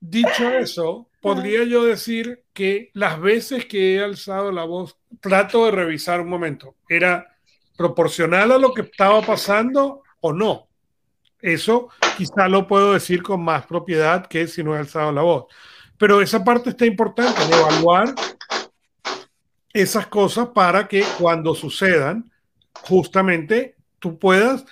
dicho 0.00 0.48
eso, 0.50 1.08
podría 1.20 1.64
yo 1.64 1.84
decir 1.84 2.44
que 2.52 2.90
las 2.94 3.20
veces 3.20 3.66
que 3.66 3.96
he 3.96 4.02
alzado 4.02 4.50
la 4.52 4.64
voz, 4.64 4.96
trato 5.20 5.66
de 5.66 5.72
revisar 5.72 6.20
un 6.20 6.28
momento, 6.28 6.76
¿era 6.88 7.26
proporcional 7.76 8.52
a 8.52 8.58
lo 8.58 8.72
que 8.74 8.82
estaba 8.82 9.22
pasando 9.22 10.02
o 10.20 10.32
no? 10.32 10.68
Eso 11.40 11.88
quizá 12.16 12.48
lo 12.48 12.66
puedo 12.66 12.92
decir 12.92 13.22
con 13.22 13.42
más 13.42 13.66
propiedad 13.66 14.26
que 14.26 14.46
si 14.46 14.62
no 14.62 14.74
he 14.74 14.78
alzado 14.78 15.12
la 15.12 15.22
voz. 15.22 15.46
Pero 15.96 16.20
esa 16.20 16.42
parte 16.44 16.70
está 16.70 16.86
importante, 16.86 17.44
de 17.46 17.54
evaluar 17.54 18.14
esas 19.72 20.06
cosas 20.06 20.48
para 20.48 20.88
que 20.88 21.04
cuando 21.18 21.54
sucedan, 21.54 22.29
justamente 22.74 23.76
tú 23.98 24.18
puedas 24.18 24.64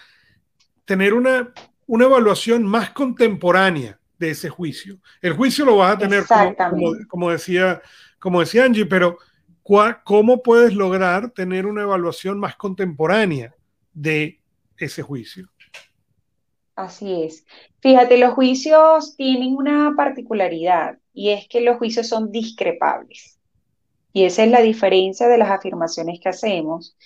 tener 0.85 1.15
una, 1.15 1.53
una 1.87 2.05
evaluación 2.05 2.65
más 2.65 2.91
contemporánea 2.91 3.99
de 4.19 4.31
ese 4.31 4.49
juicio. 4.49 4.99
El 5.21 5.35
juicio 5.35 5.65
lo 5.65 5.77
vas 5.77 5.95
a 5.95 5.99
tener, 5.99 6.25
como, 6.27 6.93
como, 7.09 7.31
decía, 7.31 7.81
como 8.19 8.41
decía 8.41 8.65
Angie, 8.65 8.87
pero 8.87 9.19
¿cómo 10.05 10.43
puedes 10.43 10.75
lograr 10.75 11.31
tener 11.31 11.67
una 11.67 11.83
evaluación 11.83 12.39
más 12.39 12.57
contemporánea 12.57 13.55
de 13.93 14.41
ese 14.77 15.03
juicio? 15.03 15.49
Así 16.75 17.25
es. 17.25 17.45
Fíjate, 17.81 18.19
los 18.19 18.35
juicios 18.35 19.17
tienen 19.17 19.57
una 19.57 19.95
particularidad 19.97 20.99
y 21.13 21.31
es 21.31 21.49
que 21.49 21.61
los 21.61 21.77
juicios 21.77 22.09
son 22.09 22.31
discrepables. 22.31 23.39
Y 24.13 24.25
esa 24.25 24.45
es 24.45 24.51
la 24.51 24.61
diferencia 24.61 25.29
de 25.29 25.39
las 25.39 25.51
afirmaciones 25.51 26.19
que 26.21 26.29
hacemos 26.29 26.97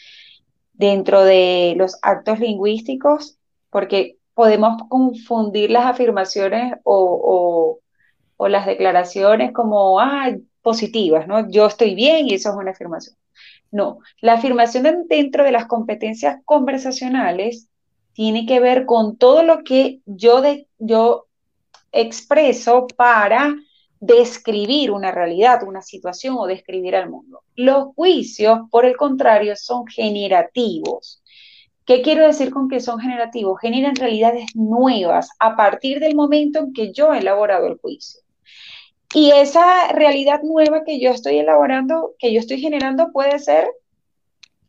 dentro 0.83 1.23
de 1.23 1.75
los 1.77 1.97
actos 2.03 2.41
lingüísticos, 2.41 3.39
porque 3.71 4.17
podemos 4.35 4.83
confundir 4.89 5.71
las 5.71 5.87
afirmaciones 5.87 6.75
o, 6.83 7.79
las 8.39 8.67
declaraciones 8.67 9.53
como 9.53 10.01
ah, 10.01 10.33
positivas, 10.63 11.29
¿no? 11.29 11.49
Yo 11.49 11.67
estoy 11.67 11.95
bien 11.95 12.27
y 12.27 12.35
eso 12.35 12.51
es 12.51 12.57
una 12.57 12.73
afirmación. 12.73 13.15
No, 13.71 14.01
la 14.21 14.33
afirmación 14.33 15.07
dentro 15.09 15.45
de 15.45 15.53
las 15.53 15.67
competencias 15.67 16.41
conversacionales 16.45 17.69
tiene 18.15 18.45
que 18.45 18.59
ver 18.59 18.85
con 18.85 19.17
todo 19.17 19.45
lo 19.45 19.63
que 19.63 20.01
yo, 20.07 20.41
de, 20.41 20.67
yo 20.81 21.27
expreso 21.93 22.89
para 22.97 23.55
describir 24.03 24.91
una 24.91 25.13
realidad, 25.13 25.63
una 25.63 25.81
situación 25.81 26.35
o 26.37 26.47
describir 26.47 26.97
al 26.97 27.09
mundo. 27.09 27.45
Los 27.55 27.95
juicios, 27.95 28.63
por 28.69 28.85
el 28.85 28.97
contrario, 28.97 29.55
son 29.55 29.87
generativos. 29.87 31.23
¿Qué 31.87 32.03
quiero 32.03 32.27
decir 32.27 32.51
con 32.51 32.69
que 32.69 32.81
son 32.81 32.99
generativos? 32.99 33.61
Generan 33.61 33.95
realidades 33.95 34.57
nuevas 34.57 35.31
a 35.39 35.55
partir 35.55 36.01
del 36.01 36.17
momento 36.17 36.59
en 36.59 36.73
que 36.73 36.93
yo 36.93 37.15
he 37.15 37.19
elaborado 37.19 37.69
el 37.69 37.79
juicio. 37.79 38.21
Y 39.15 39.31
esa 39.31 39.93
realidad 39.93 40.43
nueva 40.43 40.83
que 40.83 41.01
yo 41.01 41.13
estoy 41.13 41.39
elaborando, 41.39 42.17
que 42.19 42.33
yo 42.33 42.41
estoy 42.41 42.61
generando, 42.61 43.13
puede 43.13 43.39
ser 43.39 43.69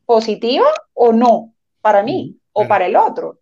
positiva 0.05 0.67
o 0.93 1.11
no 1.11 1.55
para 1.81 2.03
mí 2.03 2.37
o 2.51 2.67
para 2.67 2.85
el 2.85 2.95
otro. 2.95 3.39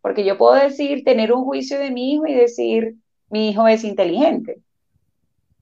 Porque 0.00 0.24
yo 0.24 0.38
puedo 0.38 0.54
decir, 0.54 1.04
tener 1.04 1.30
un 1.30 1.44
juicio 1.44 1.78
de 1.78 1.90
mi 1.90 2.14
hijo 2.14 2.26
y 2.26 2.32
decir, 2.32 2.94
mi 3.28 3.50
hijo 3.50 3.68
es 3.68 3.84
inteligente. 3.84 4.62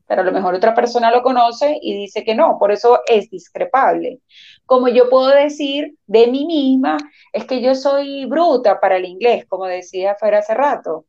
Pero 0.06 0.20
a 0.20 0.24
lo 0.24 0.32
mejor 0.32 0.54
otra 0.54 0.74
persona 0.74 1.10
lo 1.10 1.22
conoce 1.22 1.78
y 1.80 1.96
dice 1.96 2.24
que 2.24 2.34
no, 2.34 2.58
por 2.58 2.72
eso 2.72 3.00
es 3.06 3.30
discrepable. 3.30 4.20
Como 4.66 4.88
yo 4.88 5.08
puedo 5.08 5.28
decir 5.28 5.96
de 6.06 6.26
mí 6.26 6.44
misma, 6.44 6.98
es 7.32 7.44
que 7.46 7.62
yo 7.62 7.74
soy 7.74 8.26
bruta 8.26 8.80
para 8.80 8.96
el 8.96 9.06
inglés, 9.06 9.46
como 9.46 9.66
decía 9.66 10.14
Fer 10.16 10.34
hace 10.34 10.54
rato. 10.54 11.06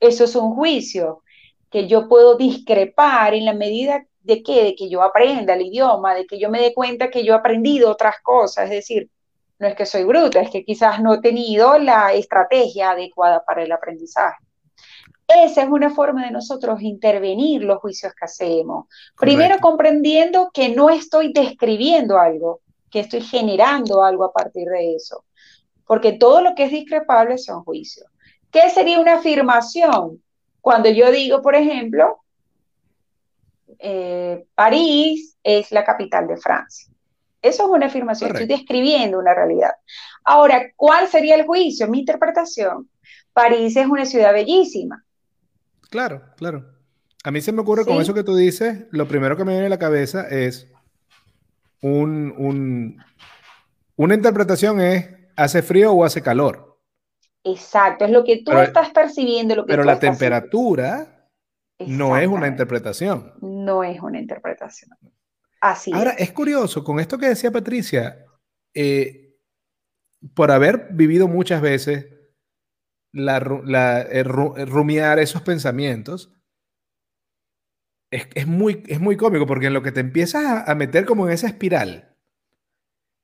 Eso 0.00 0.24
es 0.24 0.34
un 0.36 0.54
juicio 0.54 1.22
que 1.70 1.86
yo 1.86 2.08
puedo 2.08 2.36
discrepar 2.36 3.34
en 3.34 3.44
la 3.44 3.52
medida 3.52 4.06
de 4.22 4.42
que, 4.42 4.64
de 4.64 4.74
que 4.74 4.88
yo 4.88 5.02
aprenda 5.02 5.54
el 5.54 5.62
idioma, 5.62 6.14
de 6.14 6.26
que 6.26 6.38
yo 6.38 6.48
me 6.48 6.60
dé 6.60 6.72
cuenta 6.72 7.10
que 7.10 7.24
yo 7.24 7.34
he 7.34 7.36
aprendido 7.36 7.90
otras 7.90 8.16
cosas. 8.22 8.64
Es 8.64 8.70
decir, 8.70 9.10
no 9.58 9.68
es 9.68 9.74
que 9.74 9.86
soy 9.86 10.04
bruta, 10.04 10.40
es 10.40 10.50
que 10.50 10.64
quizás 10.64 11.00
no 11.00 11.14
he 11.14 11.20
tenido 11.20 11.78
la 11.78 12.12
estrategia 12.12 12.90
adecuada 12.90 13.44
para 13.44 13.62
el 13.62 13.72
aprendizaje. 13.72 14.36
Esa 15.26 15.62
es 15.62 15.68
una 15.68 15.90
forma 15.90 16.24
de 16.24 16.30
nosotros 16.30 16.82
intervenir 16.82 17.62
los 17.62 17.78
juicios 17.78 18.12
que 18.14 18.26
hacemos. 18.26 18.86
Primero 19.18 19.58
comprendiendo 19.58 20.50
que 20.52 20.68
no 20.68 20.90
estoy 20.90 21.32
describiendo 21.32 22.18
algo, 22.18 22.60
que 22.90 23.00
estoy 23.00 23.22
generando 23.22 24.04
algo 24.04 24.24
a 24.24 24.32
partir 24.32 24.68
de 24.68 24.94
eso. 24.94 25.24
Porque 25.86 26.12
todo 26.12 26.42
lo 26.42 26.54
que 26.54 26.64
es 26.64 26.70
discrepable 26.70 27.38
son 27.38 27.64
juicios. 27.64 28.06
¿Qué 28.50 28.68
sería 28.70 29.00
una 29.00 29.14
afirmación? 29.14 30.22
Cuando 30.60 30.88
yo 30.90 31.10
digo, 31.10 31.42
por 31.42 31.54
ejemplo, 31.54 32.20
eh, 33.78 34.46
París 34.54 35.36
es 35.42 35.72
la 35.72 35.84
capital 35.84 36.26
de 36.26 36.36
Francia. 36.36 36.92
Eso 37.42 37.64
es 37.64 37.68
una 37.68 37.86
afirmación, 37.86 38.30
estoy 38.30 38.46
describiendo 38.46 39.18
una 39.18 39.34
realidad. 39.34 39.72
Ahora, 40.24 40.70
¿cuál 40.76 41.08
sería 41.08 41.34
el 41.34 41.44
juicio? 41.44 41.88
Mi 41.88 42.00
interpretación. 42.00 42.88
París 43.34 43.76
es 43.76 43.86
una 43.86 44.06
ciudad 44.06 44.32
bellísima. 44.32 45.04
Claro, 45.94 46.22
claro. 46.36 46.64
A 47.22 47.30
mí 47.30 47.40
se 47.40 47.52
me 47.52 47.60
ocurre 47.60 47.84
con 47.84 48.02
eso 48.02 48.12
que 48.12 48.24
tú 48.24 48.34
dices, 48.34 48.86
lo 48.90 49.06
primero 49.06 49.36
que 49.36 49.44
me 49.44 49.52
viene 49.52 49.66
a 49.66 49.70
la 49.70 49.78
cabeza 49.78 50.26
es 50.28 50.68
un, 51.82 52.98
una 53.94 54.14
interpretación 54.16 54.80
es 54.80 55.08
hace 55.36 55.62
frío 55.62 55.92
o 55.92 56.04
hace 56.04 56.20
calor. 56.20 56.80
Exacto, 57.44 58.06
es 58.06 58.10
lo 58.10 58.24
que 58.24 58.42
tú 58.44 58.50
estás 58.58 58.90
percibiendo. 58.90 59.54
Lo 59.54 59.64
que 59.64 59.70
pero 59.70 59.84
la 59.84 60.00
temperatura 60.00 61.28
no 61.78 62.16
es 62.16 62.26
una 62.26 62.48
interpretación. 62.48 63.32
No 63.40 63.84
es 63.84 64.00
una 64.00 64.18
interpretación. 64.18 64.98
Ahora, 65.60 66.10
es. 66.18 66.32
curioso, 66.32 66.82
con 66.82 66.98
esto 66.98 67.18
que 67.18 67.28
decía 67.28 67.52
Patricia, 67.52 68.26
eh, 68.74 69.36
por 70.34 70.50
haber 70.50 70.88
vivido 70.90 71.28
muchas 71.28 71.62
veces 71.62 72.13
la, 73.14 73.38
rumiar 73.38 75.18
esos 75.18 75.42
pensamientos, 75.42 76.32
es, 78.10 78.46
muy, 78.46 78.82
es 78.86 79.00
muy 79.00 79.16
cómico 79.16 79.46
porque 79.46 79.66
en 79.66 79.74
lo 79.74 79.82
que 79.82 79.92
te 79.92 80.00
empiezas 80.00 80.68
a, 80.68 80.74
meter 80.74 81.04
como 81.04 81.26
en 81.26 81.32
esa 81.32 81.46
espiral, 81.46 82.16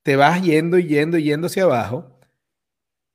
te 0.03 0.17
vas 0.17 0.43
yendo 0.43 0.79
y 0.79 0.87
yendo 0.87 1.19
y 1.19 1.25
yendo 1.25 1.49
hacia 1.49 1.65
abajo, 1.65 2.19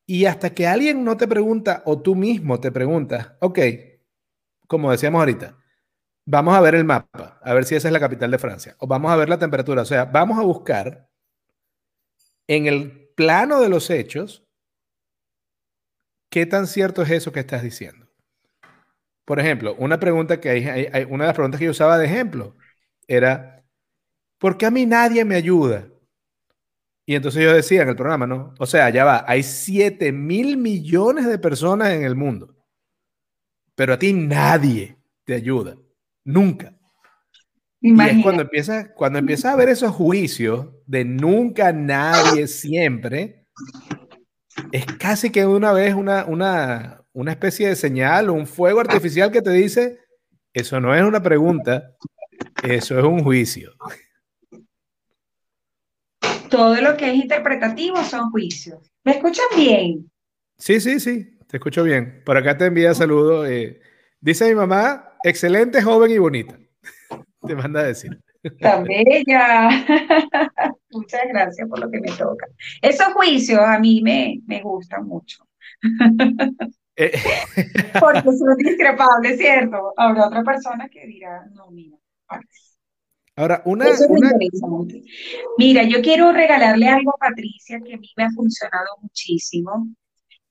y 0.07 0.25
hasta 0.25 0.53
que 0.53 0.67
alguien 0.67 1.03
no 1.03 1.17
te 1.17 1.27
pregunta 1.27 1.81
o 1.85 2.01
tú 2.01 2.15
mismo 2.15 2.59
te 2.59 2.71
preguntas, 2.71 3.33
ok, 3.39 3.59
como 4.67 4.91
decíamos 4.91 5.19
ahorita, 5.19 5.57
vamos 6.25 6.55
a 6.55 6.61
ver 6.61 6.75
el 6.75 6.85
mapa, 6.85 7.39
a 7.41 7.53
ver 7.53 7.65
si 7.65 7.75
esa 7.75 7.87
es 7.87 7.93
la 7.93 7.99
capital 7.99 8.31
de 8.31 8.37
Francia, 8.37 8.75
o 8.79 8.87
vamos 8.87 9.11
a 9.11 9.15
ver 9.15 9.29
la 9.29 9.39
temperatura, 9.39 9.81
o 9.81 9.85
sea, 9.85 10.05
vamos 10.05 10.37
a 10.39 10.43
buscar 10.43 11.09
en 12.47 12.67
el 12.67 13.09
plano 13.15 13.59
de 13.59 13.69
los 13.69 13.89
hechos 13.89 14.44
qué 16.35 16.45
tan 16.45 16.67
cierto 16.67 17.01
es 17.01 17.11
eso 17.11 17.31
que 17.31 17.39
estás 17.39 17.63
diciendo. 17.63 18.05
Por 19.23 19.39
ejemplo, 19.39 19.73
una 19.79 20.01
pregunta 20.01 20.41
que 20.41 20.49
hay, 20.49 21.05
una 21.09 21.23
de 21.23 21.27
las 21.29 21.33
preguntas 21.33 21.57
que 21.57 21.63
yo 21.63 21.71
usaba 21.71 21.97
de 21.97 22.07
ejemplo 22.07 22.57
era, 23.07 23.63
¿por 24.37 24.57
qué 24.57 24.65
a 24.65 24.69
mí 24.69 24.85
nadie 24.85 25.23
me 25.23 25.35
ayuda? 25.35 25.87
Y 27.05 27.15
entonces 27.15 27.41
yo 27.41 27.53
decía 27.53 27.83
en 27.83 27.87
el 27.87 27.95
programa, 27.95 28.27
¿no? 28.27 28.53
O 28.59 28.65
sea, 28.65 28.89
ya 28.89 29.05
va, 29.05 29.23
hay 29.25 29.43
7 29.43 30.11
mil 30.11 30.57
millones 30.57 31.25
de 31.25 31.39
personas 31.39 31.93
en 31.93 32.03
el 32.03 32.17
mundo, 32.17 32.53
pero 33.73 33.93
a 33.93 33.97
ti 33.97 34.11
nadie 34.11 34.97
te 35.23 35.35
ayuda. 35.35 35.77
Nunca. 36.25 36.77
Y 37.79 37.97
es 37.97 38.21
cuando 38.21 38.41
empiezas, 38.41 38.89
cuando 38.93 39.19
empiezas 39.19 39.53
a 39.53 39.55
ver 39.55 39.69
esos 39.69 39.91
juicios 39.91 40.67
de 40.85 41.05
nunca, 41.05 41.71
nadie, 41.71 42.47
siempre, 42.47 43.45
es 44.75 44.85
casi 44.85 45.29
que 45.29 45.45
una 45.45 45.71
vez 45.71 45.93
una, 45.93 46.25
una, 46.25 47.01
una 47.13 47.31
especie 47.31 47.69
de 47.69 47.77
señal 47.77 48.29
o 48.29 48.33
un 48.33 48.45
fuego 48.45 48.81
artificial 48.81 49.31
que 49.31 49.41
te 49.41 49.51
dice, 49.51 49.99
eso 50.53 50.81
no 50.81 50.93
es 50.93 51.01
una 51.01 51.23
pregunta, 51.23 51.95
eso 52.61 52.99
es 52.99 53.05
un 53.05 53.23
juicio. 53.23 53.71
Todo 56.49 56.75
lo 56.81 56.97
que 56.97 57.09
es 57.09 57.15
interpretativo 57.15 58.03
son 58.03 58.29
juicios. 58.31 58.91
¿Me 59.05 59.13
escuchan 59.13 59.45
bien? 59.55 60.11
Sí, 60.57 60.81
sí, 60.81 60.99
sí, 60.99 61.39
te 61.47 61.55
escucho 61.55 61.81
bien. 61.83 62.21
Por 62.25 62.35
acá 62.35 62.57
te 62.57 62.65
envía 62.65 62.93
saludos. 62.93 63.47
Eh, 63.47 63.79
dice 64.19 64.49
mi 64.49 64.55
mamá, 64.55 65.17
excelente, 65.23 65.81
joven 65.81 66.11
y 66.11 66.17
bonita. 66.17 66.59
te 67.47 67.55
manda 67.55 67.79
a 67.79 67.83
decir. 67.83 68.11
Tan 68.59 68.83
bella. 68.83 69.69
Muchas 70.91 71.21
gracias 71.29 71.67
por 71.67 71.79
lo 71.79 71.89
que 71.89 71.99
me 71.99 72.11
toca. 72.11 72.47
Esos 72.81 73.13
juicios 73.13 73.59
a 73.59 73.79
mí 73.79 74.01
me, 74.01 74.41
me 74.45 74.61
gustan 74.61 75.05
mucho. 75.07 75.45
Eh. 76.95 77.11
Porque 77.99 78.31
son 78.31 78.55
discrepables, 78.57 79.37
¿cierto? 79.37 79.93
Habrá 79.97 80.27
otra 80.27 80.43
persona 80.43 80.87
que 80.89 81.05
dirá, 81.05 81.45
no, 81.53 81.69
mira. 81.71 81.97
Ahora, 83.37 83.61
una, 83.65 83.85
Mira, 85.57 85.83
yo 85.83 86.01
quiero 86.01 86.31
regalarle 86.31 86.87
algo 86.87 87.11
a 87.11 87.17
Patricia 87.17 87.81
que 87.83 87.95
a 87.95 87.97
mí 87.97 88.09
me 88.15 88.23
ha 88.23 88.31
funcionado 88.31 88.87
muchísimo 89.01 89.89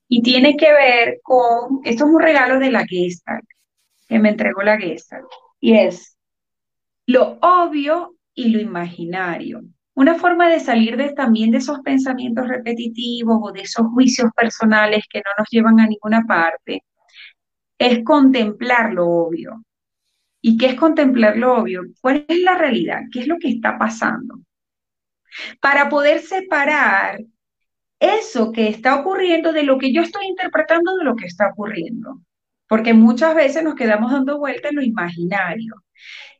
y 0.06 0.20
tiene 0.20 0.54
que 0.54 0.70
ver 0.70 1.20
con, 1.22 1.80
esto 1.84 2.04
es 2.04 2.10
un 2.10 2.20
regalo 2.20 2.58
de 2.58 2.70
la 2.70 2.84
Gestalt, 2.86 3.46
que 4.06 4.18
me 4.18 4.28
entregó 4.28 4.62
la 4.62 4.78
Gestalt, 4.78 5.26
y 5.60 5.78
es 5.78 6.13
lo 7.06 7.38
obvio 7.40 8.16
y 8.34 8.48
lo 8.48 8.60
imaginario. 8.60 9.62
Una 9.94 10.16
forma 10.16 10.48
de 10.48 10.58
salir 10.58 10.96
de, 10.96 11.12
también 11.12 11.50
de 11.50 11.58
esos 11.58 11.80
pensamientos 11.80 12.48
repetitivos 12.48 13.38
o 13.40 13.52
de 13.52 13.60
esos 13.60 13.86
juicios 13.88 14.30
personales 14.34 15.04
que 15.08 15.20
no 15.20 15.30
nos 15.38 15.48
llevan 15.50 15.78
a 15.80 15.86
ninguna 15.86 16.24
parte 16.26 16.82
es 17.78 18.02
contemplar 18.04 18.92
lo 18.92 19.06
obvio. 19.06 19.62
¿Y 20.40 20.58
qué 20.58 20.66
es 20.66 20.74
contemplar 20.74 21.36
lo 21.36 21.54
obvio? 21.54 21.82
¿Cuál 22.00 22.24
es 22.28 22.40
la 22.40 22.56
realidad? 22.56 23.02
¿Qué 23.12 23.20
es 23.20 23.26
lo 23.28 23.38
que 23.38 23.48
está 23.48 23.78
pasando? 23.78 24.40
Para 25.60 25.88
poder 25.88 26.20
separar 26.20 27.20
eso 27.98 28.52
que 28.52 28.68
está 28.68 28.96
ocurriendo 28.96 29.52
de 29.52 29.62
lo 29.62 29.78
que 29.78 29.92
yo 29.92 30.02
estoy 30.02 30.26
interpretando 30.26 30.96
de 30.96 31.04
lo 31.04 31.16
que 31.16 31.26
está 31.26 31.48
ocurriendo. 31.48 32.20
Porque 32.68 32.94
muchas 32.94 33.34
veces 33.34 33.62
nos 33.62 33.74
quedamos 33.74 34.12
dando 34.12 34.38
vueltas 34.38 34.70
en 34.70 34.76
lo 34.76 34.82
imaginario. 34.82 35.74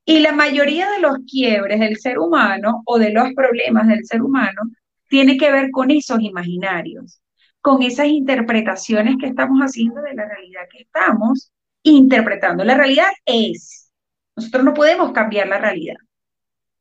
Y 0.04 0.20
la 0.20 0.32
mayoría 0.32 0.90
de 0.90 1.00
los 1.00 1.18
quiebres 1.30 1.80
del 1.80 1.96
ser 1.96 2.18
humano 2.18 2.82
o 2.86 2.98
de 2.98 3.10
los 3.10 3.32
problemas 3.34 3.88
del 3.88 4.04
ser 4.04 4.22
humano 4.22 4.62
tiene 5.08 5.36
que 5.36 5.50
ver 5.50 5.70
con 5.70 5.90
esos 5.90 6.20
imaginarios, 6.20 7.22
con 7.60 7.82
esas 7.82 8.06
interpretaciones 8.06 9.16
que 9.18 9.26
estamos 9.26 9.60
haciendo 9.60 10.02
de 10.02 10.14
la 10.14 10.26
realidad 10.26 10.62
que 10.70 10.82
estamos 10.82 11.52
interpretando. 11.82 12.64
La 12.64 12.74
realidad 12.74 13.08
es, 13.24 13.92
nosotros 14.36 14.64
no 14.64 14.74
podemos 14.74 15.12
cambiar 15.12 15.48
la 15.48 15.58
realidad. 15.58 15.96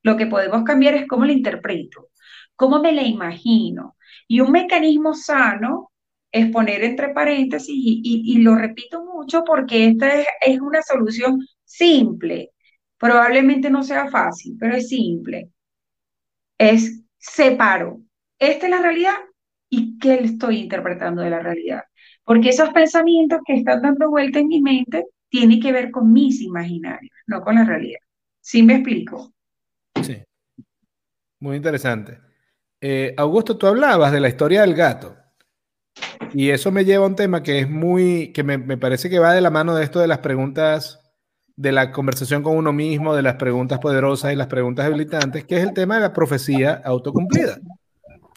Lo 0.01 0.17
que 0.17 0.27
podemos 0.27 0.63
cambiar 0.63 0.95
es 0.95 1.07
cómo 1.07 1.25
la 1.25 1.31
interpreto, 1.31 2.09
cómo 2.55 2.81
me 2.81 2.91
la 2.91 3.03
imagino. 3.03 3.95
Y 4.27 4.41
un 4.41 4.51
mecanismo 4.51 5.13
sano 5.13 5.91
es 6.31 6.49
poner 6.51 6.83
entre 6.83 7.09
paréntesis, 7.09 7.75
y, 7.77 8.39
lo 8.39 8.55
repito 8.55 9.05
mucho 9.05 9.43
porque 9.45 9.87
esta 9.87 10.09
es 10.41 10.59
una 10.59 10.81
solución 10.81 11.39
simple, 11.63 12.51
Probablemente 13.03 13.69
no 13.69 13.83
sea 13.83 14.07
fácil, 14.07 14.55
pero 14.57 14.77
es 14.77 14.87
simple. 14.87 15.49
Es 16.57 17.03
separo. 17.17 17.99
Esta 18.39 18.65
es 18.65 18.71
la 18.71 18.81
realidad 18.81 19.15
y 19.67 19.99
qué 19.99 20.13
estoy 20.13 20.59
interpretando 20.59 21.21
de 21.21 21.29
la 21.29 21.41
realidad. 21.41 21.83
Porque 22.23 22.47
esos 22.47 22.69
pensamientos 22.69 23.41
que 23.45 23.55
están 23.55 23.81
dando 23.81 24.09
vuelta 24.09 24.39
en 24.39 24.47
mi 24.47 24.61
mente 24.61 25.05
tienen 25.27 25.59
que 25.59 25.73
ver 25.73 25.91
con 25.91 26.13
mis 26.13 26.39
imaginarios, 26.39 27.11
no 27.27 27.41
con 27.41 27.55
la 27.55 27.65
realidad. 27.65 27.99
¿Sí 28.39 28.63
me 28.63 28.75
explico? 28.75 29.33
Sí. 30.01 30.23
Muy 31.41 31.57
interesante. 31.57 32.21
Eh, 32.79 33.13
Augusto, 33.17 33.57
tú 33.57 33.67
hablabas 33.67 34.13
de 34.13 34.21
la 34.21 34.29
historia 34.29 34.61
del 34.61 34.75
gato. 34.75 35.17
Y 36.33 36.51
eso 36.51 36.71
me 36.71 36.85
lleva 36.85 37.03
a 37.03 37.09
un 37.09 37.17
tema 37.17 37.43
que 37.43 37.59
es 37.59 37.69
muy, 37.69 38.31
que 38.31 38.43
me, 38.43 38.57
me 38.57 38.77
parece 38.77 39.09
que 39.09 39.19
va 39.19 39.33
de 39.33 39.41
la 39.41 39.49
mano 39.49 39.75
de 39.75 39.83
esto 39.83 39.99
de 39.99 40.07
las 40.07 40.19
preguntas 40.19 41.02
de 41.55 41.71
la 41.71 41.91
conversación 41.91 42.43
con 42.43 42.57
uno 42.57 42.73
mismo, 42.73 43.15
de 43.15 43.21
las 43.21 43.35
preguntas 43.35 43.79
poderosas 43.79 44.33
y 44.33 44.35
las 44.35 44.47
preguntas 44.47 44.85
habilitantes, 44.85 45.45
que 45.45 45.57
es 45.57 45.63
el 45.63 45.73
tema 45.73 45.95
de 45.95 46.01
la 46.01 46.13
profecía 46.13 46.81
autocumplida. 46.83 47.59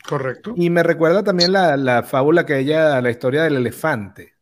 Correcto. 0.08 0.54
Y 0.56 0.70
me 0.70 0.82
recuerda 0.82 1.24
también 1.24 1.52
la, 1.52 2.02
fábula 2.04 2.46
que 2.46 2.58
ella, 2.58 3.00
la 3.00 3.10
historia 3.10 3.42
del 3.42 3.56
elefante, 3.56 4.34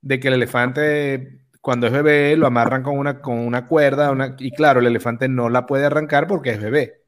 de 0.00 0.20
que 0.20 0.28
el 0.28 0.34
elefante 0.34 1.42
cuando 1.60 1.86
es 1.86 1.92
bebé 1.92 2.36
lo 2.36 2.46
amarran 2.46 2.82
con 2.82 2.98
una, 2.98 3.20
con 3.20 3.38
una 3.38 3.66
cuerda 3.66 4.10
una, 4.10 4.34
y 4.38 4.50
claro, 4.50 4.80
el 4.80 4.86
elefante 4.86 5.28
no 5.28 5.48
la 5.48 5.64
puede 5.64 5.86
arrancar 5.86 6.26
porque 6.26 6.50
es 6.50 6.60
bebé. 6.60 7.02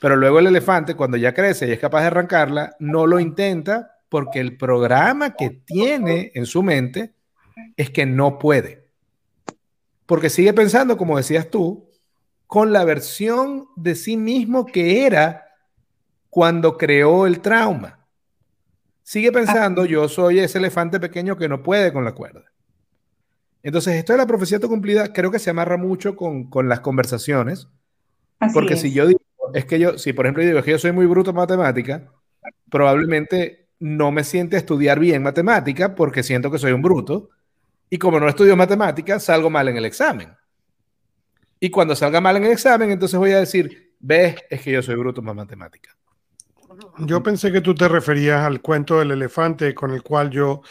Pero 0.00 0.16
luego 0.16 0.38
el 0.38 0.48
elefante, 0.48 0.94
cuando 0.94 1.16
ya 1.16 1.32
crece 1.32 1.66
y 1.66 1.70
es 1.72 1.78
capaz 1.78 2.02
de 2.02 2.08
arrancarla, 2.08 2.76
no 2.78 3.06
lo 3.06 3.18
intenta 3.20 4.00
porque 4.08 4.40
el 4.40 4.58
programa 4.58 5.34
que 5.34 5.48
tiene 5.50 6.30
en 6.34 6.44
su 6.44 6.62
mente 6.62 7.14
es 7.76 7.90
que 7.90 8.04
no 8.04 8.38
puede. 8.38 8.81
Porque 10.12 10.28
sigue 10.28 10.52
pensando, 10.52 10.98
como 10.98 11.16
decías 11.16 11.48
tú, 11.48 11.88
con 12.46 12.70
la 12.70 12.84
versión 12.84 13.68
de 13.76 13.94
sí 13.94 14.18
mismo 14.18 14.66
que 14.66 15.06
era 15.06 15.46
cuando 16.28 16.76
creó 16.76 17.26
el 17.26 17.40
trauma. 17.40 18.06
Sigue 19.02 19.32
pensando, 19.32 19.86
yo 19.86 20.10
soy 20.10 20.40
ese 20.40 20.58
elefante 20.58 21.00
pequeño 21.00 21.38
que 21.38 21.48
no 21.48 21.62
puede 21.62 21.94
con 21.94 22.04
la 22.04 22.12
cuerda. 22.12 22.44
Entonces, 23.62 23.94
esto 23.94 24.12
de 24.12 24.18
la 24.18 24.26
profecía 24.26 24.60
cumplida 24.60 25.14
creo 25.14 25.30
que 25.30 25.38
se 25.38 25.48
amarra 25.48 25.78
mucho 25.78 26.14
con, 26.14 26.50
las 26.68 26.80
conversaciones. 26.80 27.68
porque 28.52 28.76
si 28.76 28.92
yo 28.92 29.06
digo, 29.06 29.20
es 29.54 29.64
que 29.64 29.78
yo, 29.78 29.96
si 29.96 30.12
por 30.12 30.26
ejemplo 30.26 30.44
digo 30.44 30.62
que 30.62 30.72
yo 30.72 30.78
soy 30.78 30.92
muy 30.92 31.06
bruto 31.06 31.30
en 31.30 31.36
matemática, 31.36 32.12
probablemente 32.70 33.70
no 33.78 34.12
me 34.12 34.24
siente 34.24 34.56
a 34.56 34.58
estudiar 34.58 34.98
bien 35.00 35.22
matemática 35.22 35.94
porque 35.94 36.22
siento 36.22 36.50
que 36.50 36.58
soy 36.58 36.72
un 36.72 36.82
bruto 36.82 37.30
y 37.92 37.98
como 37.98 38.18
no 38.18 38.26
estudio 38.26 38.56
matemáticas, 38.56 39.22
salgo 39.22 39.50
mal 39.50 39.68
en 39.68 39.76
el 39.76 39.84
examen. 39.84 40.34
Y 41.60 41.68
cuando 41.68 41.94
salga 41.94 42.22
mal 42.22 42.38
en 42.38 42.44
el 42.44 42.52
examen, 42.52 42.90
entonces 42.90 43.18
voy 43.18 43.32
a 43.32 43.40
decir, 43.40 43.92
ves, 44.00 44.36
es 44.48 44.62
que 44.62 44.72
yo 44.72 44.82
soy 44.82 44.94
bruto 44.94 45.20
más 45.20 45.34
matemática. 45.34 45.94
Yo 47.00 47.22
pensé 47.22 47.52
que 47.52 47.60
tú 47.60 47.74
te 47.74 47.86
referías 47.88 48.46
al 48.46 48.62
cuento 48.62 48.98
del 48.98 49.10
elefante 49.10 49.74
con 49.74 49.90
el 49.90 50.02
cual 50.02 50.30
yo, 50.30 50.62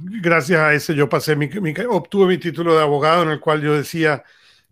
gracias 0.00 0.58
a 0.58 0.72
ese, 0.72 0.94
yo 0.94 1.10
pasé 1.10 1.36
mi, 1.36 1.50
obtuve 1.90 2.26
mi 2.26 2.38
título 2.38 2.74
de 2.74 2.80
abogado 2.80 3.24
en 3.24 3.32
el 3.32 3.40
cual 3.40 3.60
yo 3.60 3.74
decía, 3.74 4.24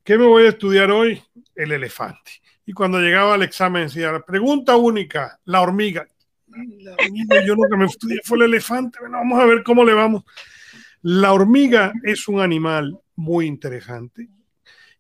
¿qué 0.02 0.16
me 0.16 0.24
voy 0.24 0.46
a 0.46 0.48
estudiar 0.48 0.90
hoy? 0.90 1.22
El 1.54 1.70
elefante. 1.70 2.40
Y 2.64 2.72
cuando 2.72 2.98
llegaba 2.98 3.34
al 3.34 3.42
examen 3.42 3.88
decía, 3.88 4.10
la 4.10 4.24
pregunta 4.24 4.74
única, 4.74 5.38
la 5.44 5.60
hormiga. 5.60 6.08
La 6.46 6.94
hormiga 6.94 7.44
yo 7.44 7.54
lo 7.54 7.68
que 7.68 7.76
me 7.76 7.84
estudié 7.84 8.20
fue 8.24 8.38
el 8.38 8.44
elefante. 8.44 9.00
Bueno, 9.00 9.18
vamos 9.18 9.38
a 9.38 9.44
ver 9.44 9.62
cómo 9.62 9.84
le 9.84 9.92
vamos. 9.92 10.24
La 11.06 11.34
hormiga 11.34 11.92
es 12.02 12.28
un 12.28 12.40
animal 12.40 12.98
muy 13.16 13.44
interesante 13.44 14.26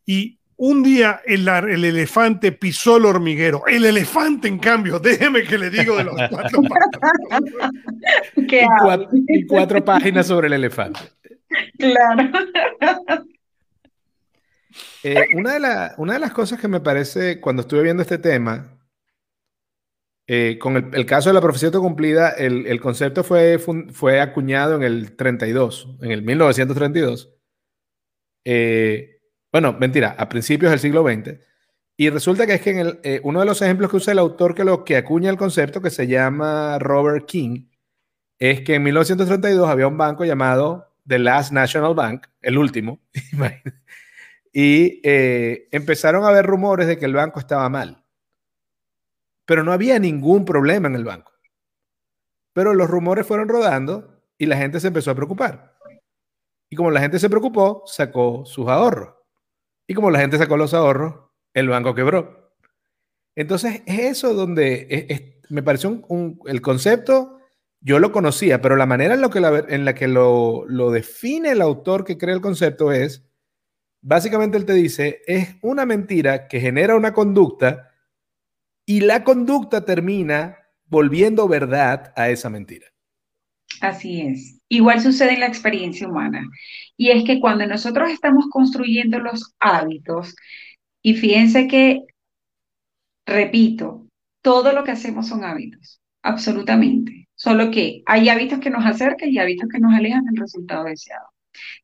y 0.04 0.38
un 0.56 0.82
día 0.82 1.22
el, 1.24 1.48
elefante 1.48 2.52
pisó 2.52 2.98
el 2.98 3.06
hormiguero. 3.06 3.66
El 3.66 3.86
elefante, 3.86 4.46
en 4.46 4.58
cambio, 4.58 4.98
déjeme 4.98 5.44
que 5.44 5.56
le 5.56 5.70
digo 5.70 5.96
de 5.96 6.04
los 6.04 6.14
cuatro 6.28 6.60
y, 8.36 9.46
cuatro, 9.46 9.82
páginas 9.82 10.26
sobre 10.26 10.48
el 10.48 10.52
elefante. 10.52 11.00
Claro. 11.78 12.30
Eh, 15.04 15.24
una, 15.36 15.58
de 15.58 15.90
una 15.96 16.12
de 16.12 16.18
las 16.18 16.32
cosas 16.32 16.60
que 16.60 16.68
me 16.68 16.80
parece 16.80 17.40
cuando 17.40 17.62
estuve 17.62 17.82
viendo 17.82 18.02
este 18.02 18.18
tema 18.18 18.73
eh, 20.26 20.58
con 20.58 20.76
el, 20.76 21.06
caso 21.06 21.28
de 21.28 21.34
la 21.34 21.40
profecía 21.42 21.70
cumplida, 21.70 22.30
el, 22.30 22.80
concepto 22.80 23.22
fue, 23.24 24.20
acuñado 24.20 24.76
en 24.76 24.82
el 24.82 25.16
32, 25.16 25.98
en 26.00 26.10
el 26.10 26.22
1932. 26.22 27.34
Eh, 28.46 29.20
bueno, 29.52 29.76
mentira, 29.78 30.16
a 30.18 30.28
principios 30.28 30.70
del 30.70 30.80
siglo 30.80 31.02
XX. 31.02 31.38
Y 31.96 32.10
resulta 32.10 32.46
que 32.46 32.54
es 32.54 32.62
que 32.62 32.70
en 32.70 32.78
el, 32.78 33.00
eh, 33.04 33.20
uno 33.22 33.40
de 33.40 33.46
los 33.46 33.60
ejemplos 33.62 33.90
que 33.90 33.98
usa 33.98 34.12
el 34.12 34.18
autor 34.18 34.54
que, 34.54 34.64
lo, 34.64 34.84
que 34.84 34.96
acuña 34.96 35.30
el 35.30 35.36
concepto, 35.36 35.82
que 35.82 35.90
se 35.90 36.06
llama 36.06 36.78
Robert 36.78 37.26
King, 37.26 37.68
es 38.38 38.62
que 38.62 38.76
en 38.76 38.82
1932 38.82 39.68
había 39.68 39.86
un 39.86 39.98
banco 39.98 40.24
llamado 40.24 40.92
The 41.06 41.18
Last 41.18 41.52
National 41.52 41.94
Bank, 41.94 42.26
el 42.40 42.58
último, 42.58 43.00
y 44.52 45.00
empezaron 45.04 46.24
a 46.24 46.28
haber 46.28 46.46
rumores 46.46 46.86
de 46.86 46.98
que 46.98 47.04
el 47.04 47.14
banco 47.14 47.38
estaba 47.40 47.68
mal 47.68 48.03
pero 49.46 49.64
no 49.64 49.72
había 49.72 49.98
ningún 49.98 50.44
problema 50.44 50.88
en 50.88 50.94
el 50.94 51.04
banco. 51.04 51.32
Pero 52.52 52.72
los 52.74 52.88
rumores 52.88 53.26
fueron 53.26 53.48
rodando 53.48 54.22
y 54.38 54.46
la 54.46 54.56
gente 54.56 54.80
se 54.80 54.88
empezó 54.88 55.10
a 55.10 55.14
preocupar. 55.14 55.74
Y 56.70 56.76
como 56.76 56.90
la 56.90 57.00
gente 57.00 57.18
se 57.18 57.30
preocupó, 57.30 57.82
sacó 57.86 58.44
sus 58.46 58.68
ahorros. 58.68 59.14
Y 59.86 59.94
como 59.94 60.10
la 60.10 60.20
gente 60.20 60.38
sacó 60.38 60.56
los 60.56 60.74
ahorros, 60.74 61.14
el 61.52 61.68
banco 61.68 61.94
quebró. 61.94 62.52
Entonces, 63.36 63.82
es 63.86 63.98
eso 63.98 64.34
donde 64.34 65.40
me 65.48 65.62
pareció 65.62 66.02
un, 66.08 66.40
el 66.46 66.60
concepto, 66.62 67.38
yo 67.80 67.98
lo 67.98 68.12
conocía, 68.12 68.62
pero 68.62 68.76
la 68.76 68.86
manera 68.86 69.14
en, 69.14 69.20
lo 69.20 69.30
que 69.30 69.40
la 69.40 69.94
que 69.94 70.08
lo 70.08 70.90
define 70.90 71.50
el 71.50 71.60
autor 71.60 72.04
que 72.04 72.16
crea 72.16 72.34
el 72.34 72.40
concepto 72.40 72.92
es, 72.92 73.24
básicamente 74.00 74.56
él 74.56 74.64
te 74.64 74.72
dice, 74.72 75.22
es 75.26 75.56
una 75.62 75.84
mentira 75.84 76.48
que 76.48 76.60
genera 76.60 76.96
una 76.96 77.12
conducta 77.12 77.93
Y 78.86 79.00
la 79.00 79.24
conducta 79.24 79.84
termina 79.84 80.58
volviendo 80.86 81.48
verdad 81.48 82.12
a 82.16 82.28
esa 82.28 82.50
mentira. 82.50 82.86
Así 83.80 84.20
es. 84.20 84.60
Igual 84.68 85.00
sucede 85.00 85.34
en 85.34 85.40
la 85.40 85.46
experiencia 85.46 86.08
humana. 86.08 86.46
Y 86.96 87.10
es 87.10 87.24
que 87.24 87.40
cuando 87.40 87.66
nosotros 87.66 88.10
estamos 88.10 88.46
construyendo 88.50 89.18
los 89.18 89.54
hábitos, 89.58 90.34
y 91.02 91.14
fíjense 91.14 91.66
que, 91.68 92.02
repito, 93.26 94.06
todo 94.42 94.72
lo 94.72 94.84
que 94.84 94.92
hacemos 94.92 95.28
son 95.28 95.44
hábitos, 95.44 96.00
absolutamente. 96.22 97.28
Solo 97.34 97.70
que 97.70 98.02
hay 98.06 98.28
hábitos 98.28 98.60
que 98.60 98.70
nos 98.70 98.86
acercan 98.86 99.30
y 99.30 99.38
hábitos 99.38 99.68
que 99.68 99.80
nos 99.80 99.92
alejan 99.92 100.24
del 100.24 100.36
resultado 100.36 100.84
deseado. 100.84 101.26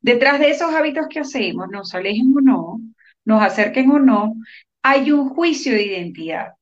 Detrás 0.01 0.39
de 0.41 0.51
esos 0.51 0.73
hábitos 0.73 1.07
que 1.09 1.21
hacemos, 1.21 1.69
nos 1.71 1.95
alejen 1.95 2.33
o 2.37 2.41
no, 2.41 2.81
nos 3.25 3.43
acerquen 3.43 3.91
o 3.91 3.99
no, 3.99 4.35
hay 4.83 5.13
un 5.13 5.29
juicio 5.29 5.73
de 5.73 5.85
identidad, 5.87 6.55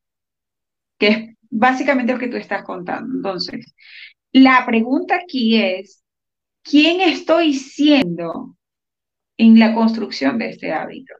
que 0.98 1.08
es 1.08 1.36
básicamente 1.50 2.12
lo 2.12 2.18
que 2.18 2.28
tú 2.28 2.36
estás 2.36 2.64
contando. 2.64 3.14
Entonces, 3.16 3.74
la 4.32 4.64
pregunta 4.66 5.16
aquí 5.16 5.56
es, 5.56 6.04
¿quién 6.62 7.00
estoy 7.00 7.54
siendo 7.54 8.56
en 9.38 9.58
la 9.58 9.74
construcción 9.74 10.38
de 10.38 10.50
este 10.50 10.72
hábito? 10.72 11.14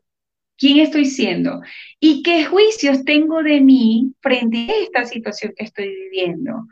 ¿Quién 0.59 0.79
estoy 0.79 1.05
siendo? 1.05 1.61
¿Y 2.01 2.23
qué 2.25 2.45
juicios 2.45 3.05
tengo 3.05 3.45
de 3.45 3.61
mí 3.61 4.13
frente 4.21 4.69
a 4.69 4.83
esta 4.83 5.05
situación 5.05 5.53
que 5.57 5.65
estoy 5.65 5.89
viviendo? 5.89 6.67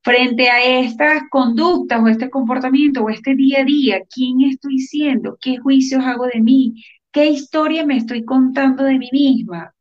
Frente 0.00 0.48
a 0.48 0.62
estas 0.62 1.22
conductas 1.28 2.00
o 2.00 2.06
este 2.06 2.30
comportamiento 2.30 3.02
o 3.02 3.10
este 3.10 3.34
día 3.34 3.62
a 3.62 3.64
día, 3.64 4.02
¿quién 4.08 4.42
estoy 4.42 4.78
siendo? 4.78 5.36
¿Qué 5.40 5.58
juicios 5.58 6.04
hago 6.04 6.26
de 6.28 6.40
mí? 6.40 6.84
¿Qué 7.10 7.26
historia 7.26 7.84
me 7.84 7.96
estoy 7.96 8.24
contando 8.24 8.84
de 8.84 8.98
mí 8.98 9.08
misma? 9.12 9.71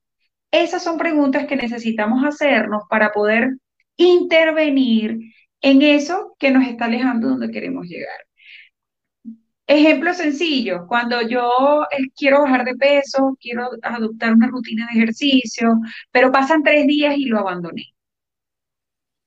Esas 0.52 0.84
son 0.84 0.98
preguntas 0.98 1.46
que 1.48 1.56
necesitamos 1.56 2.24
hacernos 2.26 2.84
para 2.90 3.12
poder 3.12 3.58
intervenir 3.98 5.18
en 5.62 5.82
eso 5.82 6.36
que 6.40 6.52
nos 6.52 6.68
está 6.68 6.86
alejando 6.86 7.28
de 7.28 7.32
donde 7.34 7.52
queremos 7.52 7.88
llegar. 7.88 8.20
Ejemplo 9.68 10.14
sencillo, 10.14 10.86
cuando 10.88 11.22
yo 11.22 11.84
eh, 11.92 12.10
quiero 12.16 12.42
bajar 12.42 12.66
de 12.66 12.76
peso, 12.76 13.38
quiero 13.40 13.70
adoptar 13.82 14.34
una 14.34 14.48
rutina 14.48 14.86
de 14.92 15.00
ejercicio, 15.00 15.80
pero 16.12 16.32
pasan 16.32 16.64
tres 16.64 16.86
días 16.88 17.16
y 17.18 17.26
lo 17.26 17.40
abandoné. 17.40 17.94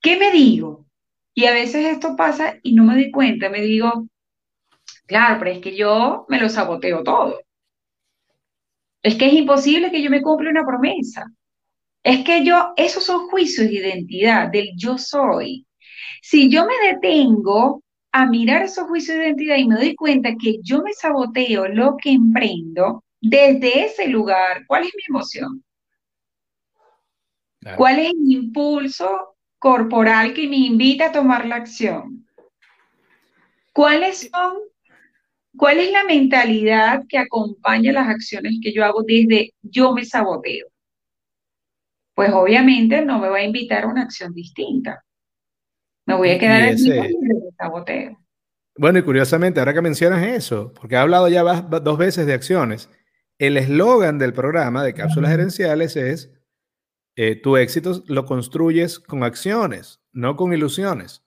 ¿Qué 0.01 0.17
me 0.17 0.31
digo? 0.31 0.85
Y 1.33 1.45
a 1.45 1.51
veces 1.51 1.85
esto 1.85 2.15
pasa 2.15 2.55
y 2.63 2.73
no 2.75 2.83
me 2.83 2.93
doy 2.93 3.11
cuenta, 3.11 3.49
me 3.49 3.61
digo, 3.61 4.07
claro, 5.07 5.39
pero 5.39 5.51
es 5.51 5.59
que 5.59 5.75
yo 5.75 6.25
me 6.29 6.39
lo 6.39 6.49
saboteo 6.49 7.03
todo. 7.03 7.39
Es 9.05 9.13
que 9.17 9.27
es 9.27 9.33
imposible 9.33 9.91
que 9.91 10.01
yo 10.01 10.09
me 10.09 10.23
cumpla 10.23 10.49
una 10.49 10.65
promesa. 10.65 11.31
Es 12.01 12.23
que 12.23 12.43
yo, 12.43 12.73
esos 12.75 13.03
son 13.03 13.27
juicios 13.29 13.67
de 13.67 13.75
identidad, 13.75 14.49
del 14.49 14.71
yo 14.75 14.97
soy. 14.97 15.67
Si 16.23 16.49
yo 16.49 16.65
me 16.65 16.73
detengo 16.87 17.83
a 18.11 18.25
mirar 18.25 18.63
esos 18.63 18.87
juicios 18.87 19.15
de 19.15 19.25
identidad 19.25 19.57
y 19.57 19.67
me 19.67 19.75
doy 19.75 19.93
cuenta 19.93 20.31
que 20.41 20.57
yo 20.63 20.81
me 20.81 20.91
saboteo 20.93 21.67
lo 21.67 21.97
que 21.97 22.13
emprendo, 22.13 23.03
desde 23.21 23.85
ese 23.85 24.07
lugar, 24.07 24.65
¿cuál 24.65 24.85
es 24.85 24.91
mi 24.95 25.03
emoción? 25.07 25.63
¿Cuál 27.77 27.99
es 27.99 28.15
mi 28.15 28.33
impulso 28.33 29.35
corporal 29.59 30.33
que 30.33 30.47
me 30.47 30.57
invita 30.57 31.05
a 31.05 31.11
tomar 31.11 31.45
la 31.45 31.57
acción? 31.57 32.27
¿Cuáles 33.71 34.31
son 34.31 34.57
¿Cuál 35.57 35.79
es 35.79 35.91
la 35.91 36.03
mentalidad 36.03 37.03
que 37.07 37.17
acompaña 37.17 37.91
las 37.91 38.07
acciones 38.07 38.59
que 38.61 38.73
yo 38.73 38.83
hago 38.83 39.03
desde 39.03 39.53
yo 39.61 39.93
me 39.93 40.05
saboteo? 40.05 40.67
Pues 42.13 42.31
obviamente 42.31 43.03
no 43.03 43.19
me 43.19 43.29
va 43.29 43.37
a 43.37 43.43
invitar 43.43 43.83
a 43.83 43.87
una 43.87 44.03
acción 44.03 44.33
distinta. 44.33 45.03
Me 46.05 46.15
voy 46.15 46.29
a 46.29 46.39
quedar 46.39 46.69
en 46.69 46.75
mi 46.75 47.51
saboteo. 47.57 48.17
Bueno, 48.77 48.99
y 48.99 49.03
curiosamente, 49.03 49.59
ahora 49.59 49.73
que 49.73 49.81
mencionas 49.81 50.23
eso, 50.23 50.73
porque 50.73 50.95
he 50.95 50.97
hablado 50.97 51.27
ya 51.29 51.43
dos 51.43 51.97
veces 51.97 52.25
de 52.25 52.33
acciones, 52.33 52.89
el 53.37 53.57
eslogan 53.57 54.17
del 54.17 54.33
programa 54.33 54.83
de 54.83 54.93
cápsulas 54.93 55.31
gerenciales 55.31 55.95
es, 55.95 56.33
eh, 57.15 57.35
tu 57.35 57.57
éxito 57.57 58.03
lo 58.07 58.25
construyes 58.25 58.99
con 58.99 59.23
acciones, 59.23 60.01
no 60.11 60.35
con 60.35 60.53
ilusiones. 60.53 61.24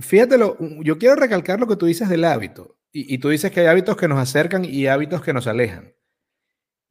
Fíjatelo, 0.00 0.56
yo 0.82 0.98
quiero 0.98 1.16
recalcar 1.16 1.60
lo 1.60 1.66
que 1.66 1.76
tú 1.76 1.86
dices 1.86 2.08
del 2.08 2.24
hábito. 2.24 2.76
Y, 2.92 3.18
tú 3.18 3.28
dices 3.28 3.52
que 3.52 3.60
hay 3.60 3.66
hábitos 3.66 3.96
que 3.96 4.08
nos 4.08 4.18
acercan 4.18 4.64
y 4.64 4.88
hábitos 4.88 5.22
que 5.22 5.32
nos 5.32 5.46
alejan. 5.46 5.94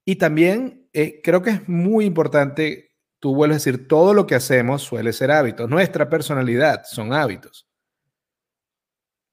Y 0.06 0.16
también 0.16 0.90
eh, 0.94 1.20
creo 1.22 1.42
que 1.42 1.50
es 1.50 1.68
muy 1.68 2.06
importante, 2.06 2.96
tú 3.20 3.36
vuelves 3.36 3.56
a 3.56 3.60
decir, 3.60 3.88
todo 3.90 4.14
lo 4.14 4.26
que 4.26 4.36
hacemos 4.36 4.82
suele 4.82 5.12
ser 5.12 5.30
hábitos. 5.30 5.70
Nuestra 5.70 6.10
personalidad 6.10 6.84
son 6.86 7.12
hábitos. 7.12 7.70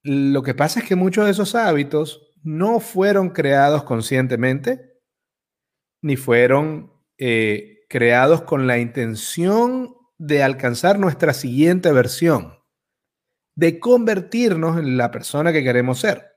Lo 0.02 0.42
que 0.42 0.54
pasa 0.54 0.80
es 0.80 0.86
que 0.86 0.96
muchos 0.96 1.24
de 1.24 1.30
esos 1.30 1.54
hábitos 1.54 2.34
no 2.42 2.80
fueron 2.80 3.30
creados 3.30 3.84
conscientemente, 3.84 5.00
ni 6.02 6.16
fueron 6.16 6.92
eh, 7.16 7.84
creados 7.88 8.42
con 8.42 8.66
la 8.66 8.78
intención 8.78 9.94
de 10.18 10.42
alcanzar 10.42 10.98
nuestra 10.98 11.32
siguiente 11.32 11.92
versión 11.92 12.56
de 13.56 13.80
convertirnos 13.80 14.78
en 14.78 14.96
la 14.96 15.10
persona 15.10 15.52
que 15.52 15.64
queremos 15.64 15.98
ser. 15.98 16.36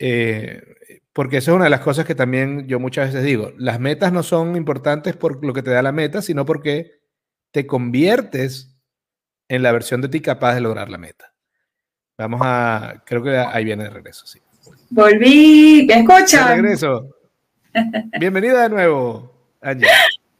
Eh, 0.00 0.62
porque 1.12 1.38
esa 1.38 1.52
es 1.52 1.54
una 1.56 1.64
de 1.64 1.70
las 1.70 1.80
cosas 1.80 2.04
que 2.04 2.14
también 2.14 2.66
yo 2.68 2.78
muchas 2.78 3.08
veces 3.08 3.24
digo. 3.24 3.52
Las 3.56 3.80
metas 3.80 4.12
no 4.12 4.22
son 4.22 4.56
importantes 4.56 5.16
por 5.16 5.44
lo 5.44 5.54
que 5.54 5.62
te 5.62 5.70
da 5.70 5.82
la 5.82 5.92
meta, 5.92 6.20
sino 6.20 6.44
porque 6.44 7.00
te 7.52 7.66
conviertes 7.66 8.76
en 9.48 9.62
la 9.62 9.72
versión 9.72 10.00
de 10.00 10.08
ti 10.08 10.20
capaz 10.20 10.54
de 10.54 10.60
lograr 10.60 10.90
la 10.90 10.98
meta. 10.98 11.32
Vamos 12.18 12.40
a, 12.42 13.02
creo 13.06 13.22
que 13.22 13.36
ahí 13.38 13.64
viene 13.64 13.84
de 13.84 13.90
regreso, 13.90 14.26
sí. 14.26 14.40
Volví, 14.90 15.86
¿me 15.86 16.00
escuchan? 16.00 16.48
De 16.48 16.54
regreso. 16.56 17.16
Bienvenida 18.18 18.62
de 18.64 18.68
nuevo, 18.68 19.32
Ángel. 19.60 19.88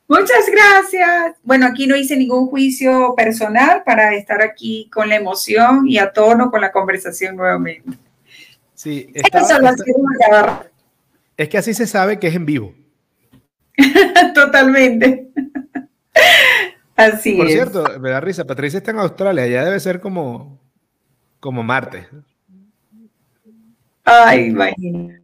Muchas 0.08 0.46
gracias. 0.50 1.36
Bueno, 1.42 1.66
aquí 1.66 1.86
no 1.86 1.94
hice 1.94 2.16
ningún 2.16 2.46
juicio 2.46 3.14
personal 3.14 3.82
para 3.84 4.14
estar 4.14 4.40
aquí 4.40 4.88
con 4.90 5.10
la 5.10 5.16
emoción 5.16 5.86
y 5.86 5.98
a 5.98 6.12
tono 6.12 6.50
con 6.50 6.62
la 6.62 6.72
conversación 6.72 7.36
nuevamente. 7.36 7.98
Sí, 8.74 9.12
es 9.14 9.22
que 11.48 11.58
así 11.58 11.74
se 11.74 11.86
sabe 11.86 12.18
que 12.18 12.28
es 12.28 12.34
en 12.34 12.46
vivo. 12.46 12.74
Totalmente. 14.34 15.28
Así 16.96 17.36
Por 17.36 17.48
cierto, 17.48 17.84
me 18.00 18.10
da 18.10 18.20
risa, 18.20 18.46
Patricia 18.46 18.78
está 18.78 18.90
en 18.92 19.00
Australia, 19.00 19.46
ya 19.46 19.64
debe 19.64 19.78
ser 19.78 20.00
como, 20.00 20.58
como 21.38 21.62
Marte. 21.62 22.08
Ay, 24.04 24.46
imagínate. 24.46 25.22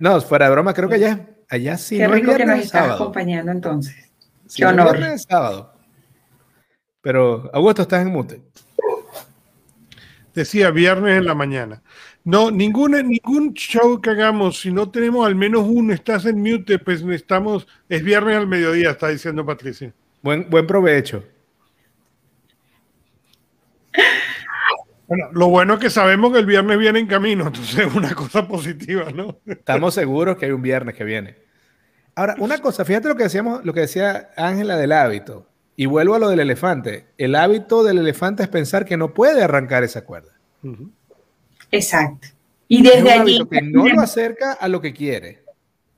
No, 0.00 0.20
fuera 0.20 0.46
de 0.46 0.52
broma, 0.52 0.74
creo 0.74 0.88
que 0.88 0.98
ya 0.98 1.31
Allá 1.52 1.76
sí. 1.76 1.98
Qué 1.98 2.08
rico 2.08 2.34
que 2.34 2.46
nos 2.46 2.60
estás 2.60 2.92
acompañando 2.92 3.52
entonces. 3.52 3.94
Qué 4.56 4.64
honor. 4.64 4.96
Es 4.96 5.26
sábado. 5.28 5.74
Pero, 7.02 7.50
Augusto, 7.52 7.82
estás 7.82 8.00
en 8.00 8.10
mute. 8.10 8.40
Decía 10.34 10.70
viernes 10.70 11.18
en 11.18 11.26
la 11.26 11.34
mañana. 11.34 11.82
No, 12.24 12.50
ningún, 12.50 12.92
ningún 12.92 13.52
show 13.52 14.00
que 14.00 14.08
hagamos, 14.08 14.60
si 14.60 14.72
no 14.72 14.90
tenemos 14.90 15.26
al 15.26 15.34
menos 15.34 15.64
uno, 15.66 15.92
estás 15.92 16.24
en 16.24 16.40
mute, 16.40 16.78
pues 16.78 17.02
estamos, 17.02 17.66
es 17.86 18.02
viernes 18.02 18.38
al 18.38 18.46
mediodía, 18.46 18.92
está 18.92 19.08
diciendo 19.08 19.44
Patricia. 19.44 19.92
Buen, 20.22 20.48
buen 20.48 20.66
provecho. 20.66 21.22
Bueno, 25.12 25.28
lo 25.32 25.48
bueno 25.48 25.74
es 25.74 25.80
que 25.80 25.90
sabemos 25.90 26.32
que 26.32 26.38
el 26.38 26.46
viernes 26.46 26.78
viene 26.78 26.98
en 26.98 27.06
camino, 27.06 27.48
entonces 27.48 27.86
es 27.86 27.94
una 27.94 28.14
cosa 28.14 28.48
positiva, 28.48 29.10
¿no? 29.10 29.40
Estamos 29.44 29.92
seguros 29.92 30.38
que 30.38 30.46
hay 30.46 30.52
un 30.52 30.62
viernes 30.62 30.94
que 30.94 31.04
viene. 31.04 31.36
Ahora, 32.14 32.34
una 32.38 32.56
cosa, 32.56 32.82
fíjate 32.82 33.08
lo 33.08 33.14
que 33.14 33.24
decíamos, 33.24 33.62
lo 33.62 33.74
que 33.74 33.80
decía 33.80 34.30
Ángela 34.38 34.78
del 34.78 34.90
hábito. 34.90 35.46
Y 35.76 35.84
vuelvo 35.84 36.14
a 36.14 36.18
lo 36.18 36.30
del 36.30 36.40
elefante. 36.40 37.08
El 37.18 37.34
hábito 37.34 37.84
del 37.84 37.98
elefante 37.98 38.42
es 38.42 38.48
pensar 38.48 38.86
que 38.86 38.96
no 38.96 39.12
puede 39.12 39.44
arrancar 39.44 39.84
esa 39.84 40.02
cuerda. 40.06 40.32
Exacto. 41.70 42.28
Y 42.66 42.82
desde 42.82 42.96
es 42.96 43.02
un 43.02 43.08
allí. 43.08 43.20
Hábito 43.20 43.48
que 43.50 43.60
no 43.60 43.86
lo 43.86 44.00
acerca 44.00 44.52
a 44.54 44.66
lo 44.66 44.80
que 44.80 44.94
quiere. 44.94 45.44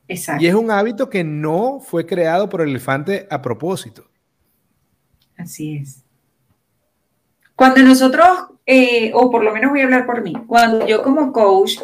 Exacto. 0.09 0.43
Y 0.43 0.49
es 0.49 0.55
un 0.55 0.73
hábito 0.73 1.09
que 1.09 1.23
no 1.23 1.79
fue 1.79 2.05
creado 2.05 2.49
por 2.49 2.63
el 2.63 2.71
elefante 2.71 3.29
a 3.31 3.41
propósito. 3.41 4.11
Así 5.37 5.77
es. 5.77 6.03
Cuando 7.55 7.81
nosotros, 7.81 8.49
eh, 8.67 9.11
o 9.15 9.31
por 9.31 9.45
lo 9.45 9.53
menos 9.53 9.71
voy 9.71 9.81
a 9.81 9.85
hablar 9.85 10.07
por 10.07 10.23
mí, 10.23 10.35
cuando 10.47 10.87
yo 10.87 11.03
como 11.03 11.33
coach 11.33 11.79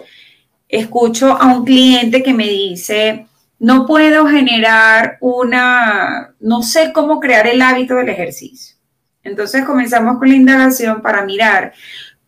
escucho 0.69 1.33
a 1.33 1.55
un 1.55 1.65
cliente 1.65 2.23
que 2.23 2.33
me 2.33 2.49
dice, 2.49 3.27
no 3.59 3.87
puedo 3.87 4.27
generar 4.27 5.19
una, 5.21 6.35
no 6.41 6.63
sé 6.63 6.93
cómo 6.93 7.21
crear 7.21 7.47
el 7.47 7.61
hábito 7.61 7.97
del 7.97 8.09
ejercicio. 8.09 8.77
Entonces 9.23 9.65
comenzamos 9.65 10.19
con 10.19 10.29
la 10.29 10.35
indagación 10.35 11.03
para 11.03 11.25
mirar 11.25 11.75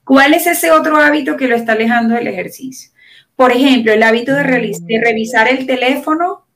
cuál 0.05 0.34
es 0.34 0.46
ese 0.46 0.70
otro 0.70 0.98
hábito 0.98 1.36
que 1.36 1.48
lo 1.48 1.57
está 1.57 1.72
alejando 1.72 2.14
del 2.14 2.26
ejercicio. 2.26 2.90
Por 3.34 3.53
ejemplo, 3.53 3.92
el 3.92 4.03
hábito 4.03 4.34
de, 4.34 4.42
revisar 4.42 5.48
el 5.48 5.66
teléfono 5.66 6.46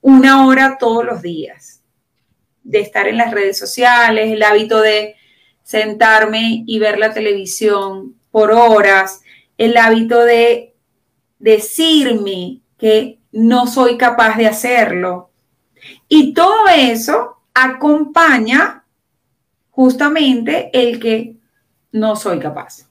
una 0.00 0.46
hora 0.46 0.76
todos 0.78 1.04
los 1.04 1.22
días, 1.22 1.82
de 2.62 2.80
estar 2.80 3.08
en 3.08 3.16
las 3.16 3.32
redes 3.32 3.58
sociales, 3.58 4.30
el 4.30 4.42
hábito 4.42 4.80
de 4.80 5.16
sentarme 5.64 6.62
y 6.66 6.78
ver 6.78 6.98
la 6.98 7.12
televisión 7.12 8.14
por 8.30 8.52
horas, 8.52 9.22
el 9.58 9.76
hábito 9.76 10.22
de 10.22 10.74
decirme 11.40 12.60
que 12.78 13.18
no 13.32 13.66
soy 13.66 13.96
capaz 13.96 14.36
de 14.36 14.46
hacerlo. 14.46 15.30
Y 16.08 16.34
todo 16.34 16.68
eso 16.68 17.38
acompaña 17.54 18.84
justamente 19.70 20.70
el 20.72 21.00
que 21.00 21.36
no 21.92 22.14
soy 22.16 22.38
capaz. 22.38 22.88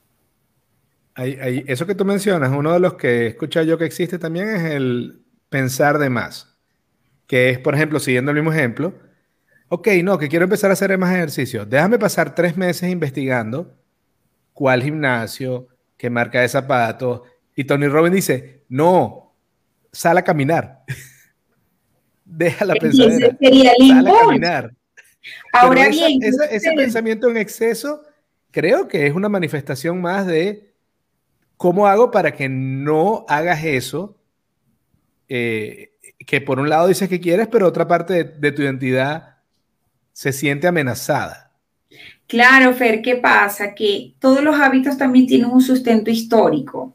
eso 1.16 1.86
que 1.86 1.94
tú 1.94 2.04
mencionas, 2.04 2.50
uno 2.50 2.72
de 2.72 2.80
los 2.80 2.94
que 2.94 3.26
he 3.40 3.66
yo 3.66 3.78
que 3.78 3.84
existe 3.84 4.18
también 4.18 4.48
es 4.48 4.62
el 4.72 5.22
pensar 5.48 5.98
de 5.98 6.10
más, 6.10 6.56
que 7.26 7.50
es, 7.50 7.58
por 7.58 7.74
ejemplo, 7.74 8.00
siguiendo 8.00 8.32
el 8.32 8.36
mismo 8.36 8.52
ejemplo, 8.52 8.94
ok, 9.74 9.88
no, 10.02 10.18
que 10.18 10.28
quiero 10.28 10.44
empezar 10.44 10.70
a 10.70 10.74
hacer 10.74 10.96
más 10.98 11.14
ejercicio, 11.14 11.66
déjame 11.66 11.98
pasar 11.98 12.34
tres 12.34 12.56
meses 12.56 12.90
investigando 12.90 13.74
cuál 14.52 14.82
gimnasio, 14.82 15.66
qué 15.96 16.10
marca 16.10 16.40
de 16.40 16.48
zapatos, 16.48 17.22
y 17.56 17.64
Tony 17.64 17.88
Robbins 17.88 18.14
dice, 18.14 18.62
no, 18.68 19.34
sal 19.92 20.18
a 20.18 20.22
caminar. 20.22 20.84
Deja 22.24 22.64
la 22.64 22.74
pensadera. 22.74 23.36
Sal 23.40 24.06
a 24.06 24.20
caminar. 24.20 24.74
Ahora 25.52 25.88
bien, 25.88 26.20
ese 26.22 26.72
pensamiento 26.76 27.28
en 27.28 27.36
exceso 27.36 28.02
creo 28.50 28.86
que 28.86 29.06
es 29.06 29.14
una 29.14 29.28
manifestación 29.28 30.00
más 30.00 30.26
de 30.26 30.72
cómo 31.56 31.88
hago 31.88 32.12
para 32.12 32.32
que 32.32 32.48
no 32.48 33.24
hagas 33.28 33.64
eso, 33.64 34.16
eh, 35.28 35.92
que 36.26 36.40
por 36.40 36.60
un 36.60 36.68
lado 36.68 36.86
dices 36.86 37.08
que 37.08 37.20
quieres, 37.20 37.48
pero 37.48 37.66
otra 37.66 37.88
parte 37.88 38.24
de, 38.24 38.52
tu 38.52 38.62
identidad 38.62 39.33
se 40.14 40.32
siente 40.32 40.68
amenazada. 40.68 41.50
Claro, 42.26 42.72
Fer, 42.72 43.02
¿qué 43.02 43.16
pasa? 43.16 43.74
Que 43.74 44.14
todos 44.18 44.42
los 44.42 44.58
hábitos 44.58 44.96
también 44.96 45.26
tienen 45.26 45.50
un 45.50 45.60
sustento 45.60 46.10
histórico. 46.10 46.94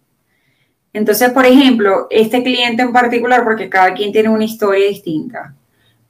Entonces, 0.92 1.30
por 1.30 1.46
ejemplo, 1.46 2.08
este 2.10 2.42
cliente 2.42 2.82
en 2.82 2.94
particular, 2.94 3.44
porque 3.44 3.70
cada 3.70 3.94
quien 3.94 4.12
tiene 4.12 4.30
una 4.30 4.46
historia 4.46 4.88
distinta, 4.88 5.54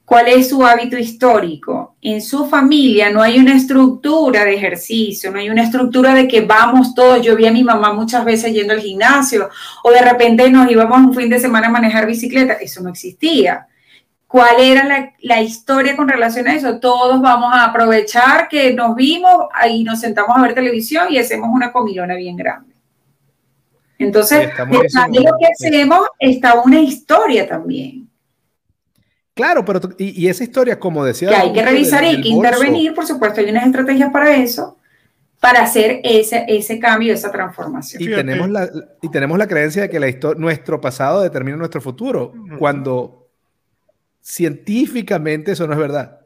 ¿Cuál 0.10 0.28
es 0.28 0.50
su 0.50 0.66
hábito 0.66 0.98
histórico? 0.98 1.96
En 2.02 2.20
su 2.20 2.48
familia 2.48 3.12
no 3.12 3.22
hay 3.22 3.38
una 3.38 3.56
estructura 3.56 4.44
de 4.44 4.56
ejercicio, 4.56 5.30
no 5.30 5.38
hay 5.38 5.52
una 5.52 5.62
estructura 5.62 6.16
de 6.16 6.28
que 6.28 6.42
vamos 6.42 6.96
todos. 6.96 7.22
Yo 7.22 7.36
vi 7.36 7.46
a 7.46 7.52
mi 7.52 7.64
mamá 7.64 7.94
muchas 7.94 8.26
veces 8.26 8.52
yendo 8.52 8.74
al 8.74 8.80
gimnasio 8.80 9.50
o 9.84 9.92
de 9.92 10.02
repente 10.02 10.50
nos 10.50 10.72
íbamos 10.72 10.98
un 10.98 11.14
fin 11.14 11.30
de 11.30 11.40
semana 11.40 11.68
a 11.68 11.70
manejar 11.70 12.08
bicicleta. 12.08 12.54
Eso 12.54 12.82
no 12.82 12.90
existía. 12.90 13.68
¿Cuál 14.30 14.60
era 14.60 15.16
la, 15.22 15.42
historia 15.42 15.98
con 15.98 16.08
relación 16.08 16.48
a 16.48 16.54
eso? 16.54 16.80
Todos 16.80 17.20
vamos 17.20 17.52
a 17.52 17.66
aprovechar 17.66 18.48
que 18.48 18.72
nos 18.76 18.96
vimos 18.96 19.48
y 19.68 19.84
nos 19.84 20.02
sentamos 20.02 20.38
a 20.38 20.42
ver 20.44 20.54
televisión 20.54 21.08
y 21.10 21.18
hacemos 21.18 21.50
una 21.52 21.72
comilona 21.72 22.14
bien 22.14 22.38
grande. 22.38 22.76
Entonces, 23.98 24.52
detrás 24.70 25.12
de 25.12 25.20
lo 25.22 25.32
que 25.40 25.48
hacemos 25.48 26.02
está 26.20 26.62
una 26.62 26.80
historia 26.80 27.48
también. 27.48 28.08
Claro, 29.34 29.66
pero 29.66 29.80
y, 29.98 30.28
esa 30.28 30.44
historia, 30.44 30.80
como 30.80 31.04
decía. 31.04 31.30
Que 31.30 31.36
hay 31.36 31.52
que 31.52 31.66
revisar 31.66 32.04
y 32.04 32.08
hay 32.10 32.22
que 32.22 32.30
intervenir, 32.30 32.94
por 32.94 33.08
supuesto, 33.08 33.42
hay 33.42 33.50
unas 33.50 33.66
estrategias 33.66 34.12
para 34.12 34.36
eso, 34.36 34.78
para 35.40 35.64
hacer 35.64 36.02
ese, 36.04 36.46
ese 36.48 36.78
cambio, 36.78 37.16
esa 37.16 37.32
transformación. 37.32 38.04
Y 38.04 38.06
tenemos, 38.06 38.48
la, 38.48 38.70
y 39.02 39.10
tenemos 39.10 39.40
la 39.40 39.48
creencia 39.48 39.82
de 39.82 39.90
que 39.90 40.00
la 40.00 40.08
nuestro 40.38 40.80
pasado 40.80 41.24
determina 41.24 41.58
nuestro 41.58 41.82
futuro, 41.82 42.32
cuando 42.60 43.19
científicamente 44.22 45.52
eso 45.54 45.68
no 45.68 45.74
es 45.74 45.80
verdad. 45.80 46.22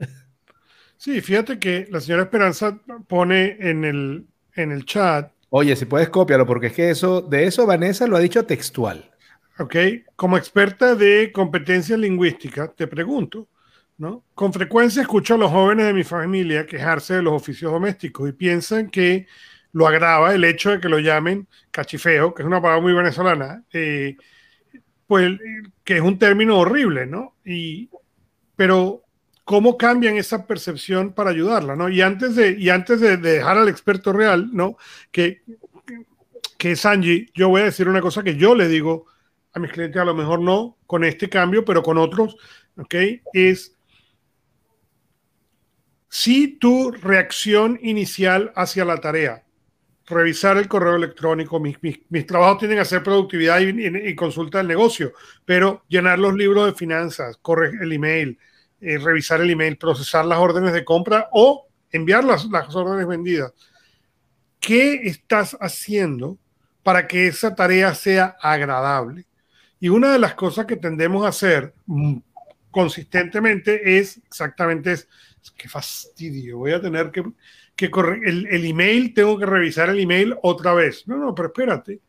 Sí, 0.98 1.20
fíjate 1.20 1.60
que 1.60 1.86
la 1.92 2.00
señora 2.00 2.24
Esperanza 2.24 2.80
pone 3.08 3.58
en 3.60 3.84
el, 3.84 4.26
en 4.56 4.72
el 4.72 4.86
chat. 4.86 5.32
Oye, 5.50 5.76
si 5.76 5.84
puedes 5.84 6.08
copiarlo, 6.08 6.46
porque 6.46 6.68
es 6.68 6.74
que 6.74 6.90
eso, 6.90 7.22
de 7.22 7.46
eso 7.46 7.66
Vanessa 7.66 8.08
lo 8.08 8.16
ha 8.16 8.22
dicho 8.22 8.46
textual. 8.46 9.12
Ok, 9.60 9.76
como 10.16 10.38
experta 10.38 10.96
de 10.96 11.32
competencia 11.34 11.98
lingüística, 11.98 12.72
te 12.72 12.88
pregunto, 12.88 13.50
¿no? 13.98 14.24
Con 14.34 14.54
frecuencia 14.54 15.02
escucho 15.02 15.36
a 15.36 15.38
los 15.38 15.52
jóvenes 15.52 15.86
de 15.88 15.94
mi 15.94 16.04
familia 16.04 16.66
quejarse 16.66 17.16
de 17.16 17.22
los 17.22 17.34
oficios 17.34 17.72
domésticos 17.72 18.30
y 18.30 18.32
piensan 18.32 18.90
que 18.90 19.28
lo 19.74 19.88
agrava 19.88 20.34
el 20.34 20.44
hecho 20.46 20.72
de 20.72 20.80
que 20.80 20.90
lo 20.90 21.00
llamen 21.00 21.48
cachifeo, 21.70 22.34
que 22.34 22.44
es 22.44 22.48
una 22.48 22.62
palabra 22.62 22.82
muy 22.82 22.94
venezolana, 22.94 23.64
eh, 23.74 24.16
pues 25.08 25.40
que 25.84 25.98
es 25.98 26.02
un 26.02 26.18
término 26.18 26.58
horrible, 26.58 27.06
¿no? 27.06 27.36
Y, 27.46 27.90
pero, 28.56 29.04
¿cómo 29.44 29.78
cambian 29.78 30.18
esa 30.18 30.48
percepción 30.48 31.14
para 31.14 31.32
ayudarla, 31.32 31.76
¿no? 31.76 31.90
Y 31.90 32.02
antes 32.02 32.36
de, 32.36 32.52
y 32.52 32.70
antes 32.70 33.00
de, 33.00 33.18
de 33.18 33.34
dejar 33.34 33.58
al 33.58 33.70
experto 33.70 34.14
real, 34.14 34.50
¿no? 34.54 34.78
Que, 35.12 35.44
que 36.58 36.72
es 36.72 36.86
Angie, 36.86 37.28
yo 37.34 37.50
voy 37.50 37.62
a 37.62 37.66
decir 37.66 37.90
una 37.90 38.02
cosa 38.02 38.24
que 38.24 38.38
yo 38.38 38.56
le 38.56 38.68
digo 38.68 39.08
a 39.54 39.60
mis 39.60 39.72
clientes, 39.72 40.02
a 40.02 40.06
lo 40.06 40.16
mejor 40.16 40.40
no 40.40 40.78
con 40.88 41.04
este 41.04 41.30
cambio, 41.30 41.66
pero 41.66 41.84
con 41.84 41.98
otros, 41.98 42.38
¿ok? 42.78 42.96
Es 43.34 43.76
si 46.10 46.60
tu 46.60 46.92
reacción 46.92 47.80
inicial 47.82 48.54
hacia 48.56 48.86
la 48.86 49.02
tarea, 49.02 49.44
revisar 50.06 50.58
el 50.58 50.68
correo 50.68 50.96
electrónico, 50.96 51.60
mis, 51.60 51.78
mis, 51.82 52.26
trabajos 52.26 52.60
tienen 52.60 52.78
que 52.78 52.82
hacer 52.82 53.04
productividad 53.04 53.60
y, 53.62 54.16
consulta 54.16 54.58
del 54.58 54.68
negocio, 54.68 55.14
pero 55.46 55.84
llenar 55.88 56.20
los 56.20 56.34
libros 56.34 56.66
de 56.66 56.74
finanzas, 56.74 57.38
correr 57.42 57.74
el 57.82 57.92
email, 57.94 58.38
eh, 58.82 58.98
revisar 58.98 59.42
el 59.42 59.50
email, 59.50 59.78
procesar 59.78 60.26
las 60.26 60.40
órdenes 60.40 60.74
de 60.74 60.84
compra 60.84 61.30
o 61.32 61.68
enviar 61.92 62.24
las, 62.24 62.46
las 62.46 62.76
órdenes 62.76 63.08
vendidas. 63.08 63.54
¿Qué 64.60 65.08
estás 65.08 65.58
haciendo 65.60 66.38
para 66.84 67.08
que 67.08 67.28
esa 67.28 67.56
tarea 67.56 67.94
sea 67.96 68.36
agradable? 68.42 69.26
Y 69.80 69.90
una 69.90 70.12
de 70.12 70.20
las 70.20 70.34
cosas 70.34 70.66
que 70.66 70.78
tendemos 70.78 71.26
a 71.26 71.30
hacer 71.30 71.74
mm, 71.86 72.18
consistentemente 72.72 74.00
es 74.00 74.18
exactamente 74.26 74.94
es, 74.94 75.08
qué 75.58 75.68
fastidio, 75.68 76.60
voy 76.60 76.72
a 76.72 76.82
tener 76.82 77.12
que, 77.12 77.24
que 77.76 77.90
el, 78.24 78.48
el, 78.48 78.66
email, 78.66 79.14
tengo 79.14 79.38
que 79.38 79.46
revisar 79.46 79.90
el 79.90 80.00
email 80.00 80.36
otra 80.42 80.74
vez. 80.74 81.08
No, 81.08 81.18
no, 81.18 81.34
pero 81.34 81.48
espérate, 81.48 82.00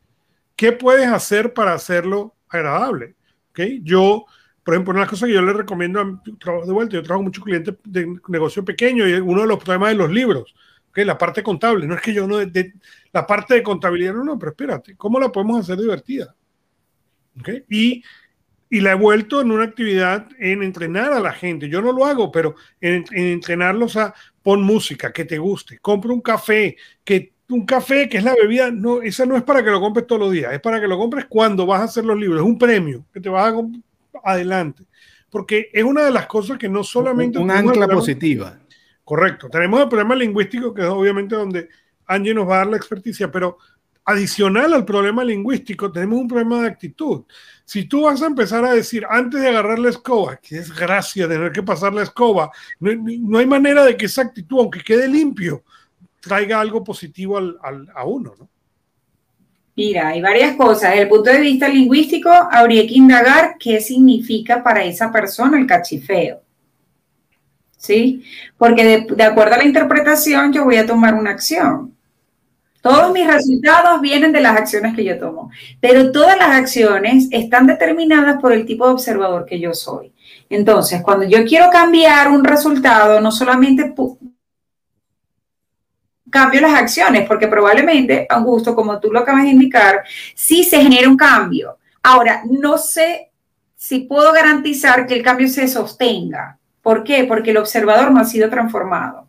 ¿qué 0.57 0.73
puedes 0.73 1.09
hacer 1.09 1.55
para 1.55 1.75
hacerlo 1.75 2.35
agradable? 2.49 3.17
¿Okay? 3.51 3.81
Yo, 3.83 4.27
por 4.63 4.75
ejemplo, 4.75 4.93
una 4.93 5.01
de 5.01 5.05
las 5.05 5.11
cosas 5.11 5.29
que 5.29 5.35
yo 5.35 5.43
le 5.43 5.53
recomiendo 5.53 6.01
a 6.01 6.23
trabajo 6.39 6.67
de 6.67 6.73
vuelta, 6.73 6.95
yo 6.95 7.03
trabajo 7.03 7.23
muchos 7.23 7.45
clientes 7.45 7.75
de 7.85 8.19
negocio 8.29 8.65
pequeño 8.65 9.09
y 9.09 9.15
uno 9.15 9.43
de 9.43 9.47
los 9.47 9.59
problemas 9.59 9.91
de 9.91 9.97
los 9.97 10.11
libros, 10.11 10.55
¿okay? 10.91 11.05
la 11.05 11.17
parte 11.17 11.43
contable, 11.43 11.87
no 11.87 11.95
es 11.95 12.03
que 12.03 12.13
yo 12.13 12.27
no, 12.27 12.39
de, 12.39 12.75
la 13.13 13.27
parte 13.27 13.55
de 13.55 13.63
contabilidad, 13.63 14.15
no, 14.15 14.25
no, 14.25 14.39
pero 14.39 14.51
espérate, 14.51 14.97
¿cómo 14.97 15.19
la 15.19 15.33
podemos 15.33 15.61
hacer 15.61 15.79
divertida? 15.79 16.35
Y, 17.69 18.03
y 18.75 18.81
la 18.81 18.91
he 18.91 18.97
vuelto 18.97 19.41
en 19.41 19.53
una 19.53 19.63
actividad 19.63 20.27
en 20.37 20.65
entrenar 20.65 21.13
a 21.13 21.21
la 21.21 21.31
gente. 21.31 21.69
Yo 21.69 21.81
no 21.81 21.93
lo 21.93 22.07
hago, 22.07 22.33
pero 22.33 22.57
en, 22.81 23.05
entrenarlos 23.13 23.97
a 23.97 24.13
pon 24.43 24.65
música 24.65 25.13
que 25.13 25.25
te 25.25 25.39
guste, 25.39 25.79
compra 25.79 26.13
un 26.13 26.21
café, 26.21 26.77
que 27.05 27.35
un 27.51 27.65
café 27.65 28.09
que 28.09 28.19
es 28.19 28.25
la 28.25 28.35
bebida, 28.35 28.73
no, 28.73 29.01
esa 29.01 29.27
no 29.27 29.37
es 29.37 29.45
para 29.45 29.63
que 29.63 29.71
lo 29.71 29.81
compres 29.81 30.09
todos 30.09 30.23
los 30.23 30.33
días, 30.33 30.53
es 30.53 30.61
para 30.61 30.81
que 30.81 30.89
lo 30.89 30.99
compres 30.99 31.27
cuando 31.27 31.67
vas 31.67 31.83
a 31.83 31.85
hacer 31.85 32.05
los 32.05 32.19
libros, 32.19 32.41
es 32.41 32.47
un 32.47 32.59
premio 32.59 33.07
que 33.13 33.21
te 33.21 33.29
vas 33.29 33.55
a 33.55 34.33
adelante. 34.33 34.83
Porque 35.31 35.71
es 35.73 35.85
una 35.85 36.03
de 36.03 36.11
las 36.11 36.27
cosas 36.27 36.59
que 36.59 36.69
no 36.69 36.83
solamente... 36.83 37.39
Un, 37.39 37.53
ancla 37.53 37.87
positiva. 37.87 38.59
Correcto. 39.05 39.49
Tenemos 39.49 39.83
el 39.83 39.89
problema 39.89 40.17
lingüístico, 40.17 40.75
que 40.75 40.83
es 40.83 40.89
obviamente 40.89 41.37
donde 41.37 41.69
Angie 42.07 42.35
nos 42.35 42.49
va 42.49 42.57
a 42.57 42.59
dar 42.59 42.67
la 42.67 42.77
experticia, 42.77 43.31
pero 43.31 43.57
adicional 44.05 44.73
al 44.75 44.85
problema 44.85 45.25
lingüístico, 45.25 45.91
tenemos 45.91 46.21
un 46.21 46.29
problema 46.29 46.63
de 46.63 46.69
actitud. 46.69 47.25
Si 47.65 47.85
tú 47.85 48.03
vas 48.03 48.23
a 48.23 48.27
empezar 48.27 48.65
a 48.65 48.75
decir, 48.75 49.07
antes 49.09 49.41
de 49.41 49.49
agarrar 49.49 49.79
la 49.79 49.89
escoba, 49.89 50.37
que 50.37 50.59
es 50.59 50.75
gracia 50.75 51.27
tener 51.27 51.51
que 51.53 51.63
pasar 51.63 51.95
la 51.95 52.03
escoba, 52.03 52.51
no, 52.81 53.39
hay 53.39 53.47
manera 53.47 53.85
de 53.85 53.97
que 53.97 54.07
esa 54.07 54.23
actitud, 54.23 54.61
aunque 54.61 54.81
quede 54.81 55.09
limpio, 55.09 55.65
traiga 56.21 56.61
algo 56.61 56.85
positivo 56.85 57.39
al, 57.39 57.57
a 57.95 58.05
uno, 58.05 58.35
¿no? 58.39 58.49
Mira, 59.77 60.09
hay 60.09 60.23
varias 60.23 60.55
cosas. 60.55 60.91
Desde 60.91 61.03
el 61.03 61.09
punto 61.09 61.31
de 61.31 61.41
vista 61.41 61.69
lingüístico, 61.69 62.31
habría 62.31 62.87
que 62.87 62.95
indagar 62.95 63.57
qué 63.59 63.81
significa 63.81 64.63
para 64.63 64.85
esa 64.85 65.11
persona 65.11 65.59
el 65.59 65.67
cachifeo. 65.67 66.43
¿Sí? 67.77 68.23
Porque 68.57 68.85
de, 68.85 69.15
de 69.17 69.23
acuerdo 69.25 69.55
a 69.55 69.59
la 69.59 69.65
interpretación, 69.65 70.53
yo 70.53 70.65
voy 70.65 70.77
a 70.77 70.87
tomar 70.87 71.15
una 71.15 71.31
acción. 71.31 71.94
Todos 72.85 73.13
mis 73.15 73.27
resultados 73.27 73.99
vienen 74.03 74.31
de 74.31 74.43
las 74.43 74.59
acciones 74.59 74.95
que 74.95 75.05
yo 75.05 75.19
tomo, 75.19 75.51
pero 75.81 76.13
todas 76.13 76.37
las 76.37 76.51
acciones 76.51 77.29
están 77.31 77.67
determinadas 77.67 78.39
por 78.43 78.53
el 78.53 78.67
tipo 78.67 78.87
de 78.87 78.93
observador 78.93 79.47
que 79.47 79.59
yo 79.59 79.73
soy. 79.73 80.13
Entonces, 80.51 81.01
cuando 81.01 81.25
yo 81.25 81.47
quiero 81.47 81.71
cambiar 81.71 82.31
un 82.31 82.45
resultado, 82.45 83.23
no 83.23 83.33
solamente 83.33 83.95
cambio 86.31 86.61
las 86.61 86.75
acciones, 86.75 87.27
porque 87.27 87.49
probablemente, 87.49 88.27
Augusto, 88.29 88.75
como 88.75 89.01
tú 89.01 89.11
lo 89.11 89.21
acabas 89.21 89.45
de 89.45 89.51
indicar, 89.53 90.05
sí 90.35 90.63
se 90.63 90.83
genera 90.83 91.09
un 91.09 91.17
cambio. 91.17 91.79
Ahora, 92.03 92.43
no 92.45 92.77
sé 92.77 93.31
si 93.75 94.01
puedo 94.01 94.31
garantizar 94.31 95.07
que 95.07 95.15
el 95.15 95.23
cambio 95.23 95.49
se 95.49 95.69
sostenga. 95.69 96.59
¿Por 96.83 97.03
qué? 97.03 97.25
Porque 97.25 97.53
el 97.53 97.57
observador 97.57 98.11
no 98.11 98.21
ha 98.21 98.25
sido 98.25 98.51
transformado. 98.51 99.27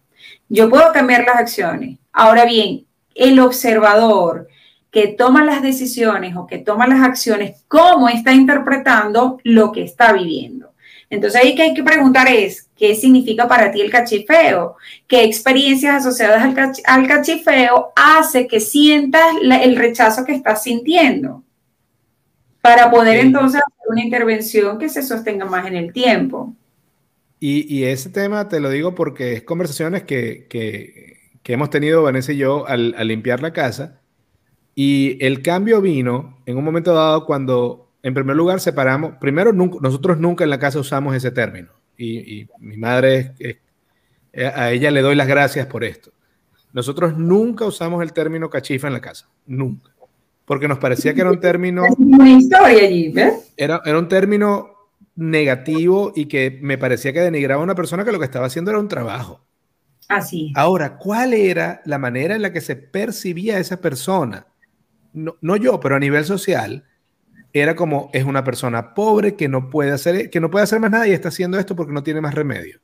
Yo 0.49 0.70
puedo 0.70 0.91
cambiar 0.91 1.24
las 1.24 1.38
acciones. 1.38 1.99
Ahora 2.12 2.43
bien, 2.43 2.84
el 3.16 3.39
observador 3.39 4.47
que 4.91 5.07
toma 5.07 5.43
las 5.43 5.61
decisiones 5.61 6.36
o 6.38 6.45
que 6.45 6.59
toma 6.59 6.88
las 6.88 7.01
acciones, 7.01 7.63
¿cómo 7.68 8.07
está 8.07 8.32
interpretando 8.32 9.39
lo 9.43 9.72
que 9.72 9.84
está 9.84 10.13
viviendo? 10.13 10.76
Entonces 11.09 11.41
ahí 11.41 11.55
que 11.55 11.63
hay 11.63 11.74
que 11.74 11.84
preguntar 11.84 12.28
es, 12.28 12.70
¿qué 12.76 12.95
significa 12.95 13.47
para 13.47 13.72
ti 13.72 13.82
el 13.82 13.91
cachifeo? 13.91 14.76
¿Qué 15.07 15.24
experiencias 15.24 15.95
asociadas 15.95 16.43
al, 16.86 17.07
cachifeo 17.07 17.93
hace 17.95 18.47
que 18.47 18.59
sientas 18.59 19.26
el 19.41 19.76
rechazo 19.76 20.26
que 20.26 20.34
estás 20.34 20.63
sintiendo? 20.63 21.43
Para 22.61 22.89
poder 22.89 23.20
entonces 23.20 23.61
hacer 23.61 23.88
una 23.89 24.03
intervención 24.03 24.80
que 24.80 24.89
se 24.89 25.03
sostenga 25.03 25.45
más 25.45 25.68
en 25.68 25.76
el 25.76 25.93
tiempo. 25.93 26.53
Y, 27.39 27.84
ese 27.84 28.09
tema 28.09 28.49
te 28.49 28.59
lo 28.59 28.72
digo 28.72 28.95
porque 28.95 29.34
es 29.34 29.43
conversaciones 29.43 30.03
que, 30.03 30.47
hemos 31.53 31.69
tenido 31.69 32.03
Vanessa 32.03 32.33
y 32.33 32.37
yo 32.37 32.67
al 32.67 33.07
limpiar 33.07 33.41
la 33.41 33.53
casa 33.53 34.01
y 34.75 35.17
el 35.25 35.41
cambio 35.41 35.81
vino 35.81 36.37
en 36.45 36.57
un 36.57 36.63
momento 36.65 36.93
dado 36.93 37.25
cuando, 37.25 37.93
en 38.03 38.13
primer 38.13 38.35
lugar, 38.35 38.59
separamos. 38.59 39.15
Primero, 39.21 39.53
nosotros 39.53 40.19
nunca 40.19 40.43
en 40.43 40.49
la 40.49 40.59
casa 40.59 40.79
usamos 40.79 41.15
ese 41.15 41.31
término. 41.31 41.69
Y, 41.97 42.45
mi 42.59 42.75
madre, 42.75 43.33
a 44.53 44.71
ella 44.71 44.91
le 44.91 45.01
doy 45.01 45.15
las 45.15 45.29
gracias 45.29 45.65
por 45.67 45.85
esto. 45.85 46.11
Nosotros 46.73 47.17
nunca 47.17 47.65
usamos 47.65 48.03
el 48.03 48.11
término 48.11 48.49
cachifa 48.49 48.87
en 48.87 48.93
la 48.93 48.99
casa. 48.99 49.29
Nunca. 49.45 49.91
Porque 50.43 50.67
nos 50.67 50.77
parecía 50.77 51.13
que 51.13 51.21
era 51.21 51.31
un 51.31 51.39
término. 51.39 51.83
Una 51.97 52.29
historia 52.29 52.83
allí, 52.85 53.09
¿ves? 53.09 53.53
Era, 53.55 53.81
era 53.85 53.97
un 53.97 54.09
término 54.09 54.71
negativo 55.15 56.11
y 56.13 56.25
que 56.25 56.59
me 56.61 56.77
parecía 56.77 57.13
que 57.13 57.21
denigraba 57.21 57.61
a 57.61 57.63
una 57.63 57.75
persona 57.75 58.03
que 58.03 58.11
lo 58.11 58.19
que 58.19 58.25
estaba 58.25 58.47
haciendo 58.47 58.71
era 58.71 58.79
un 58.81 58.89
trabajo. 58.89 59.39
Así. 60.10 60.53
Ahora, 60.56 60.97
¿cuál 60.97 61.34
era 61.34 61.82
la 61.86 61.97
manera 61.97 62.36
en 62.36 62.41
la 62.41 62.51
que 62.51 62.62
se 62.62 62.76
percibía 62.76 63.60
esa 63.60 63.82
persona? 63.82 64.47
no, 65.14 65.56
yo, 65.56 65.80
pero 65.80 65.95
a 65.95 65.99
nivel 65.99 66.26
social, 66.26 66.84
era 67.62 67.74
como 67.74 68.10
es 68.12 68.26
una 68.26 68.43
persona 68.43 68.93
pobre 68.93 69.38
que 69.38 69.47
no 69.47 69.70
puede 69.70 69.93
hacer, 69.93 70.30
que 70.30 70.41
no 70.41 70.51
puede 70.51 70.64
hacer 70.64 70.82
más 70.82 70.91
nada 70.91 71.08
y 71.08 71.14
está 71.14 71.30
haciendo 71.30 71.58
esto 71.58 71.74
porque 71.74 71.93
no 71.93 72.03
tiene 72.03 72.20
más 72.20 72.36
remedio. 72.36 72.82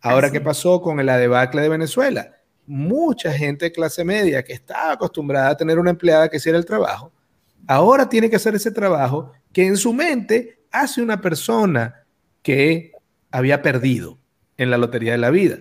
Ahora, 0.00 0.30
¿qué 0.30 0.40
pasó 0.40 0.80
con 0.80 1.04
la 1.04 1.18
debacle 1.18 1.62
de 1.62 1.68
Venezuela? 1.68 2.30
Mucha 2.64 3.32
gente 3.32 3.64
de 3.64 3.72
clase 3.72 4.04
media 4.04 4.44
que 4.44 4.52
estaba 4.52 4.92
acostumbrada 4.92 5.48
a 5.48 5.56
tener 5.56 5.80
una 5.80 5.90
empleada 5.90 6.28
que 6.28 6.36
hiciera 6.36 6.56
el 6.56 6.64
trabajo, 6.64 7.12
ahora 7.66 8.08
tiene 8.08 8.30
que 8.30 8.36
hacer 8.36 8.54
ese 8.54 8.70
trabajo 8.70 9.32
que 9.52 9.66
en 9.66 9.76
su 9.76 9.92
mente 9.92 10.60
hace 10.70 11.02
una 11.02 11.20
persona 11.20 12.04
que 12.42 12.92
había 13.32 13.62
perdido 13.62 14.18
en 14.56 14.70
la 14.70 14.78
lotería 14.78 15.10
de 15.12 15.18
la 15.18 15.30
vida. 15.30 15.58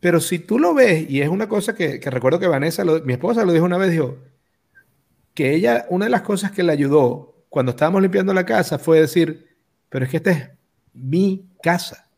Pero 0.00 0.20
si 0.20 0.38
tú 0.38 0.58
lo 0.58 0.74
ves, 0.74 1.08
y 1.10 1.20
es 1.22 1.28
una 1.28 1.48
cosa 1.48 1.74
que, 1.74 2.00
recuerdo 2.04 2.38
que 2.38 2.46
Vanessa, 2.46 2.84
mi 3.04 3.12
esposa 3.14 3.44
lo 3.44 3.52
dijo 3.52 3.64
una 3.64 3.78
vez, 3.78 3.90
dijo, 3.90 4.18
que 5.34 5.54
ella, 5.54 5.86
una 5.88 6.06
de 6.06 6.10
las 6.10 6.22
cosas 6.22 6.52
que 6.52 6.62
le 6.62 6.72
ayudó 6.72 7.44
cuando 7.48 7.70
estábamos 7.70 8.02
limpiando 8.02 8.32
la 8.34 8.44
casa 8.44 8.78
fue 8.78 9.00
decir, 9.00 9.56
pero 9.88 10.04
es 10.04 10.10
que 10.10 10.18
esta 10.18 10.30
es 10.30 10.50
mi 10.92 11.48
casa. 11.62 12.08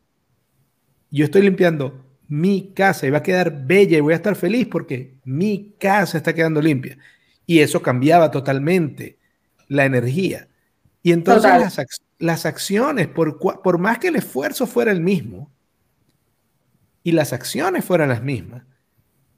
Yo 1.11 1.25
estoy 1.25 1.43
limpiando 1.43 2.05
mi 2.29 2.73
casa 2.75 3.07
y 3.07 3.11
va 3.11 3.19
a 3.19 3.23
quedar 3.23 3.67
bella 3.67 3.99
y 3.99 4.01
voy 4.01 4.13
a 4.13 4.17
estar 4.17 4.37
feliz 4.37 4.69
porque 4.71 5.19
mi 5.25 5.75
casa 5.79 6.19
está 6.19 6.35
quedando 6.35 6.61
limpia. 6.61 6.99
Y 7.47 7.61
eso 7.61 7.83
cambiaba 7.83 8.31
totalmente 8.31 9.19
la 9.69 9.85
energía. 9.85 10.49
Y 11.03 11.13
entonces 11.13 11.51
las, 12.19 12.47
acciones, 12.47 13.09
por, 13.09 13.39
por 13.39 13.79
más 13.79 13.99
que 13.99 14.09
el 14.09 14.17
esfuerzo 14.17 14.67
fuera 14.67 14.93
el 14.93 15.01
mismo 15.01 15.51
y 17.03 17.13
las 17.13 17.33
acciones 17.33 17.85
fueran 17.85 18.09
las 18.09 18.23
mismas, 18.23 18.63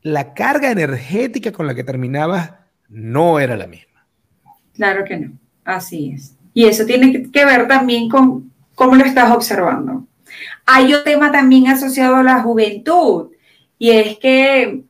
la 0.02 0.34
carga 0.34 0.70
energética 0.70 1.52
con 1.52 1.66
la 1.66 1.74
que 1.74 1.84
terminabas 1.84 2.52
no 2.88 3.38
era 3.38 3.56
la 3.56 3.66
misma. 3.66 4.06
Claro 4.74 5.04
que 5.04 5.16
no, 5.16 5.32
así 5.64 6.12
es. 6.14 6.36
Y 6.54 6.64
eso 6.64 6.84
tiene 6.84 7.30
que 7.30 7.44
ver 7.44 7.68
también 7.68 8.08
con 8.08 8.52
cómo 8.74 8.96
lo 8.96 9.04
estás 9.04 9.30
observando. 9.30 10.06
Hay 10.66 10.92
un 10.92 11.04
tema 11.04 11.30
también 11.30 11.68
asociado 11.68 12.16
a 12.16 12.22
la 12.22 12.40
juventud 12.42 13.30
y 13.78 13.90
es 13.90 14.18
que 14.18 14.82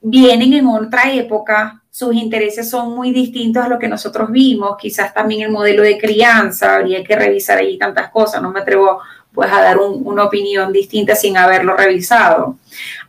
vienen 0.00 0.52
en 0.52 0.66
otra 0.66 1.12
época, 1.12 1.82
sus 1.90 2.14
intereses 2.14 2.68
son 2.68 2.94
muy 2.94 3.10
distintos 3.12 3.64
a 3.64 3.68
lo 3.68 3.78
que 3.78 3.88
nosotros 3.88 4.30
vimos, 4.30 4.76
quizás 4.78 5.14
también 5.14 5.42
el 5.42 5.50
modelo 5.50 5.82
de 5.82 5.98
crianza, 5.98 6.76
habría 6.76 7.02
que 7.02 7.16
revisar 7.16 7.58
allí 7.58 7.78
tantas 7.78 8.10
cosas, 8.10 8.42
no 8.42 8.52
me 8.52 8.60
atrevo 8.60 9.00
pues 9.36 9.52
a 9.52 9.60
dar 9.60 9.76
una 9.78 10.24
opinión 10.24 10.72
distinta 10.72 11.14
sin 11.14 11.36
haberlo 11.36 11.76
revisado. 11.76 12.56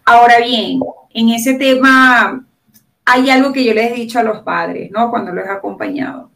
Ahora 0.04 0.40
bien, 0.40 0.82
en 1.14 1.30
ese 1.30 1.54
tema 1.54 2.44
hay 3.06 3.30
algo 3.30 3.54
que 3.54 3.64
yo 3.64 3.74
les 3.74 3.92
he 3.92 3.96
dicho 3.96 4.20
a 4.20 4.24
los 4.24 4.40
padres, 4.42 4.92
¿no? 4.92 5.10
Cuando 5.10 5.32
los 5.32 5.46
he 5.46 5.50
acompañado. 5.50 6.30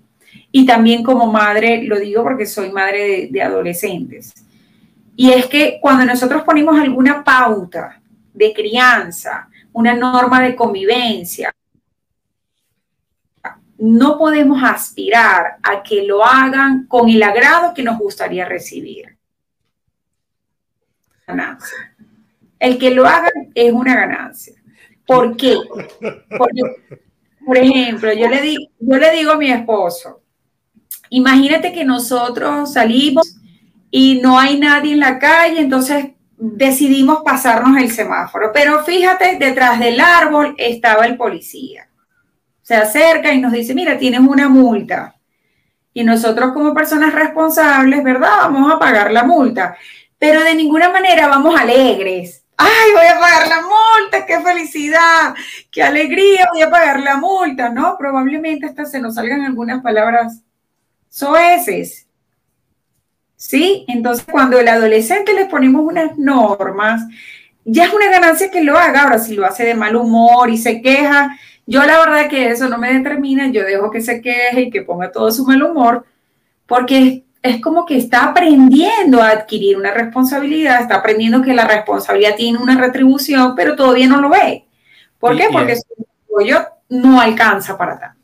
Y 0.49 0.65
también 0.65 1.03
como 1.03 1.29
madre, 1.29 1.83
lo 1.83 1.99
digo 1.99 2.23
porque 2.23 2.45
soy 2.45 2.71
madre 2.71 3.27
de, 3.29 3.41
adolescentes. 3.41 4.33
Y 5.17 5.31
es 5.31 5.47
que 5.47 5.79
cuando 5.81 6.05
nosotros 6.05 6.43
ponemos 6.43 6.79
alguna 6.79 7.21
pauta 7.21 8.01
de 8.33 8.53
crianza, 8.53 9.49
una 9.73 9.93
norma 9.93 10.41
de 10.41 10.55
convivencia, 10.55 11.53
no 13.77 14.17
podemos 14.17 14.63
aspirar 14.63 15.57
a 15.61 15.83
que 15.83 16.03
lo 16.03 16.23
hagan 16.23 16.87
con 16.87 17.09
el 17.09 17.21
agrado 17.21 17.73
que 17.73 17.83
nos 17.83 17.99
gustaría 17.99 18.45
recibir. 18.45 19.10
El 22.59 22.77
que 22.77 22.91
lo 22.91 23.07
hagan 23.07 23.51
es 23.55 23.73
una 23.73 23.95
ganancia. 23.95 24.53
¿Por 25.05 25.35
qué? 25.35 25.57
Porque, 26.37 26.61
por 27.45 27.57
ejemplo, 27.57 28.13
yo 28.13 28.29
le, 28.29 28.41
digo, 28.41 28.63
yo 28.79 28.97
le 28.97 29.11
digo 29.11 29.31
a 29.31 29.37
mi 29.37 29.51
esposo, 29.51 30.21
imagínate 31.09 31.73
que 31.73 31.83
nosotros 31.83 32.73
salimos 32.73 33.35
y 33.89 34.21
no 34.21 34.39
hay 34.39 34.57
nadie 34.57 34.93
en 34.93 34.99
la 34.99 35.19
calle, 35.19 35.59
entonces 35.59 36.11
decidimos 36.37 37.23
pasarnos 37.23 37.77
el 37.77 37.91
semáforo. 37.91 38.51
Pero 38.53 38.83
fíjate, 38.83 39.37
detrás 39.37 39.79
del 39.79 39.99
árbol 39.99 40.55
estaba 40.57 41.05
el 41.05 41.17
policía. 41.17 41.87
Se 42.61 42.75
acerca 42.75 43.33
y 43.33 43.41
nos 43.41 43.51
dice, 43.51 43.75
mira, 43.75 43.97
tienes 43.97 44.21
una 44.21 44.47
multa. 44.47 45.15
Y 45.93 46.03
nosotros 46.03 46.53
como 46.53 46.73
personas 46.73 47.13
responsables, 47.13 48.03
¿verdad? 48.03 48.29
Vamos 48.43 48.73
a 48.73 48.79
pagar 48.79 49.11
la 49.11 49.23
multa. 49.23 49.75
Pero 50.21 50.41
de 50.45 50.55
ninguna 50.55 50.89
manera 50.89 51.27
vamos 51.27 51.59
alegres 51.59 52.41
ay, 52.61 52.91
voy 52.93 53.05
a 53.05 53.19
pagar 53.19 53.47
la 53.47 53.61
multa, 53.61 54.25
qué 54.25 54.39
felicidad, 54.39 55.33
qué 55.71 55.83
alegría, 55.83 56.47
voy 56.51 56.61
a 56.61 56.69
pagar 56.69 56.99
la 56.99 57.17
multa, 57.17 57.69
¿no? 57.69 57.97
Probablemente 57.97 58.67
hasta 58.67 58.85
se 58.85 58.99
nos 58.99 59.15
salgan 59.15 59.41
algunas 59.41 59.81
palabras 59.81 60.41
soeces. 61.09 62.07
¿Sí? 63.35 63.85
Entonces, 63.87 64.25
cuando 64.29 64.59
el 64.59 64.67
adolescente 64.67 65.33
le 65.33 65.45
ponemos 65.45 65.83
unas 65.83 66.15
normas, 66.17 67.01
ya 67.65 67.85
es 67.85 67.93
una 67.93 68.11
ganancia 68.11 68.51
que 68.51 68.63
lo 68.63 68.77
haga. 68.77 69.03
Ahora, 69.03 69.17
si 69.17 69.33
lo 69.33 69.45
hace 69.45 69.65
de 69.65 69.73
mal 69.73 69.95
humor 69.95 70.51
y 70.51 70.57
se 70.57 70.81
queja, 70.81 71.35
yo 71.65 71.83
la 71.83 71.97
verdad 71.99 72.29
que 72.29 72.51
eso 72.51 72.69
no 72.69 72.77
me 72.77 72.93
determina, 72.93 73.47
yo 73.47 73.63
dejo 73.63 73.89
que 73.89 74.01
se 74.01 74.21
queje 74.21 74.61
y 74.61 74.69
que 74.69 74.83
ponga 74.83 75.11
todo 75.11 75.31
su 75.31 75.45
mal 75.45 75.63
humor, 75.63 76.05
porque 76.67 77.23
es 77.41 77.61
como 77.61 77.85
que 77.85 77.97
está 77.97 78.29
aprendiendo 78.29 79.21
a 79.21 79.29
adquirir 79.29 79.77
una 79.77 79.91
responsabilidad, 79.91 80.81
está 80.81 80.95
aprendiendo 80.95 81.41
que 81.41 81.53
la 81.53 81.65
responsabilidad 81.65 82.35
tiene 82.35 82.59
una 82.59 82.79
retribución, 82.79 83.55
pero 83.55 83.75
todavía 83.75 84.07
no 84.07 84.21
lo 84.21 84.29
ve. 84.29 84.65
¿Por 85.19 85.35
qué? 85.35 85.47
Porque 85.51 85.75
su 85.75 85.85
apoyo 86.25 86.59
no 86.89 87.19
alcanza 87.19 87.77
para 87.77 87.99
tanto. 87.99 88.21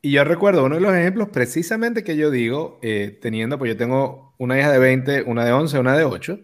Y 0.00 0.12
yo 0.12 0.24
recuerdo 0.24 0.64
uno 0.64 0.76
de 0.76 0.80
los 0.80 0.94
ejemplos 0.94 1.28
precisamente 1.30 2.04
que 2.04 2.16
yo 2.16 2.30
digo, 2.30 2.78
eh, 2.82 3.18
teniendo, 3.20 3.58
pues 3.58 3.72
yo 3.72 3.76
tengo 3.76 4.34
una 4.38 4.58
hija 4.58 4.70
de 4.70 4.78
20, 4.78 5.22
una 5.22 5.44
de 5.44 5.52
11, 5.52 5.78
una 5.78 5.96
de 5.96 6.04
8, 6.04 6.38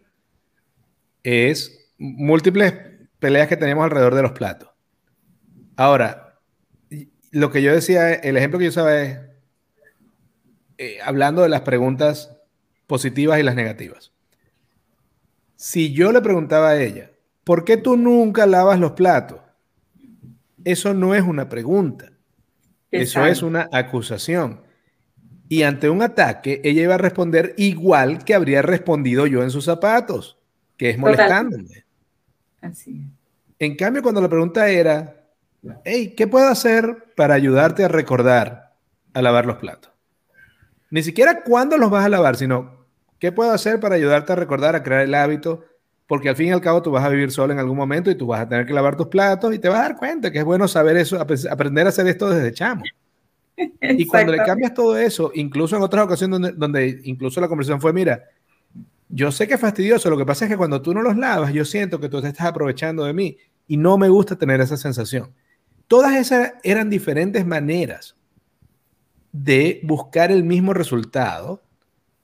es 1.22 1.93
múltiples 1.99 2.75
peleas 3.18 3.49
que 3.49 3.57
tenemos 3.57 3.85
alrededor 3.85 4.14
de 4.14 4.22
los 4.22 4.33
platos. 4.33 4.70
Ahora, 5.77 6.39
lo 7.31 7.51
que 7.51 7.62
yo 7.62 7.72
decía, 7.72 8.12
el 8.12 8.37
ejemplo 8.37 8.59
que 8.59 8.66
yo 8.66 8.70
usaba 8.70 9.01
es, 9.01 9.18
eh, 10.79 10.99
hablando 11.03 11.43
de 11.43 11.49
las 11.49 11.62
preguntas 11.62 12.37
positivas 12.87 13.39
y 13.39 13.43
las 13.43 13.55
negativas. 13.55 14.12
Si 15.57 15.93
yo 15.93 16.12
le 16.12 16.20
preguntaba 16.20 16.70
a 16.70 16.83
ella, 16.83 17.11
¿por 17.45 17.64
qué 17.64 17.77
tú 17.77 17.97
nunca 17.97 18.47
lavas 18.47 18.79
los 18.79 18.93
platos? 18.93 19.41
Eso 20.64 20.95
no 20.95 21.14
es 21.14 21.22
una 21.22 21.49
pregunta. 21.49 22.11
Eso 22.91 23.25
es 23.27 23.43
una 23.43 23.68
acusación. 23.72 24.61
Y 25.49 25.62
ante 25.62 25.91
un 25.91 26.03
ataque, 26.03 26.61
ella 26.64 26.83
iba 26.83 26.95
a 26.95 26.99
responder 26.99 27.55
igual 27.57 28.25
que 28.25 28.35
habría 28.35 28.62
respondido 28.62 29.27
yo 29.27 29.43
en 29.43 29.51
sus 29.51 29.64
zapatos, 29.64 30.39
que 30.77 30.91
es 30.91 30.99
molestándome. 30.99 31.85
Así. 32.61 33.07
En 33.59 33.77
cambio, 33.77 34.03
cuando 34.03 34.20
la 34.20 34.29
pregunta 34.29 34.68
era, 34.68 35.27
hey, 35.85 36.14
¿qué 36.16 36.27
puedo 36.27 36.49
hacer 36.49 37.12
para 37.14 37.35
ayudarte 37.35 37.85
a 37.85 37.89
recordar 37.89 38.75
a 39.12 39.22
lavar 39.22 39.47
los 39.47 39.57
platos? 39.57 39.94
Ni 40.95 41.03
siquiera 41.03 41.43
cuándo 41.43 41.77
los 41.77 41.91
vas 41.91 42.07
a 42.07 42.09
lavar, 42.09 42.37
sino 42.37 42.87
qué 43.19 43.33
puedo 43.33 43.51
hacer 43.51 43.81
para 43.81 43.97
ayudarte 43.97 44.33
a 44.33 44.37
recordar, 44.37 44.77
a 44.77 44.85
crear 44.85 45.01
el 45.01 45.13
hábito, 45.17 45.65
porque 46.07 46.29
al 46.29 46.37
fin 46.37 46.47
y 46.47 46.51
al 46.53 46.61
cabo 46.61 46.83
tú 46.83 46.93
vas 46.93 47.03
a 47.03 47.09
vivir 47.09 47.33
solo 47.33 47.53
en 47.53 47.59
algún 47.59 47.77
momento 47.77 48.13
y 48.13 48.15
tú 48.15 48.29
vas 48.29 48.43
a 48.43 48.49
tener 48.49 48.65
que 48.65 48.73
lavar 48.73 48.97
tus 48.97 49.09
platos 49.09 49.53
y 49.53 49.59
te 49.59 49.69
vas 49.69 49.81
a 49.81 49.83
dar 49.83 49.97
cuenta 49.97 50.31
que 50.31 50.39
es 50.39 50.45
bueno 50.45 50.69
saber 50.69 50.97
eso, 50.97 51.19
aprender 51.21 51.87
a 51.87 51.89
hacer 51.89 52.07
esto 52.07 52.31
desde 52.31 52.53
chamo. 52.53 52.85
Y 53.81 54.07
cuando 54.07 54.31
le 54.31 54.39
cambias 54.45 54.73
todo 54.73 54.97
eso, 54.97 55.33
incluso 55.35 55.75
en 55.75 55.83
otras 55.83 56.05
ocasiones 56.05 56.39
donde, 56.39 56.53
donde 56.53 57.01
incluso 57.03 57.41
la 57.41 57.49
conversación 57.49 57.81
fue, 57.81 57.93
mira, 57.93 58.23
yo 59.09 59.33
sé 59.33 59.49
que 59.49 59.55
es 59.55 59.61
fastidioso, 59.61 60.09
lo 60.11 60.17
que 60.17 60.25
pasa 60.25 60.45
es 60.45 60.51
que 60.53 60.57
cuando 60.57 60.81
tú 60.81 60.95
no 60.95 61.03
los 61.03 61.17
lavas, 61.17 61.53
yo 61.53 61.65
siento 61.65 61.99
que 61.99 62.09
tú 62.09 62.23
te 62.23 62.29
estás 62.29 62.47
aprovechando 62.47 63.05
de 63.05 63.13
mí 63.13 63.37
y 63.67 63.77
no 63.79 63.99
me 63.99 64.09
gusta 64.09 64.37
tener 64.37 64.61
esa 64.61 64.77
sensación. 64.77 65.33
Todas 65.89 66.15
esas 66.15 66.53
eran 66.63 66.89
diferentes 66.89 67.45
maneras 67.45 68.15
de 69.35 69.80
buscar 69.82 70.30
el 70.30 70.45
mismo 70.45 70.72
resultado, 70.74 71.61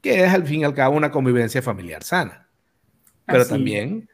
que 0.01 0.23
es 0.25 0.33
al 0.33 0.47
fin 0.47 0.61
y 0.61 0.65
al 0.65 0.75
cabo 0.75 0.97
una 0.97 1.11
convivencia 1.11 1.61
familiar 1.61 2.05
sana. 2.05 2.49
Pero 3.27 3.45
también, 3.45 4.09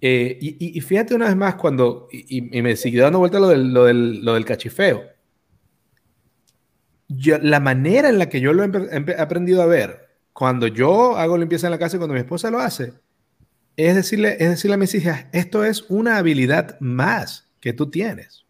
eh, 0.00 0.38
y, 0.40 0.80
fíjate 0.80 1.14
una 1.14 1.26
vez 1.26 1.36
más, 1.36 1.54
cuando, 1.54 2.08
y, 2.10 2.40
me 2.60 2.74
siguió 2.74 3.04
dando 3.04 3.20
vuelta 3.20 3.38
lo 3.38 3.46
del, 3.46 3.72
lo 3.72 3.84
del, 3.84 4.24
lo 4.24 4.34
del 4.34 4.44
cachifeo, 4.44 5.04
la 7.08 7.60
manera 7.60 8.08
en 8.08 8.18
la 8.18 8.28
que 8.28 8.40
yo 8.40 8.52
lo 8.52 8.64
he 8.64 9.20
aprendido 9.20 9.62
a 9.62 9.66
ver, 9.66 10.08
cuando 10.32 10.66
yo 10.66 11.16
hago 11.16 11.38
limpieza 11.38 11.68
en 11.68 11.72
la 11.72 11.78
casa 11.78 11.96
y 11.96 11.98
cuando 11.98 12.14
mi 12.14 12.20
esposa 12.20 12.50
lo 12.50 12.58
hace, 12.58 12.92
es 13.76 13.94
decirle, 13.94 14.36
es 14.40 14.50
decirle 14.50 14.74
a 14.74 14.78
mis 14.78 14.94
hijas, 14.96 15.26
esto 15.30 15.64
es 15.64 15.84
una 15.88 16.16
habilidad 16.16 16.76
más 16.80 17.52
que 17.60 17.72
tú 17.72 17.88
tienes. 17.88 18.41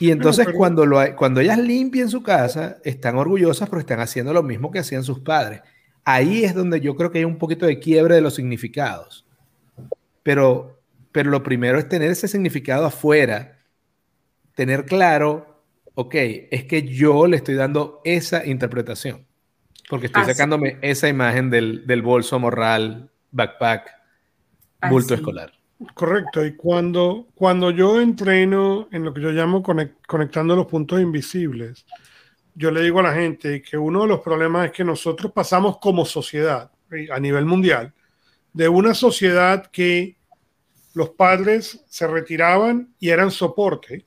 Y 0.00 0.10
entonces 0.10 0.48
cuando, 0.54 0.86
lo, 0.86 0.98
cuando 1.16 1.40
ellas 1.40 1.58
limpian 1.58 2.08
su 2.08 2.22
casa, 2.22 2.78
están 2.84 3.16
orgullosas 3.16 3.68
porque 3.68 3.82
están 3.82 4.00
haciendo 4.00 4.32
lo 4.32 4.42
mismo 4.42 4.70
que 4.70 4.80
hacían 4.80 5.04
sus 5.04 5.20
padres. 5.20 5.62
Ahí 6.04 6.44
es 6.44 6.54
donde 6.54 6.80
yo 6.80 6.96
creo 6.96 7.10
que 7.10 7.18
hay 7.18 7.24
un 7.24 7.38
poquito 7.38 7.64
de 7.66 7.78
quiebre 7.78 8.16
de 8.16 8.20
los 8.20 8.34
significados. 8.34 9.26
Pero, 10.22 10.82
pero 11.12 11.30
lo 11.30 11.42
primero 11.42 11.78
es 11.78 11.88
tener 11.88 12.10
ese 12.10 12.28
significado 12.28 12.86
afuera, 12.86 13.58
tener 14.54 14.84
claro, 14.84 15.62
ok, 15.94 16.14
es 16.50 16.64
que 16.64 16.82
yo 16.82 17.26
le 17.26 17.36
estoy 17.36 17.54
dando 17.54 18.00
esa 18.04 18.44
interpretación. 18.44 19.26
Porque 19.88 20.06
estoy 20.06 20.24
sacándome 20.24 20.78
esa 20.80 21.08
imagen 21.08 21.50
del, 21.50 21.86
del, 21.86 22.02
bolso 22.02 22.38
morral, 22.38 23.10
backpack, 23.30 23.90
bulto 24.88 25.14
escolar. 25.14 25.52
Correcto, 25.94 26.44
y 26.44 26.54
cuando, 26.54 27.26
cuando 27.34 27.70
yo 27.70 28.00
entreno 28.00 28.88
en 28.92 29.04
lo 29.04 29.12
que 29.12 29.20
yo 29.20 29.30
llamo 29.30 29.62
conectando 29.62 30.54
los 30.54 30.66
puntos 30.66 31.00
invisibles, 31.00 31.84
yo 32.54 32.70
le 32.70 32.82
digo 32.82 33.00
a 33.00 33.04
la 33.04 33.14
gente 33.14 33.60
que 33.60 33.76
uno 33.76 34.02
de 34.02 34.08
los 34.08 34.20
problemas 34.20 34.66
es 34.66 34.72
que 34.72 34.84
nosotros 34.84 35.32
pasamos 35.32 35.78
como 35.78 36.04
sociedad 36.04 36.70
a 37.10 37.18
nivel 37.18 37.44
mundial 37.44 37.92
de 38.52 38.68
una 38.68 38.94
sociedad 38.94 39.66
que 39.66 40.16
los 40.94 41.10
padres 41.10 41.84
se 41.88 42.06
retiraban 42.06 42.94
y 43.00 43.08
eran 43.10 43.32
soporte 43.32 44.06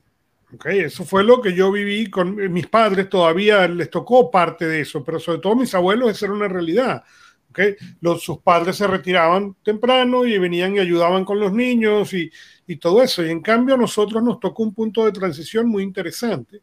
Okay, 0.54 0.80
eso 0.80 1.04
fue 1.04 1.24
lo 1.24 1.42
que 1.42 1.52
yo 1.52 1.70
viví 1.70 2.08
con 2.08 2.34
mis 2.50 2.66
padres, 2.66 3.10
todavía 3.10 3.68
les 3.68 3.90
tocó 3.90 4.30
parte 4.30 4.66
de 4.66 4.80
eso, 4.80 5.04
pero 5.04 5.20
sobre 5.20 5.40
todo 5.40 5.54
mis 5.54 5.74
abuelos, 5.74 6.10
esa 6.10 6.24
era 6.24 6.34
una 6.34 6.48
realidad. 6.48 7.04
Okay. 7.50 7.76
Los, 8.00 8.22
sus 8.22 8.38
padres 8.38 8.76
se 8.76 8.86
retiraban 8.86 9.56
temprano 9.62 10.24
y 10.26 10.38
venían 10.38 10.76
y 10.76 10.80
ayudaban 10.80 11.24
con 11.24 11.40
los 11.40 11.52
niños 11.52 12.12
y, 12.12 12.30
y 12.66 12.76
todo 12.76 13.02
eso. 13.02 13.24
Y 13.24 13.30
en 13.30 13.40
cambio 13.40 13.74
a 13.74 13.78
nosotros 13.78 14.22
nos 14.22 14.38
tocó 14.38 14.62
un 14.62 14.74
punto 14.74 15.04
de 15.04 15.12
transición 15.12 15.68
muy 15.68 15.82
interesante. 15.82 16.60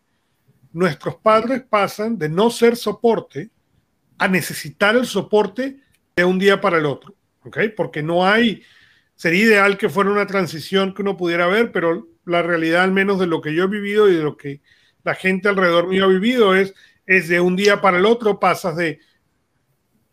Nuestros 0.72 1.16
padres 1.16 1.64
pasan 1.68 2.18
de 2.18 2.30
no 2.30 2.50
ser 2.50 2.76
soporte 2.76 3.50
a 4.18 4.28
necesitar 4.28 4.96
el 4.96 5.06
soporte 5.06 5.78
de 6.16 6.24
un 6.24 6.40
día 6.40 6.62
para 6.62 6.78
el 6.78 6.86
otro. 6.86 7.16
Okay, 7.44 7.70
porque 7.70 8.02
no 8.02 8.26
hay, 8.26 8.64
sería 9.16 9.44
ideal 9.46 9.78
que 9.78 9.90
fuera 9.90 10.10
una 10.10 10.26
transición 10.26 10.94
que 10.94 11.04
uno 11.04 11.16
pudiera 11.16 11.46
ver, 11.46 11.72
pero 11.72 12.08
la 12.26 12.42
realidad 12.42 12.84
al 12.84 12.92
menos 12.92 13.20
de 13.20 13.28
lo 13.28 13.40
que 13.42 13.54
yo 13.54 13.66
he 13.66 13.68
vivido 13.68 14.10
y 14.10 14.16
de 14.16 14.24
lo 14.24 14.36
que 14.36 14.62
la 15.04 15.14
gente 15.14 15.48
alrededor 15.48 15.88
mío 15.88 16.06
ha 16.06 16.08
vivido 16.08 16.56
es, 16.56 16.74
es 17.06 17.28
de 17.28 17.40
un 17.40 17.56
día 17.56 17.82
para 17.82 18.00
el 18.00 18.06
otro 18.06 18.40
pasas 18.40 18.76
de, 18.76 19.00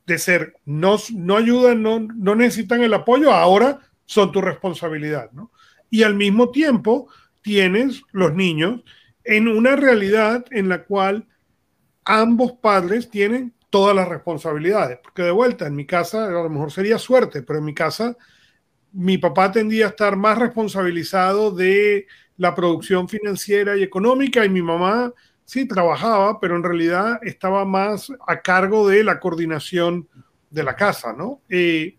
de 0.07 0.18
ser, 0.18 0.55
no, 0.64 0.96
no 1.14 1.36
ayudan, 1.36 1.82
no, 1.82 2.00
no 2.00 2.34
necesitan 2.34 2.82
el 2.82 2.94
apoyo, 2.94 3.32
ahora 3.32 3.80
son 4.05 4.32
tu 4.32 4.40
responsabilidad, 4.40 5.30
¿no? 5.32 5.53
Y 5.90 6.03
al 6.03 6.14
mismo 6.14 6.50
tiempo 6.50 7.09
tienes 7.40 8.03
los 8.12 8.34
niños 8.34 8.82
en 9.24 9.48
una 9.48 9.76
realidad 9.76 10.44
en 10.50 10.68
la 10.68 10.84
cual 10.84 11.26
ambos 12.05 12.53
padres 12.53 13.11
tienen 13.11 13.55
todas 13.70 13.94
las 13.94 14.09
responsabilidades, 14.09 14.98
porque 15.03 15.22
de 15.22 15.30
vuelta, 15.30 15.66
en 15.66 15.76
mi 15.76 15.86
casa, 15.86 16.26
a 16.26 16.30
lo 16.30 16.50
mejor 16.50 16.72
sería 16.72 16.98
suerte, 16.98 17.42
pero 17.42 17.59
en 17.59 17.64
mi 17.64 17.74
casa 17.74 18.16
mi 18.92 19.18
papá 19.18 19.50
tendía 19.50 19.86
a 19.86 19.88
estar 19.90 20.16
más 20.16 20.38
responsabilizado 20.38 21.50
de 21.50 22.07
la 22.36 22.55
producción 22.55 23.09
financiera 23.09 23.76
y 23.76 23.82
económica 23.82 24.44
y 24.44 24.50
mi 24.50 24.62
mamá 24.62 25.12
sí 25.53 25.66
trabajaba, 25.66 26.40
pero 26.40 26.57
en 26.57 26.62
realidad 26.62 27.20
estaba 27.20 27.66
más 27.66 28.11
a 28.26 28.40
cargo 28.40 28.88
de 28.88 29.05
la 29.05 29.20
coordinación 29.20 30.09
de 30.48 30.62
la 30.62 30.74
casa, 30.74 31.12
¿no? 31.12 31.42
Eh, 31.50 31.94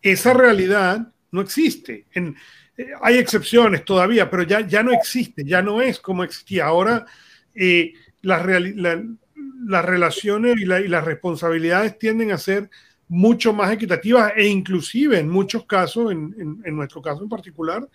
esa 0.00 0.32
realidad 0.32 1.12
no 1.30 1.42
existe. 1.42 2.06
Eh, 2.14 2.86
hay 3.02 3.18
excepciones 3.18 3.84
todavía, 3.84 4.30
pero 4.30 4.44
ya, 4.44 4.66
ya 4.66 4.82
no 4.82 4.92
existe, 4.92 5.44
ya 5.44 5.60
no 5.60 5.82
es 5.82 6.00
como 6.00 6.24
existía. 6.24 6.64
Ahora 6.64 7.04
eh, 7.54 7.92
las, 8.22 8.42
relaciones 9.84 10.56
y, 10.58 10.64
las 10.64 11.04
responsabilidades 11.04 11.98
tienden 11.98 12.32
a 12.32 12.38
ser 12.38 12.70
mucho 13.08 13.52
más 13.52 13.70
equitativas 13.70 14.32
e 14.34 14.46
inclusive 14.46 15.18
en 15.18 15.28
muchos 15.28 15.66
casos, 15.66 16.10
en, 16.10 16.62
nuestro 16.64 17.02
caso 17.02 17.24
en 17.24 17.28
particular, 17.28 17.86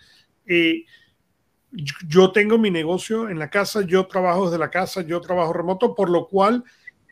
yo 2.07 2.31
tengo 2.31 2.57
mi 2.57 2.71
negocio 2.71 3.29
en 3.29 3.39
la 3.39 3.49
casa, 3.49 3.81
yo 3.81 4.07
trabajo 4.07 4.45
desde 4.45 4.59
la 4.59 4.69
casa, 4.69 5.01
yo 5.01 5.21
trabajo 5.21 5.53
remoto, 5.53 5.93
por 5.95 6.09
lo 6.09 6.27
cual 6.27 6.63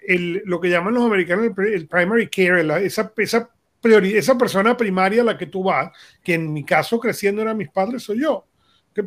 el, 0.07 0.41
lo 0.45 0.59
que 0.61 0.69
llaman 0.69 0.93
los 0.93 1.05
americanos 1.05 1.45
el, 1.57 1.87
primary 1.87 2.29
care, 2.29 2.61
esa, 2.85 3.11
esa, 3.17 3.49
esa 3.83 4.37
persona 4.37 4.77
primaria 4.77 5.21
a 5.21 5.25
la 5.25 5.37
que 5.37 5.47
tú 5.47 5.63
vas, 5.63 5.91
que 6.23 6.35
en 6.35 6.53
mi 6.53 6.63
caso 6.63 6.99
creciendo 6.99 7.41
eran 7.41 7.57
mis 7.57 7.69
padres, 7.69 8.03
soy 8.03 8.21
yo. 8.21 8.45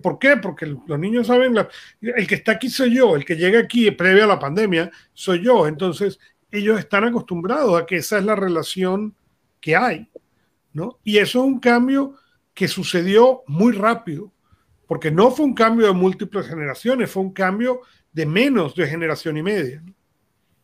¿Por 0.02 0.18
qué? 0.18 0.36
Porque 0.36 0.66
los 0.66 0.98
niños 0.98 1.28
saben, 1.28 1.54
el 2.02 2.26
que 2.26 2.34
está 2.34 2.52
aquí 2.52 2.68
soy 2.68 2.94
yo, 2.94 3.16
el 3.16 3.24
que 3.24 3.36
llega 3.36 3.58
aquí 3.58 3.90
previo 3.90 4.24
a 4.24 4.26
la 4.26 4.38
pandemia 4.38 4.90
soy 5.14 5.42
yo. 5.42 5.66
Entonces, 5.66 6.18
ellos 6.50 6.78
están 6.78 7.04
acostumbrados 7.04 7.80
a 7.80 7.86
que 7.86 7.96
esa 7.96 8.18
es 8.18 8.24
la 8.24 8.36
relación 8.36 9.14
que 9.60 9.76
hay, 9.76 10.10
¿no? 10.74 10.98
Y 11.04 11.18
eso 11.18 11.38
es 11.40 11.44
un 11.46 11.58
cambio 11.58 12.16
que 12.52 12.68
sucedió 12.68 13.42
muy 13.46 13.72
rápido, 13.72 14.30
porque 14.88 15.12
no 15.12 15.30
fue 15.30 15.46
un 15.46 15.54
cambio 15.54 15.86
de 15.86 15.92
múltiples 15.92 16.48
generaciones, 16.48 17.10
fue 17.10 17.22
un 17.22 17.32
cambio 17.32 17.82
de 18.12 18.26
menos 18.26 18.74
de 18.74 18.88
generación 18.88 19.36
y 19.36 19.42
media. 19.44 19.82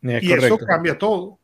y 0.03 0.33
eso 0.33 0.59
cambia 0.59 0.99
todo. 0.99 1.39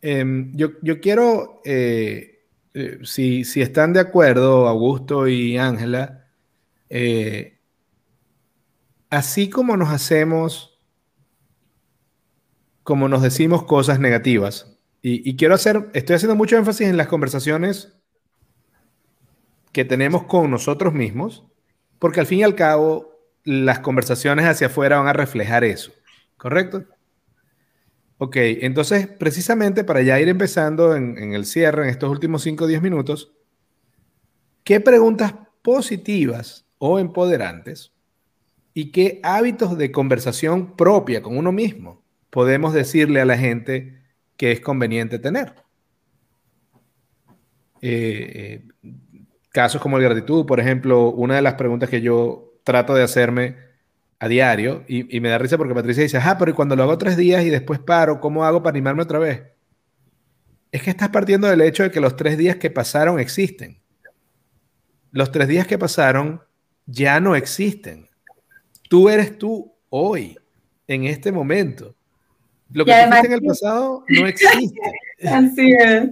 Em, 0.00 0.52
yo, 0.54 1.00
quiero, 1.00 1.62
eh, 1.64 2.44
eh, 2.74 2.98
si, 3.02 3.42
están 3.56 3.92
de 3.94 4.00
acuerdo, 4.00 4.68
Augusto 4.68 5.26
y 5.26 5.56
Ángela, 5.56 6.28
eh, 6.90 7.58
así 9.10 9.48
como 9.48 9.76
nos 9.76 9.88
hacemos 9.88 10.74
como 12.84 13.08
nos 13.08 13.22
decimos 13.22 13.64
cosas 13.64 13.98
negativas. 13.98 14.78
Y, 15.06 15.36
quiero 15.36 15.54
hacer, 15.54 15.90
estoy 15.92 16.16
haciendo 16.16 16.34
mucho 16.34 16.56
énfasis 16.56 16.86
en 16.86 16.96
las 16.96 17.08
conversaciones 17.08 17.92
que 19.72 19.84
tenemos 19.84 20.24
con 20.24 20.50
nosotros 20.50 20.94
mismos, 20.94 21.44
porque 21.98 22.20
al 22.20 22.26
fin 22.26 22.40
y 22.40 22.42
al 22.42 22.54
cabo 22.54 23.12
las 23.44 23.80
conversaciones 23.80 24.46
hacia 24.46 24.68
afuera 24.68 24.98
van 24.98 25.08
a 25.08 25.12
reflejar 25.12 25.64
eso, 25.64 25.92
¿correcto? 26.36 26.84
Ok, 28.18 28.36
entonces 28.36 29.06
precisamente 29.06 29.84
para 29.84 30.02
ya 30.02 30.20
ir 30.20 30.28
empezando 30.28 30.94
en, 30.94 31.34
el 31.34 31.44
cierre, 31.44 31.84
en 31.84 31.90
estos 31.90 32.10
últimos 32.10 32.42
5 32.42 32.64
o 32.64 32.66
10 32.66 32.80
minutos, 32.80 33.32
¿qué 34.62 34.80
preguntas 34.80 35.34
positivas 35.62 36.66
o 36.78 36.98
empoderantes 36.98 37.92
y 38.74 38.90
qué 38.92 39.20
hábitos 39.22 39.78
de 39.78 39.92
conversación 39.92 40.76
propia 40.76 41.22
con 41.22 41.36
uno 41.36 41.52
mismo 41.52 42.02
podemos 42.30 42.74
decirle 42.74 43.20
a 43.20 43.24
la 43.24 43.38
gente 43.38 44.02
que 44.36 44.50
es 44.50 44.60
conveniente 44.60 45.20
tener. 45.20 45.54
Eh, 47.80 48.62
eh, 48.82 48.92
casos 49.54 49.80
como 49.80 49.98
el 49.98 50.02
gratitud, 50.02 50.46
por 50.46 50.58
ejemplo, 50.58 51.10
una 51.12 51.36
de 51.36 51.42
las 51.42 51.54
preguntas 51.54 51.88
que 51.88 52.00
yo 52.00 52.54
trato 52.64 52.92
de 52.92 53.04
hacerme 53.04 53.56
a 54.18 54.26
diario, 54.26 54.84
y, 54.88 55.20
me 55.20 55.28
da 55.28 55.38
risa 55.38 55.56
porque 55.56 55.74
Patricia 55.74 56.02
dice, 56.02 56.18
ah, 56.20 56.36
pero 56.36 56.56
cuando 56.56 56.74
lo 56.74 56.82
hago 56.82 56.98
tres 56.98 57.16
días 57.16 57.44
y 57.44 57.50
después 57.50 57.78
paro, 57.78 58.20
¿cómo 58.20 58.44
hago 58.44 58.64
para 58.64 58.74
animarme 58.74 59.02
otra 59.02 59.20
vez? 59.20 59.44
Es 60.72 60.82
que 60.82 60.90
estás 60.90 61.10
partiendo 61.10 61.46
del 61.46 61.60
hecho 61.60 61.84
de 61.84 61.92
que 61.92 62.00
los 62.00 62.16
tres 62.16 62.36
días 62.36 62.56
que 62.56 62.68
pasaron 62.68 63.20
existen. 63.20 63.80
Los 65.12 65.30
tres 65.30 65.46
días 65.46 65.68
que 65.68 65.78
pasaron 65.78 66.42
ya 66.86 67.20
no 67.20 67.36
existen. 67.36 68.08
Tú 68.88 69.08
eres 69.08 69.38
tú 69.38 69.72
hoy, 69.88 70.36
en 70.88 71.04
este 71.04 71.30
momento. 71.30 71.94
Lo 72.72 72.84
que 72.84 72.90
existe 72.90 73.26
en 73.28 73.32
el 73.34 73.42
pasado 73.42 74.04
no 74.08 74.26
existe. 74.26 74.80
Así 75.28 75.70
es. 75.78 76.08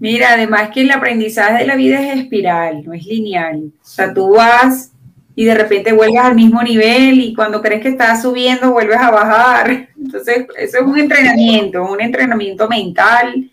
Mira, 0.00 0.32
además 0.32 0.70
que 0.72 0.80
el 0.80 0.90
aprendizaje 0.90 1.58
de 1.58 1.66
la 1.66 1.76
vida 1.76 2.00
es 2.00 2.20
espiral, 2.20 2.82
no 2.84 2.94
es 2.94 3.04
lineal. 3.04 3.70
O 3.82 3.86
sea, 3.86 4.12
tú 4.12 4.34
vas 4.34 4.92
y 5.36 5.44
de 5.44 5.54
repente 5.54 5.92
vuelves 5.92 6.20
al 6.20 6.34
mismo 6.34 6.62
nivel 6.62 7.20
y 7.20 7.34
cuando 7.34 7.60
crees 7.60 7.82
que 7.82 7.88
estás 7.88 8.22
subiendo 8.22 8.72
vuelves 8.72 8.96
a 8.96 9.10
bajar. 9.10 9.90
Entonces, 9.96 10.46
eso 10.56 10.78
es 10.78 10.82
un 10.82 10.98
entrenamiento, 10.98 11.84
un 11.84 12.00
entrenamiento 12.00 12.66
mental 12.66 13.50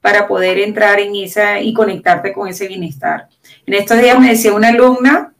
para 0.00 0.26
poder 0.26 0.58
entrar 0.58 0.98
en 0.98 1.14
esa 1.14 1.60
y 1.60 1.74
conectarte 1.74 2.32
con 2.32 2.48
ese 2.48 2.66
bienestar. 2.66 3.28
En 3.66 3.74
estos 3.74 4.00
días 4.00 4.18
me 4.18 4.30
decía 4.30 4.54
una 4.54 4.68
alumna 4.68 5.34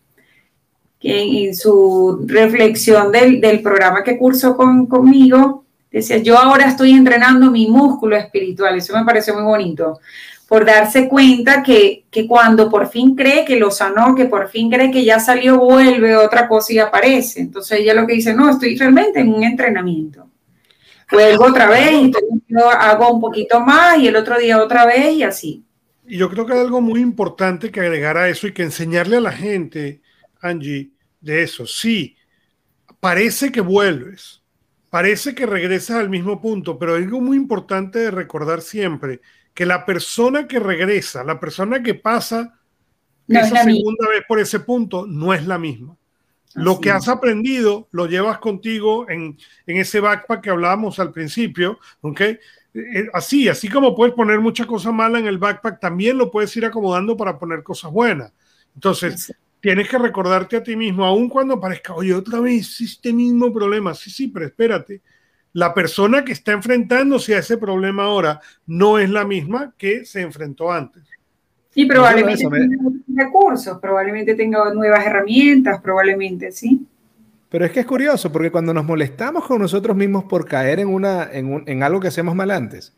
que 1.00 1.46
en, 1.46 1.54
su 1.54 2.24
reflexión 2.26 3.10
del, 3.10 3.40
del, 3.40 3.62
programa 3.62 4.02
que 4.02 4.18
cursó 4.18 4.54
con, 4.54 4.86
conmigo, 4.86 5.63
Decía, 5.94 6.16
yo 6.16 6.36
ahora 6.36 6.66
estoy 6.66 6.90
entrenando 6.90 7.52
mi 7.52 7.68
músculo 7.68 8.16
espiritual. 8.16 8.76
Eso 8.76 8.98
me 8.98 9.04
pareció 9.04 9.32
muy 9.32 9.44
bonito. 9.44 10.00
Por 10.48 10.66
darse 10.66 11.08
cuenta 11.08 11.62
que, 11.62 12.06
que 12.10 12.26
cuando 12.26 12.68
por 12.68 12.88
fin 12.88 13.14
cree 13.14 13.44
que 13.44 13.60
lo 13.60 13.70
sanó, 13.70 14.12
que 14.12 14.24
por 14.24 14.48
fin 14.48 14.68
cree 14.68 14.90
que 14.90 15.04
ya 15.04 15.20
salió, 15.20 15.56
vuelve 15.56 16.16
otra 16.16 16.48
cosa 16.48 16.72
y 16.72 16.80
aparece. 16.80 17.42
Entonces 17.42 17.78
ella 17.78 17.94
lo 17.94 18.08
que 18.08 18.14
dice, 18.14 18.34
no, 18.34 18.50
estoy 18.50 18.76
realmente 18.76 19.20
en 19.20 19.32
un 19.32 19.44
entrenamiento. 19.44 20.28
Vuelvo 21.12 21.44
otra 21.44 21.68
vez 21.68 21.92
y 21.92 22.12
hago 22.58 23.12
un 23.12 23.20
poquito 23.20 23.60
más 23.60 23.96
y 23.98 24.08
el 24.08 24.16
otro 24.16 24.36
día 24.36 24.60
otra 24.60 24.86
vez 24.86 25.14
y 25.14 25.22
así. 25.22 25.64
Y 26.08 26.18
yo 26.18 26.28
creo 26.28 26.44
que 26.44 26.54
hay 26.54 26.58
algo 26.58 26.80
muy 26.80 27.00
importante 27.00 27.70
que 27.70 27.78
agregar 27.78 28.16
a 28.16 28.28
eso 28.28 28.48
y 28.48 28.52
que 28.52 28.64
enseñarle 28.64 29.18
a 29.18 29.20
la 29.20 29.32
gente, 29.32 30.02
Angie, 30.40 30.90
de 31.20 31.44
eso. 31.44 31.66
Sí, 31.66 32.16
parece 32.98 33.52
que 33.52 33.60
vuelves, 33.60 34.42
parece 34.94 35.34
que 35.34 35.44
regresas 35.44 35.96
al 35.96 36.08
mismo 36.08 36.40
punto, 36.40 36.78
pero 36.78 36.94
algo 36.94 37.20
muy 37.20 37.36
importante 37.36 37.98
de 37.98 38.12
recordar 38.12 38.62
siempre, 38.62 39.20
que 39.52 39.66
la 39.66 39.84
persona 39.84 40.46
que 40.46 40.60
regresa, 40.60 41.24
la 41.24 41.40
persona 41.40 41.82
que 41.82 41.94
pasa 41.94 42.60
esa 43.26 43.64
segunda 43.64 44.08
vez 44.08 44.22
por 44.28 44.38
ese 44.38 44.60
punto, 44.60 45.04
no 45.04 45.34
es 45.34 45.48
la 45.48 45.58
misma. 45.58 45.96
lo 46.54 46.80
que 46.80 46.92
has 46.92 47.08
aprendido 47.08 47.88
lo 47.90 48.06
llevas 48.06 48.38
contigo 48.38 49.10
en, 49.10 49.36
ese 49.66 49.98
backpack 49.98 50.42
que 50.42 50.50
hablábamos 50.50 51.00
al 51.00 51.10
principio, 51.10 51.80
¿ok? 52.00 52.20
Eh, 52.20 52.38
eh, 52.74 53.08
así, 53.14 53.48
así 53.48 53.68
como 53.68 53.96
puedes 53.96 54.14
poner 54.14 54.38
muchas 54.38 54.68
cosas 54.68 54.94
malas 54.94 55.22
en 55.22 55.26
el 55.26 55.38
backpack, 55.38 55.80
también 55.80 56.18
lo 56.18 56.30
puedes 56.30 56.56
ir 56.56 56.66
acomodando 56.66 57.16
para 57.16 57.36
poner 57.36 57.64
cosas 57.64 57.90
buenas. 57.90 58.32
Entonces, 58.76 59.34
tienes 59.64 59.88
que 59.88 59.96
recordarte 59.96 60.56
a 60.56 60.62
ti 60.62 60.76
mismo, 60.76 61.06
aun 61.06 61.26
cuando 61.26 61.58
parezca, 61.58 61.94
oye, 61.94 62.12
otra 62.12 62.38
vez 62.38 62.82
este 62.82 63.14
mismo 63.14 63.50
problema. 63.50 63.94
Sí, 63.94 64.10
sí, 64.10 64.28
pero 64.28 64.44
espérate. 64.44 65.00
La 65.54 65.72
persona 65.72 66.22
que 66.22 66.32
está 66.32 66.52
enfrentándose 66.52 67.34
a 67.34 67.38
ese 67.38 67.56
problema 67.56 68.04
ahora 68.04 68.42
no 68.66 68.98
es 68.98 69.08
la 69.08 69.24
misma 69.24 69.72
que 69.78 70.04
se 70.04 70.20
enfrentó 70.20 70.70
antes. 70.70 71.04
Y 71.74 71.86
probablemente 71.86 72.46
tenga 72.46 72.90
recursos, 73.16 73.78
probablemente 73.80 74.34
tenga 74.34 74.70
nuevas 74.74 75.06
herramientas, 75.06 75.80
probablemente, 75.80 76.52
sí. 76.52 76.86
Pero 77.48 77.64
es 77.64 77.72
que 77.72 77.80
es 77.80 77.86
curioso, 77.86 78.30
porque 78.30 78.50
cuando 78.50 78.74
nos 78.74 78.84
molestamos 78.84 79.46
con 79.46 79.62
nosotros 79.62 79.96
mismos 79.96 80.24
por 80.24 80.44
caer 80.44 80.80
en, 80.80 80.88
una, 80.88 81.32
en, 81.32 81.64
en 81.66 81.82
algo 81.82 82.00
que 82.00 82.08
hacemos 82.08 82.34
mal 82.34 82.50
antes, 82.50 82.94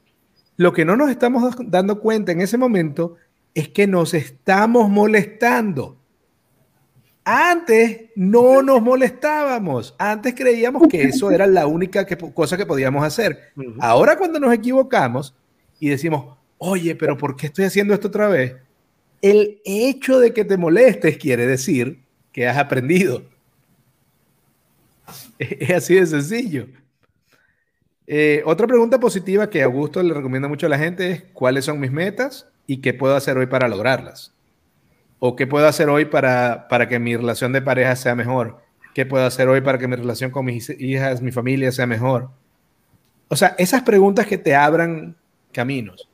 lo 0.56 0.72
que 0.72 0.84
no 0.84 0.96
nos 0.96 1.10
estamos 1.10 1.54
dando 1.66 2.00
cuenta 2.00 2.32
en 2.32 2.40
ese 2.40 2.58
momento 2.58 3.14
es 3.54 3.68
que 3.68 3.86
nos 3.86 4.14
estamos 4.14 4.90
molestando. 4.90 5.95
Antes 7.28 8.02
no 8.14 8.62
nos 8.62 8.80
molestábamos, 8.80 9.96
antes 9.98 10.32
creíamos 10.32 10.86
que 10.86 11.02
eso 11.02 11.32
era 11.32 11.44
la 11.48 11.66
única 11.66 12.06
cosa 12.32 12.56
que 12.56 12.64
podíamos 12.64 13.04
hacer. 13.04 13.50
Ahora 13.80 14.16
cuando 14.16 14.38
nos 14.38 14.54
equivocamos 14.54 15.34
y 15.80 15.88
decimos, 15.88 16.36
oye, 16.58 16.94
pero 16.94 17.18
¿por 17.18 17.34
qué 17.34 17.46
estoy 17.46 17.64
haciendo 17.64 17.94
esto 17.94 18.06
otra 18.06 18.28
vez? 18.28 18.54
El 19.22 19.60
hecho 19.64 20.20
de 20.20 20.32
que 20.32 20.44
te 20.44 20.56
molestes 20.56 21.18
quiere 21.18 21.48
decir 21.48 21.98
que 22.30 22.46
has 22.46 22.58
aprendido. 22.58 23.24
Es 25.38 25.70
así 25.70 25.96
de 25.96 26.06
sencillo. 26.06 26.68
Eh, 28.06 28.40
otra 28.46 28.68
pregunta 28.68 29.00
positiva 29.00 29.50
que 29.50 29.64
Augusto 29.64 30.00
le 30.00 30.14
recomienda 30.14 30.46
mucho 30.46 30.66
a 30.66 30.68
la 30.68 30.78
gente 30.78 31.10
es 31.10 31.24
cuáles 31.32 31.64
son 31.64 31.80
mis 31.80 31.90
metas 31.90 32.46
y 32.68 32.76
qué 32.76 32.94
puedo 32.94 33.16
hacer 33.16 33.36
hoy 33.36 33.46
para 33.46 33.66
lograrlas. 33.66 34.35
¿O 35.18 35.36
qué 35.36 35.46
puedo 35.46 35.66
hacer 35.66 35.88
hoy 35.88 36.04
para, 36.04 36.68
para 36.68 36.88
que 36.88 36.98
mi 36.98 37.16
relación 37.16 37.52
de 37.52 37.62
pareja 37.62 37.96
sea 37.96 38.14
mejor? 38.14 38.62
¿Qué 38.94 39.06
puedo 39.06 39.24
hacer 39.24 39.48
hoy 39.48 39.60
para 39.60 39.78
que 39.78 39.88
mi 39.88 39.96
relación 39.96 40.30
con 40.30 40.44
mis 40.44 40.70
hijas, 40.80 41.22
mi 41.22 41.32
familia 41.32 41.72
sea 41.72 41.86
mejor? 41.86 42.30
O 43.28 43.36
sea, 43.36 43.54
esas 43.58 43.82
preguntas 43.82 44.26
que 44.26 44.38
te 44.38 44.54
abran 44.54 45.16
caminos. 45.52 46.08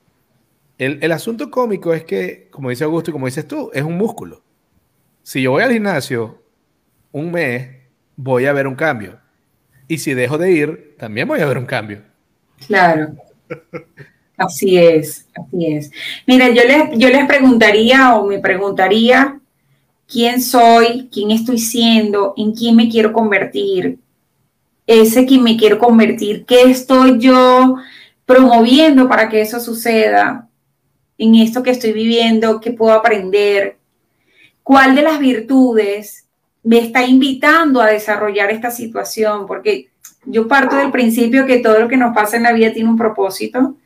El, 0.78 0.98
el, 1.02 1.12
asunto 1.12 1.50
cómico 1.50 1.92
es 1.92 2.04
que, 2.04 2.48
como 2.50 2.70
dice 2.70 2.84
Augusto 2.84 3.10
y 3.10 3.12
como 3.12 3.26
dices 3.26 3.46
tú, 3.46 3.70
es 3.72 3.82
un 3.82 3.96
músculo. 3.96 4.42
Si 5.22 5.42
yo 5.42 5.52
voy 5.52 5.62
al 5.62 5.72
gimnasio 5.72 6.42
un 7.12 7.30
mes, 7.30 7.70
voy 8.16 8.46
a 8.46 8.52
ver 8.52 8.66
un 8.66 8.74
cambio. 8.74 9.20
Y 9.86 9.98
si 9.98 10.14
dejo 10.14 10.38
de 10.38 10.50
ir, 10.50 10.96
también 10.98 11.28
voy 11.28 11.40
a 11.40 11.46
ver 11.46 11.58
un 11.58 11.66
cambio. 11.66 12.02
Claro. 12.66 13.14
Así 14.36 14.76
es, 14.76 15.26
así 15.34 15.66
es. 15.66 15.90
Mira, 16.26 16.48
yo 16.48 16.62
les, 16.64 16.98
yo 16.98 17.08
les 17.08 17.26
preguntaría 17.26 18.14
o 18.16 18.26
me 18.26 18.38
preguntaría 18.38 19.38
quién 20.06 20.42
soy, 20.42 21.08
quién 21.12 21.30
estoy 21.30 21.58
siendo, 21.58 22.34
en 22.36 22.52
quién 22.52 22.76
me 22.76 22.88
quiero 22.88 23.12
convertir. 23.12 23.98
Ese 24.86 25.26
quien 25.26 25.42
me 25.42 25.56
quiero 25.56 25.78
convertir, 25.78 26.44
qué 26.44 26.62
estoy 26.62 27.18
yo 27.18 27.76
promoviendo 28.26 29.08
para 29.08 29.28
que 29.28 29.40
eso 29.40 29.60
suceda 29.60 30.48
en 31.18 31.36
esto 31.36 31.62
que 31.62 31.70
estoy 31.70 31.92
viviendo, 31.92 32.60
qué 32.60 32.72
puedo 32.72 32.92
aprender, 32.92 33.76
cuál 34.62 34.96
de 34.96 35.02
las 35.02 35.20
virtudes 35.20 36.26
me 36.64 36.78
está 36.78 37.04
invitando 37.04 37.80
a 37.80 37.86
desarrollar 37.86 38.50
esta 38.50 38.70
situación, 38.70 39.46
porque 39.46 39.90
yo 40.24 40.48
parto 40.48 40.76
del 40.76 40.90
principio 40.90 41.46
que 41.46 41.58
todo 41.58 41.78
lo 41.78 41.88
que 41.88 41.96
nos 41.96 42.14
pasa 42.14 42.36
en 42.36 42.44
la 42.44 42.52
vida 42.52 42.72
tiene 42.72 42.88
un 42.88 42.96
propósito 42.96 43.76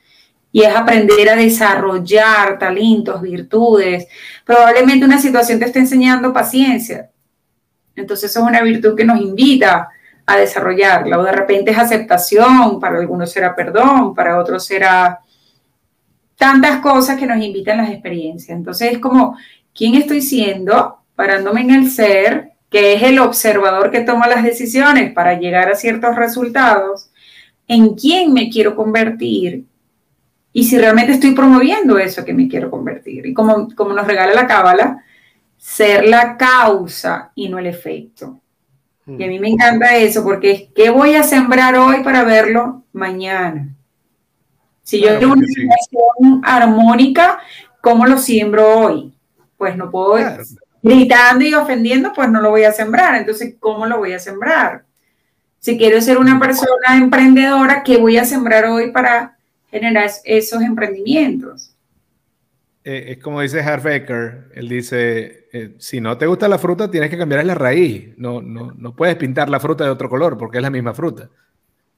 y 0.57 0.62
es 0.62 0.74
aprender 0.74 1.28
a 1.28 1.36
desarrollar 1.36 2.59
talentos, 2.59 3.20
virtudes. 3.20 4.09
Probablemente 4.42 5.04
una 5.04 5.20
situación 5.20 5.59
te 5.59 5.66
esté 5.66 5.80
enseñando 5.80 6.32
paciencia. 6.32 7.11
Entonces 7.94 8.34
es 8.34 8.42
una 8.42 8.62
virtud 8.62 8.96
que 8.96 9.04
nos 9.04 9.20
invita 9.20 9.91
a 10.24 10.37
desarrollarla. 10.38 11.18
O 11.18 11.24
de 11.24 11.33
repente 11.33 11.72
es 11.72 11.78
aceptación, 11.78 12.80
para 12.80 12.96
algunos 12.96 13.30
será 13.30 13.54
perdón, 13.54 14.14
para 14.14 14.41
otros 14.41 14.64
será 14.64 15.20
tantas 16.38 16.80
cosas 16.80 17.18
que 17.18 17.26
nos 17.26 17.45
invitan 17.45 17.76
las 17.76 17.91
experiencias. 17.91 18.57
Entonces 18.57 18.92
es 18.92 18.99
como, 18.99 19.37
¿quién 19.74 19.95
estoy 19.95 20.22
siendo? 20.22 21.00
Parándome 21.16 21.61
en 21.61 21.70
el 21.72 21.91
ser, 21.91 22.53
que 22.70 22.95
es 22.95 23.03
el 23.03 23.18
observador 23.18 23.91
que 23.91 24.00
toma 24.00 24.26
las 24.26 24.42
decisiones 24.42 25.12
para 25.12 25.38
llegar 25.38 25.68
a 25.68 25.74
ciertos 25.74 26.16
resultados. 26.16 27.11
¿En 27.68 27.95
quién 27.95 28.33
me 28.33 28.49
quiero 28.49 28.74
convertir? 28.74 29.66
Y 30.57 30.64
si 30.64 30.78
realmente 30.78 31.12
estoy 31.12 31.33
promoviendo 31.33 31.99
eso 31.99 32.24
que 32.24 32.33
me 32.33 32.49
quiero 32.49 32.70
convertir. 32.70 33.26
Y 33.26 33.34
como, 33.34 33.68
como 33.74 33.92
nos 33.92 34.07
regala 34.07 34.33
la 34.33 34.46
cábala, 34.46 35.04
ser 35.58 36.07
la 36.07 36.38
causa 36.38 37.30
y 37.34 37.50
no 37.50 37.58
el 37.58 37.66
efecto. 37.66 38.41
Y 39.07 39.22
a 39.22 39.26
mí 39.26 39.38
me 39.38 39.50
encanta 39.50 39.95
eso 39.96 40.24
porque 40.24 40.50
es 40.50 40.62
¿qué 40.74 40.88
voy 40.88 41.14
a 41.14 41.24
sembrar 41.24 41.76
hoy 41.76 42.03
para 42.03 42.24
verlo 42.24 42.84
mañana? 42.95 43.68
Si 44.83 44.99
yo 44.99 45.18
tengo 45.18 45.34
una 45.34 45.46
situación 45.46 46.41
armónica, 46.42 47.38
¿cómo 47.83 48.07
lo 48.07 48.16
siembro 48.16 48.78
hoy? 48.78 49.12
Pues 49.58 49.76
no 49.76 49.91
puedo 49.91 50.26
gritando 50.83 51.45
y 51.45 51.53
ofendiendo, 51.53 52.14
pues 52.14 52.30
no 52.30 52.41
lo 52.41 52.49
voy 52.49 52.64
a 52.64 52.72
sembrar. 52.72 53.14
Entonces, 53.16 53.57
¿cómo 53.61 53.84
lo 53.84 53.99
voy 53.99 54.14
a 54.14 54.18
sembrar? 54.18 54.87
Si 55.58 55.76
quiero 55.76 56.00
ser 56.00 56.16
una 56.16 56.41
persona 56.41 56.96
emprendedora, 56.96 57.83
¿qué 57.83 57.99
voy 57.99 58.16
a 58.16 58.24
sembrar 58.24 58.64
hoy 58.64 58.91
para 58.91 59.36
generar 59.78 60.11
esos 60.24 60.62
emprendimientos. 60.62 61.76
Eh, 62.84 63.12
es 63.12 63.18
como 63.18 63.40
dice 63.40 63.61
Harvecker, 63.61 64.53
él 64.54 64.68
dice, 64.68 65.48
eh, 65.53 65.74
si 65.78 66.00
no 66.00 66.16
te 66.16 66.26
gusta 66.26 66.46
la 66.46 66.57
fruta, 66.57 66.88
tienes 66.88 67.11
que 67.11 67.18
cambiar 67.18 67.44
la 67.44 67.57
raíz. 67.57 68.16
No, 68.16 68.40
no, 68.40 68.72
no 68.76 68.94
puedes 68.94 69.16
pintar 69.16 69.48
la 69.48 69.58
fruta 69.58 69.82
de 69.82 69.90
otro 69.90 70.08
color 70.08 70.38
porque 70.38 70.58
es 70.58 70.62
la 70.62 70.70
misma 70.70 70.94
fruta. 70.94 71.28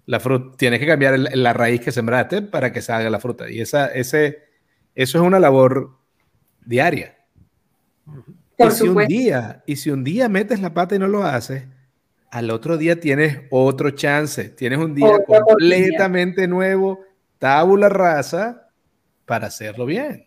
La 0.06 0.18
fruta 0.18 0.56
tienes 0.56 0.80
que 0.80 0.86
cambiar 0.86 1.18
la 1.18 1.52
raíz 1.52 1.82
que 1.82 1.92
sembraste 1.92 2.40
para 2.40 2.72
que 2.72 2.80
salga 2.80 3.10
la 3.10 3.20
fruta. 3.20 3.50
Y 3.50 3.60
esa, 3.60 3.88
ese, 3.88 4.38
eso 4.94 5.18
es 5.18 5.24
una 5.24 5.38
labor 5.38 5.98
diaria. 6.64 7.18
y, 8.56 8.70
si 8.70 8.88
un 8.88 9.06
día, 9.06 9.62
y 9.66 9.76
si 9.76 9.90
un 9.90 10.02
día 10.02 10.30
metes 10.30 10.60
la 10.60 10.72
pata 10.72 10.94
y 10.94 10.98
no 10.98 11.06
lo 11.06 11.22
haces, 11.22 11.64
al 12.30 12.50
otro 12.50 12.78
día 12.78 12.98
tienes 12.98 13.40
otro 13.50 13.90
chance. 13.90 14.48
Tienes 14.48 14.78
un 14.78 14.94
día 14.94 15.22
completamente 15.26 16.48
nuevo 16.48 17.04
tabula 17.38 17.88
rasa 17.88 18.68
para 19.24 19.46
hacerlo 19.46 19.86
bien. 19.86 20.26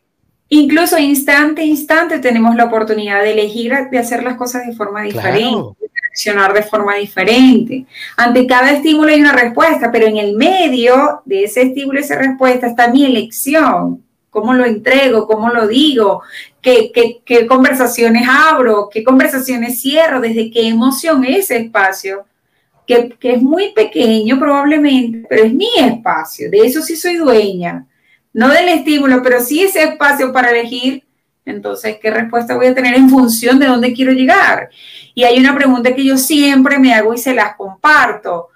Incluso 0.50 0.98
instante 0.98 1.62
a 1.62 1.66
instante 1.66 2.20
tenemos 2.20 2.56
la 2.56 2.66
oportunidad 2.66 3.24
de 3.24 3.32
elegir, 3.32 3.74
de 3.90 3.98
hacer 3.98 4.22
las 4.22 4.36
cosas 4.36 4.68
de 4.68 4.74
forma 4.74 5.02
diferente, 5.04 5.78
reaccionar 6.04 6.54
de 6.54 6.64
forma 6.64 6.96
diferente. 6.96 7.86
Ante 8.18 8.46
cada 8.46 8.72
estímulo 8.72 9.12
hay 9.12 9.22
una 9.22 9.32
respuesta, 9.32 9.90
pero 9.92 10.08
en 10.08 10.18
el 10.18 10.36
medio 10.36 11.22
de 11.24 11.46
ese 11.46 11.62
estímulo 11.62 12.00
y 12.00 12.04
esa 12.04 12.18
respuesta 12.18 12.68
está 12.68 12.90
mi 12.90 13.06
elección. 13.06 14.04
¿Cómo 14.30 14.54
lo 14.54 14.66
entrego? 14.66 15.26
¿Cómo 15.26 15.50
lo 15.50 15.68
digo? 15.68 16.22
¿Qué, 16.62 16.92
qué 17.26 17.48
conversaciones 17.48 18.28
abro? 18.30 18.90
¿Qué 18.92 19.06
conversaciones 19.06 19.82
cierro? 19.82 20.20
¿Desde 20.20 20.52
qué 20.52 20.68
emoción 20.68 21.24
ese 21.24 21.58
espacio? 21.58 22.26
Que, 23.20 23.34
es 23.34 23.42
muy 23.42 23.74
pequeño 23.74 24.40
probablemente, 24.40 25.26
pero 25.30 25.44
es 25.44 25.54
mi 25.54 25.70
espacio, 25.78 26.50
de 26.50 26.60
eso 26.60 26.82
sí 26.82 26.96
soy 26.96 27.16
dueña, 27.16 27.86
no 28.34 28.50
del 28.50 28.70
estímulo, 28.70 29.22
pero 29.22 29.42
sí 29.42 29.62
ese 29.62 29.84
espacio 29.84 30.32
para 30.32 30.52
elegir 30.52 31.04
entonces, 31.46 31.98
¿qué 32.02 32.12
respuesta 32.12 32.56
voy 32.56 32.68
a 32.68 32.76
tener 32.76 32.96
en 32.96 33.10
función 33.10 33.60
de 33.60 33.68
dónde 33.68 33.94
quiero 33.94 34.12
llegar? 34.12 34.70
Y 35.16 35.24
hay 35.24 35.40
una 35.40 35.56
pregunta 35.56 35.94
que 35.96 36.04
yo 36.04 36.18
siempre 36.18 36.78
me 36.78 36.94
hago 36.94 37.14
y 37.14 37.18
se 37.18 37.34
las 37.34 37.56
comparto. 37.56 38.50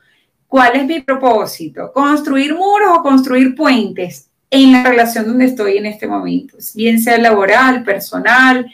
¿Cuál 0.48 0.76
es 0.76 0.86
mi 0.86 1.02
propósito? 1.02 1.92
¿Construir 1.92 2.54
muros 2.54 2.90
o 2.94 3.02
construir 3.04 3.56
puentes 3.56 4.30
en 4.50 4.72
la 4.72 4.84
relación 4.84 5.26
donde 5.26 5.46
estoy 5.46 5.78
en 5.78 5.88
este 5.88 6.08
momento? 6.08 6.58
Bien 6.76 7.00
sea 7.00 7.18
laboral, 7.18 7.84
personal, 7.84 8.72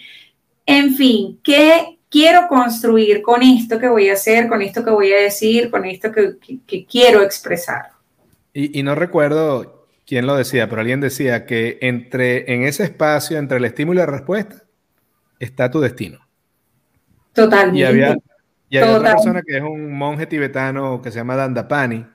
en 0.65 0.93
fin, 0.95 1.39
¿qué 1.41 1.90
quiero 2.11 2.47
construir 2.47 3.21
con 3.21 3.41
esto 3.41 3.79
que 3.79 3.87
voy 3.87 4.09
a 4.09 4.13
hacer, 4.13 4.47
con 4.47 4.61
esto 4.61 4.83
que 4.83 4.91
voy 4.91 5.11
a 5.13 5.21
decir, 5.21 5.71
con 5.71 5.85
esto 5.85 6.11
que, 6.11 6.85
quiero 6.85 7.23
expresar? 7.23 7.91
Y, 8.53 8.77
y 8.77 8.83
no 8.83 8.93
recuerdo 8.93 9.87
quién 10.05 10.27
lo 10.27 10.35
decía, 10.35 10.69
pero 10.69 10.81
alguien 10.81 10.99
decía 10.99 11.45
que 11.45 11.79
entre, 11.81 12.53
en 12.53 12.63
ese 12.63 12.83
espacio 12.83 13.37
entre 13.37 13.57
el 13.57 13.65
estímulo 13.65 13.99
y 13.99 14.05
la 14.05 14.11
respuesta 14.11 14.63
está 15.39 15.71
tu 15.71 15.79
destino. 15.79 16.19
Totalmente. 17.33 17.79
Y 17.79 17.83
había, 17.83 18.17
y 18.69 18.77
otra 18.77 19.13
persona 19.13 19.41
que 19.41 19.57
es 19.57 19.63
un 19.63 19.97
monje 19.97 20.25
tibetano 20.25 21.01
que 21.01 21.11
se 21.11 21.17
llama 21.17 21.37
Dandapani, 21.37 22.05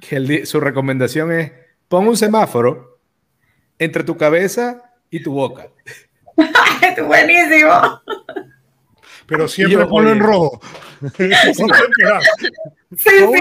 que 0.00 0.44
su 0.46 0.58
recomendación 0.58 1.30
es 1.32 1.52
pon 1.86 2.08
un 2.08 2.16
semáforo 2.16 2.98
entre 3.78 4.02
tu 4.02 4.16
cabeza 4.16 4.82
y 5.10 5.22
tu 5.22 5.32
boca. 5.32 5.68
es 6.36 7.06
buenísimo. 7.06 8.02
Pero 9.32 9.48
siempre 9.48 9.86
ponlo 9.86 10.12
en 10.12 10.18
rojo. 10.18 10.60
Un 11.00 11.10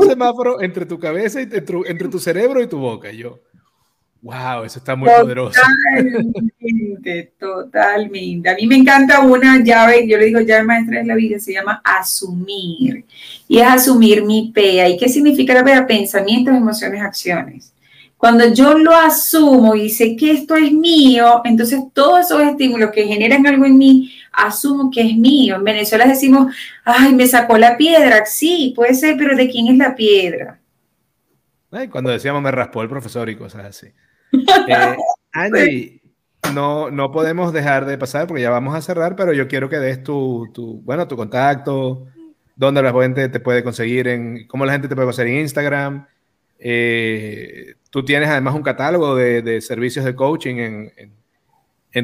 semáforo 0.08 0.62
entre 0.62 0.86
tu 0.86 0.98
cabeza 0.98 1.42
y 1.42 1.44
entre, 1.44 2.08
tu 2.08 2.18
cerebro 2.18 2.62
y 2.62 2.68
tu 2.68 2.80
boca. 2.80 3.12
yo, 3.12 3.42
Wow, 4.22 4.64
eso 4.66 4.80
está 4.80 4.96
muy 4.96 5.10
poderoso. 5.10 5.60
Totalmente, 5.60 7.34
totalmente. 7.40 8.50
A 8.50 8.56
mí 8.56 8.68
me 8.68 8.78
encanta 8.78 9.20
una 9.20 9.62
llave, 9.64 10.08
yo 10.08 10.18
le 10.18 10.26
digo 10.26 10.40
llave 10.40 10.64
maestra 10.64 11.00
de 11.00 11.06
la 11.06 11.16
vida, 11.16 11.40
se 11.40 11.54
llama 11.54 11.82
asumir. 11.84 13.04
Y 13.48 13.58
es 13.58 13.68
asumir 13.68 14.24
mi 14.24 14.52
PEA. 14.54 14.90
¿Y 14.90 14.98
qué 14.98 15.10
significa 15.10 15.56
la 15.56 15.64
PEA? 15.64 15.88
Pensamientos, 15.88 16.56
emociones, 16.56 17.02
acciones. 17.02 17.74
Cuando 18.16 18.54
yo 18.54 18.78
lo 18.78 18.96
asumo 18.96 19.74
y 19.74 19.90
sé 19.90 20.16
que 20.16 20.32
esto 20.32 20.56
es 20.56 20.72
mío, 20.72 21.42
entonces 21.44 21.80
todos 21.92 22.20
esos 22.20 22.44
estímulos 22.44 22.92
que 22.92 23.08
generan 23.08 23.48
algo 23.48 23.66
en 23.66 23.80
mí, 23.80 24.12
asumo 24.32 24.90
que 24.92 25.02
es 25.02 25.16
mío. 25.16 25.56
En 25.56 25.64
Venezuela 25.64 26.06
decimos, 26.06 26.56
ay, 26.84 27.14
me 27.14 27.28
sacó 27.28 27.58
la 27.58 27.78
piedra. 27.78 28.26
Sí, 28.26 28.74
puede 28.76 28.94
ser, 28.94 29.16
pero 29.18 29.36
¿de 29.36 29.50
quién 29.50 29.68
es 29.68 29.78
la 29.78 29.96
piedra? 29.96 30.58
cuando 31.90 32.10
decíamos 32.10 32.42
me 32.42 32.52
raspó 32.52 32.82
el 32.82 32.90
profesor 32.90 33.30
y 33.30 33.36
cosas 33.36 33.66
así. 33.66 33.88
Eh, 34.68 34.96
Angie, 35.34 36.02
no, 36.54 36.92
no 36.92 37.12
podemos 37.12 37.54
dejar 37.54 37.86
de 37.86 37.98
pasar 37.98 38.28
porque 38.28 38.42
ya 38.42 38.50
vamos 38.50 38.76
a 38.76 38.82
cerrar, 38.82 39.16
pero 39.16 39.34
yo 39.34 39.48
quiero 39.48 39.70
que 39.70 39.78
des 39.78 40.04
tu, 40.04 40.50
tu 40.54 40.82
bueno, 40.82 41.08
tu 41.08 41.16
contacto, 41.16 42.08
dónde 42.56 42.82
la 42.82 42.92
gente 42.94 43.30
te 43.30 43.40
puede 43.40 43.64
conseguir, 43.64 44.08
en, 44.08 44.48
cómo 44.48 44.66
la 44.66 44.74
gente 44.74 44.88
te 44.88 44.96
puede 44.96 45.08
conseguir 45.08 45.34
en 45.34 45.42
Instagram. 45.42 46.08
Eh, 46.60 47.76
tú 47.90 48.04
tienes 48.04 48.30
además 48.30 48.56
un 48.56 48.64
catálogo 48.64 49.16
de, 49.16 49.42
de 49.42 49.62
servicios 49.62 50.06
de 50.06 50.16
coaching 50.16 50.56
en, 50.56 50.94
en, 50.98 51.14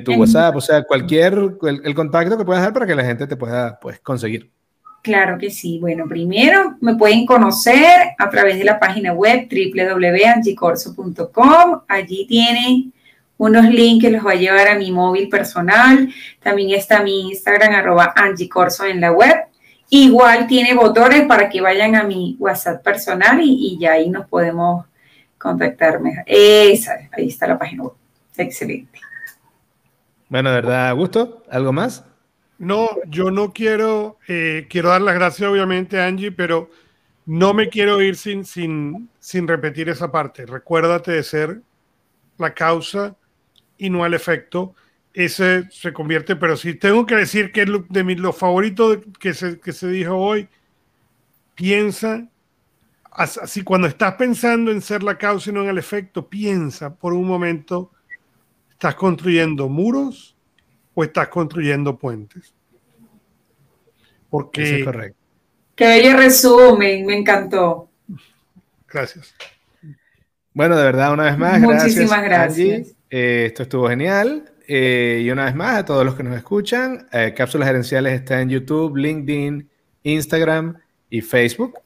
tu 0.03 0.13
WhatsApp, 0.13 0.55
o 0.55 0.61
sea, 0.61 0.83
cualquier, 0.83 1.33
el, 1.33 1.81
el, 1.83 1.95
contacto 1.95 2.37
que 2.37 2.45
puedas 2.45 2.63
dar 2.63 2.73
para 2.73 2.85
que 2.85 2.95
la 2.95 3.05
gente 3.05 3.25
te 3.25 3.37
pueda 3.37 3.79
pues, 3.79 3.99
conseguir. 3.99 4.51
Claro 5.01 5.37
que 5.37 5.49
sí. 5.49 5.79
Bueno, 5.79 6.05
primero 6.07 6.75
me 6.81 6.95
pueden 6.95 7.25
conocer 7.25 8.09
a 8.17 8.29
través 8.29 8.57
de 8.57 8.65
la 8.65 8.77
página 8.77 9.13
web 9.13 9.47
www.angicorso.com. 9.49 11.81
Allí 11.87 12.27
tienen 12.27 12.91
unos 13.37 13.69
links 13.69 14.03
que 14.03 14.11
los 14.11 14.25
va 14.25 14.31
a 14.31 14.35
llevar 14.35 14.67
a 14.67 14.75
mi 14.75 14.91
móvil 14.91 15.29
personal. 15.29 16.13
También 16.41 16.71
está 16.71 17.01
mi 17.03 17.29
Instagram, 17.29 17.73
arroba 17.73 18.11
angicorso 18.15 18.85
en 18.85 18.99
la 18.99 19.13
web. 19.13 19.45
Igual 19.89 20.47
tiene 20.47 20.73
botones 20.73 21.25
para 21.25 21.47
que 21.47 21.61
vayan 21.61 21.95
a 21.95 22.03
mi 22.03 22.35
WhatsApp 22.37 22.83
personal 22.83 23.39
y, 23.41 23.77
ya 23.79 23.93
ahí 23.93 24.09
nos 24.09 24.27
podemos 24.27 24.85
contactar 25.37 26.01
Esa, 26.25 27.07
ahí 27.13 27.27
está 27.27 27.47
la 27.47 27.57
página 27.57 27.83
web. 27.83 27.93
Excelente. 28.35 28.99
Bueno, 30.29 30.49
de 30.49 30.55
verdad, 30.55 30.95
gusto. 30.95 31.43
¿Algo 31.49 31.71
más? 31.73 32.05
No, 32.57 32.89
yo 33.07 33.31
no 33.31 33.53
quiero, 33.53 34.17
eh, 34.27 34.67
quiero 34.69 34.89
dar 34.89 35.01
las 35.01 35.15
gracias 35.15 35.49
obviamente 35.49 35.99
a 35.99 36.07
Angie, 36.07 36.31
pero 36.31 36.69
no 37.25 37.53
me 37.53 37.69
quiero 37.69 38.01
ir 38.01 38.15
sin, 38.15 38.45
sin, 38.45 39.09
sin 39.19 39.47
repetir 39.47 39.89
esa 39.89 40.11
parte. 40.11 40.45
Recuérdate 40.45 41.11
de 41.11 41.23
ser 41.23 41.61
la 42.37 42.53
causa 42.53 43.15
y 43.77 43.89
no 43.89 44.05
el 44.05 44.13
efecto. 44.13 44.75
Ese 45.13 45.69
se 45.71 45.93
convierte, 45.93 46.35
pero 46.35 46.55
si 46.57 46.75
tengo 46.75 47.05
que 47.05 47.15
decir 47.15 47.51
que 47.51 47.63
es 47.63 47.69
de 47.89 48.03
mis, 48.03 48.19
lo 48.19 48.33
favorito 48.33 49.01
que 49.19 49.33
se, 49.33 49.59
que 49.59 49.73
se 49.73 49.87
dijo 49.87 50.15
hoy, 50.15 50.47
piensa, 51.55 52.27
así 53.11 53.63
cuando 53.63 53.87
estás 53.87 54.13
pensando 54.13 54.71
en 54.71 54.81
ser 54.81 55.03
la 55.03 55.17
causa 55.17 55.49
y 55.49 55.53
no 55.53 55.63
en 55.63 55.69
el 55.69 55.77
efecto, 55.77 56.27
piensa 56.29 56.95
por 56.95 57.13
un 57.13 57.27
momento, 57.27 57.91
¿estás 58.77 58.93
construyendo 58.93 59.67
muros 59.67 60.37
o 60.93 61.03
estás 61.03 61.29
construyendo 61.29 61.97
puentes. 61.97 62.53
Porque... 64.29 64.79
es 64.79 64.85
correcto. 64.85 65.17
Qué 65.75 65.87
bello 65.87 66.15
resumen, 66.15 67.05
me 67.05 67.17
encantó. 67.17 67.89
Gracias. 68.87 69.33
Bueno, 70.53 70.77
de 70.77 70.83
verdad, 70.83 71.13
una 71.13 71.23
vez 71.23 71.37
más, 71.37 71.59
Muchísimas 71.59 72.23
gracias. 72.23 72.95
Eh, 73.09 73.45
esto 73.47 73.63
estuvo 73.63 73.89
genial. 73.89 74.51
Eh, 74.67 75.21
y 75.23 75.31
una 75.31 75.45
vez 75.45 75.55
más, 75.55 75.77
a 75.77 75.85
todos 75.85 76.05
los 76.05 76.13
que 76.13 76.23
nos 76.23 76.37
escuchan, 76.37 77.07
eh, 77.11 77.33
Cápsulas 77.35 77.67
Gerenciales 77.67 78.13
está 78.13 78.41
en 78.41 78.49
YouTube, 78.49 78.95
LinkedIn, 78.95 79.67
Instagram 80.03 80.77
y 81.09 81.21
Facebook. 81.21 81.79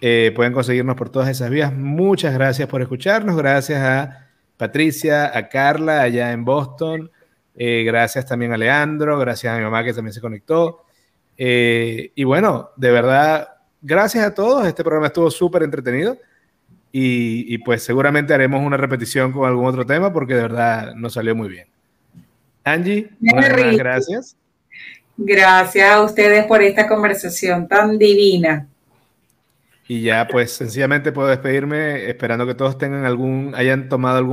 pueden 0.00 0.52
conseguirnos 0.52 0.96
por 0.96 1.08
todas 1.08 1.30
esas 1.30 1.48
vías. 1.48 1.72
Muchas 1.72 2.34
gracias 2.34 2.68
por 2.68 2.82
escucharnos. 2.82 3.34
Gracias 3.36 3.80
a 3.80 4.23
Patricia, 4.56 5.36
a 5.36 5.48
Carla 5.48 6.02
allá 6.02 6.32
en 6.32 6.44
Boston, 6.44 7.10
eh, 7.56 7.84
gracias 7.84 8.26
también 8.26 8.52
a 8.52 8.56
Leandro, 8.56 9.18
gracias 9.18 9.54
a 9.54 9.58
mi 9.58 9.64
mamá 9.64 9.84
que 9.84 9.92
también 9.92 10.12
se 10.12 10.20
conectó. 10.20 10.84
Eh, 11.36 12.12
y 12.14 12.24
bueno, 12.24 12.70
de 12.76 12.90
verdad, 12.90 13.48
gracias 13.80 14.24
a 14.24 14.34
todos. 14.34 14.66
Este 14.66 14.82
programa 14.82 15.08
estuvo 15.08 15.30
súper 15.30 15.62
entretenido. 15.62 16.16
Y, 16.96 17.58
pues 17.58 17.82
seguramente 17.82 18.32
haremos 18.34 18.64
una 18.64 18.76
repetición 18.76 19.32
con 19.32 19.48
algún 19.48 19.66
otro 19.66 19.84
tema 19.84 20.12
porque 20.12 20.34
de 20.34 20.42
verdad 20.42 20.94
nos 20.94 21.14
salió 21.14 21.34
muy 21.34 21.48
bien. 21.48 21.66
Angie, 22.62 23.10
muchas 23.18 23.76
gracias. 23.76 24.36
Gracias 25.16 25.90
a 25.90 26.02
ustedes 26.02 26.44
por 26.46 26.62
esta 26.62 26.86
conversación 26.86 27.66
tan 27.66 27.98
divina. 27.98 28.68
Y 29.88 30.02
ya, 30.02 30.28
pues 30.28 30.52
sencillamente 30.52 31.10
puedo 31.10 31.28
despedirme 31.28 32.08
esperando 32.08 32.46
que 32.46 32.54
todos 32.54 32.78
tengan 32.78 33.04
algún, 33.04 33.54
hayan 33.56 33.88
tomado 33.88 34.18
algún 34.18 34.32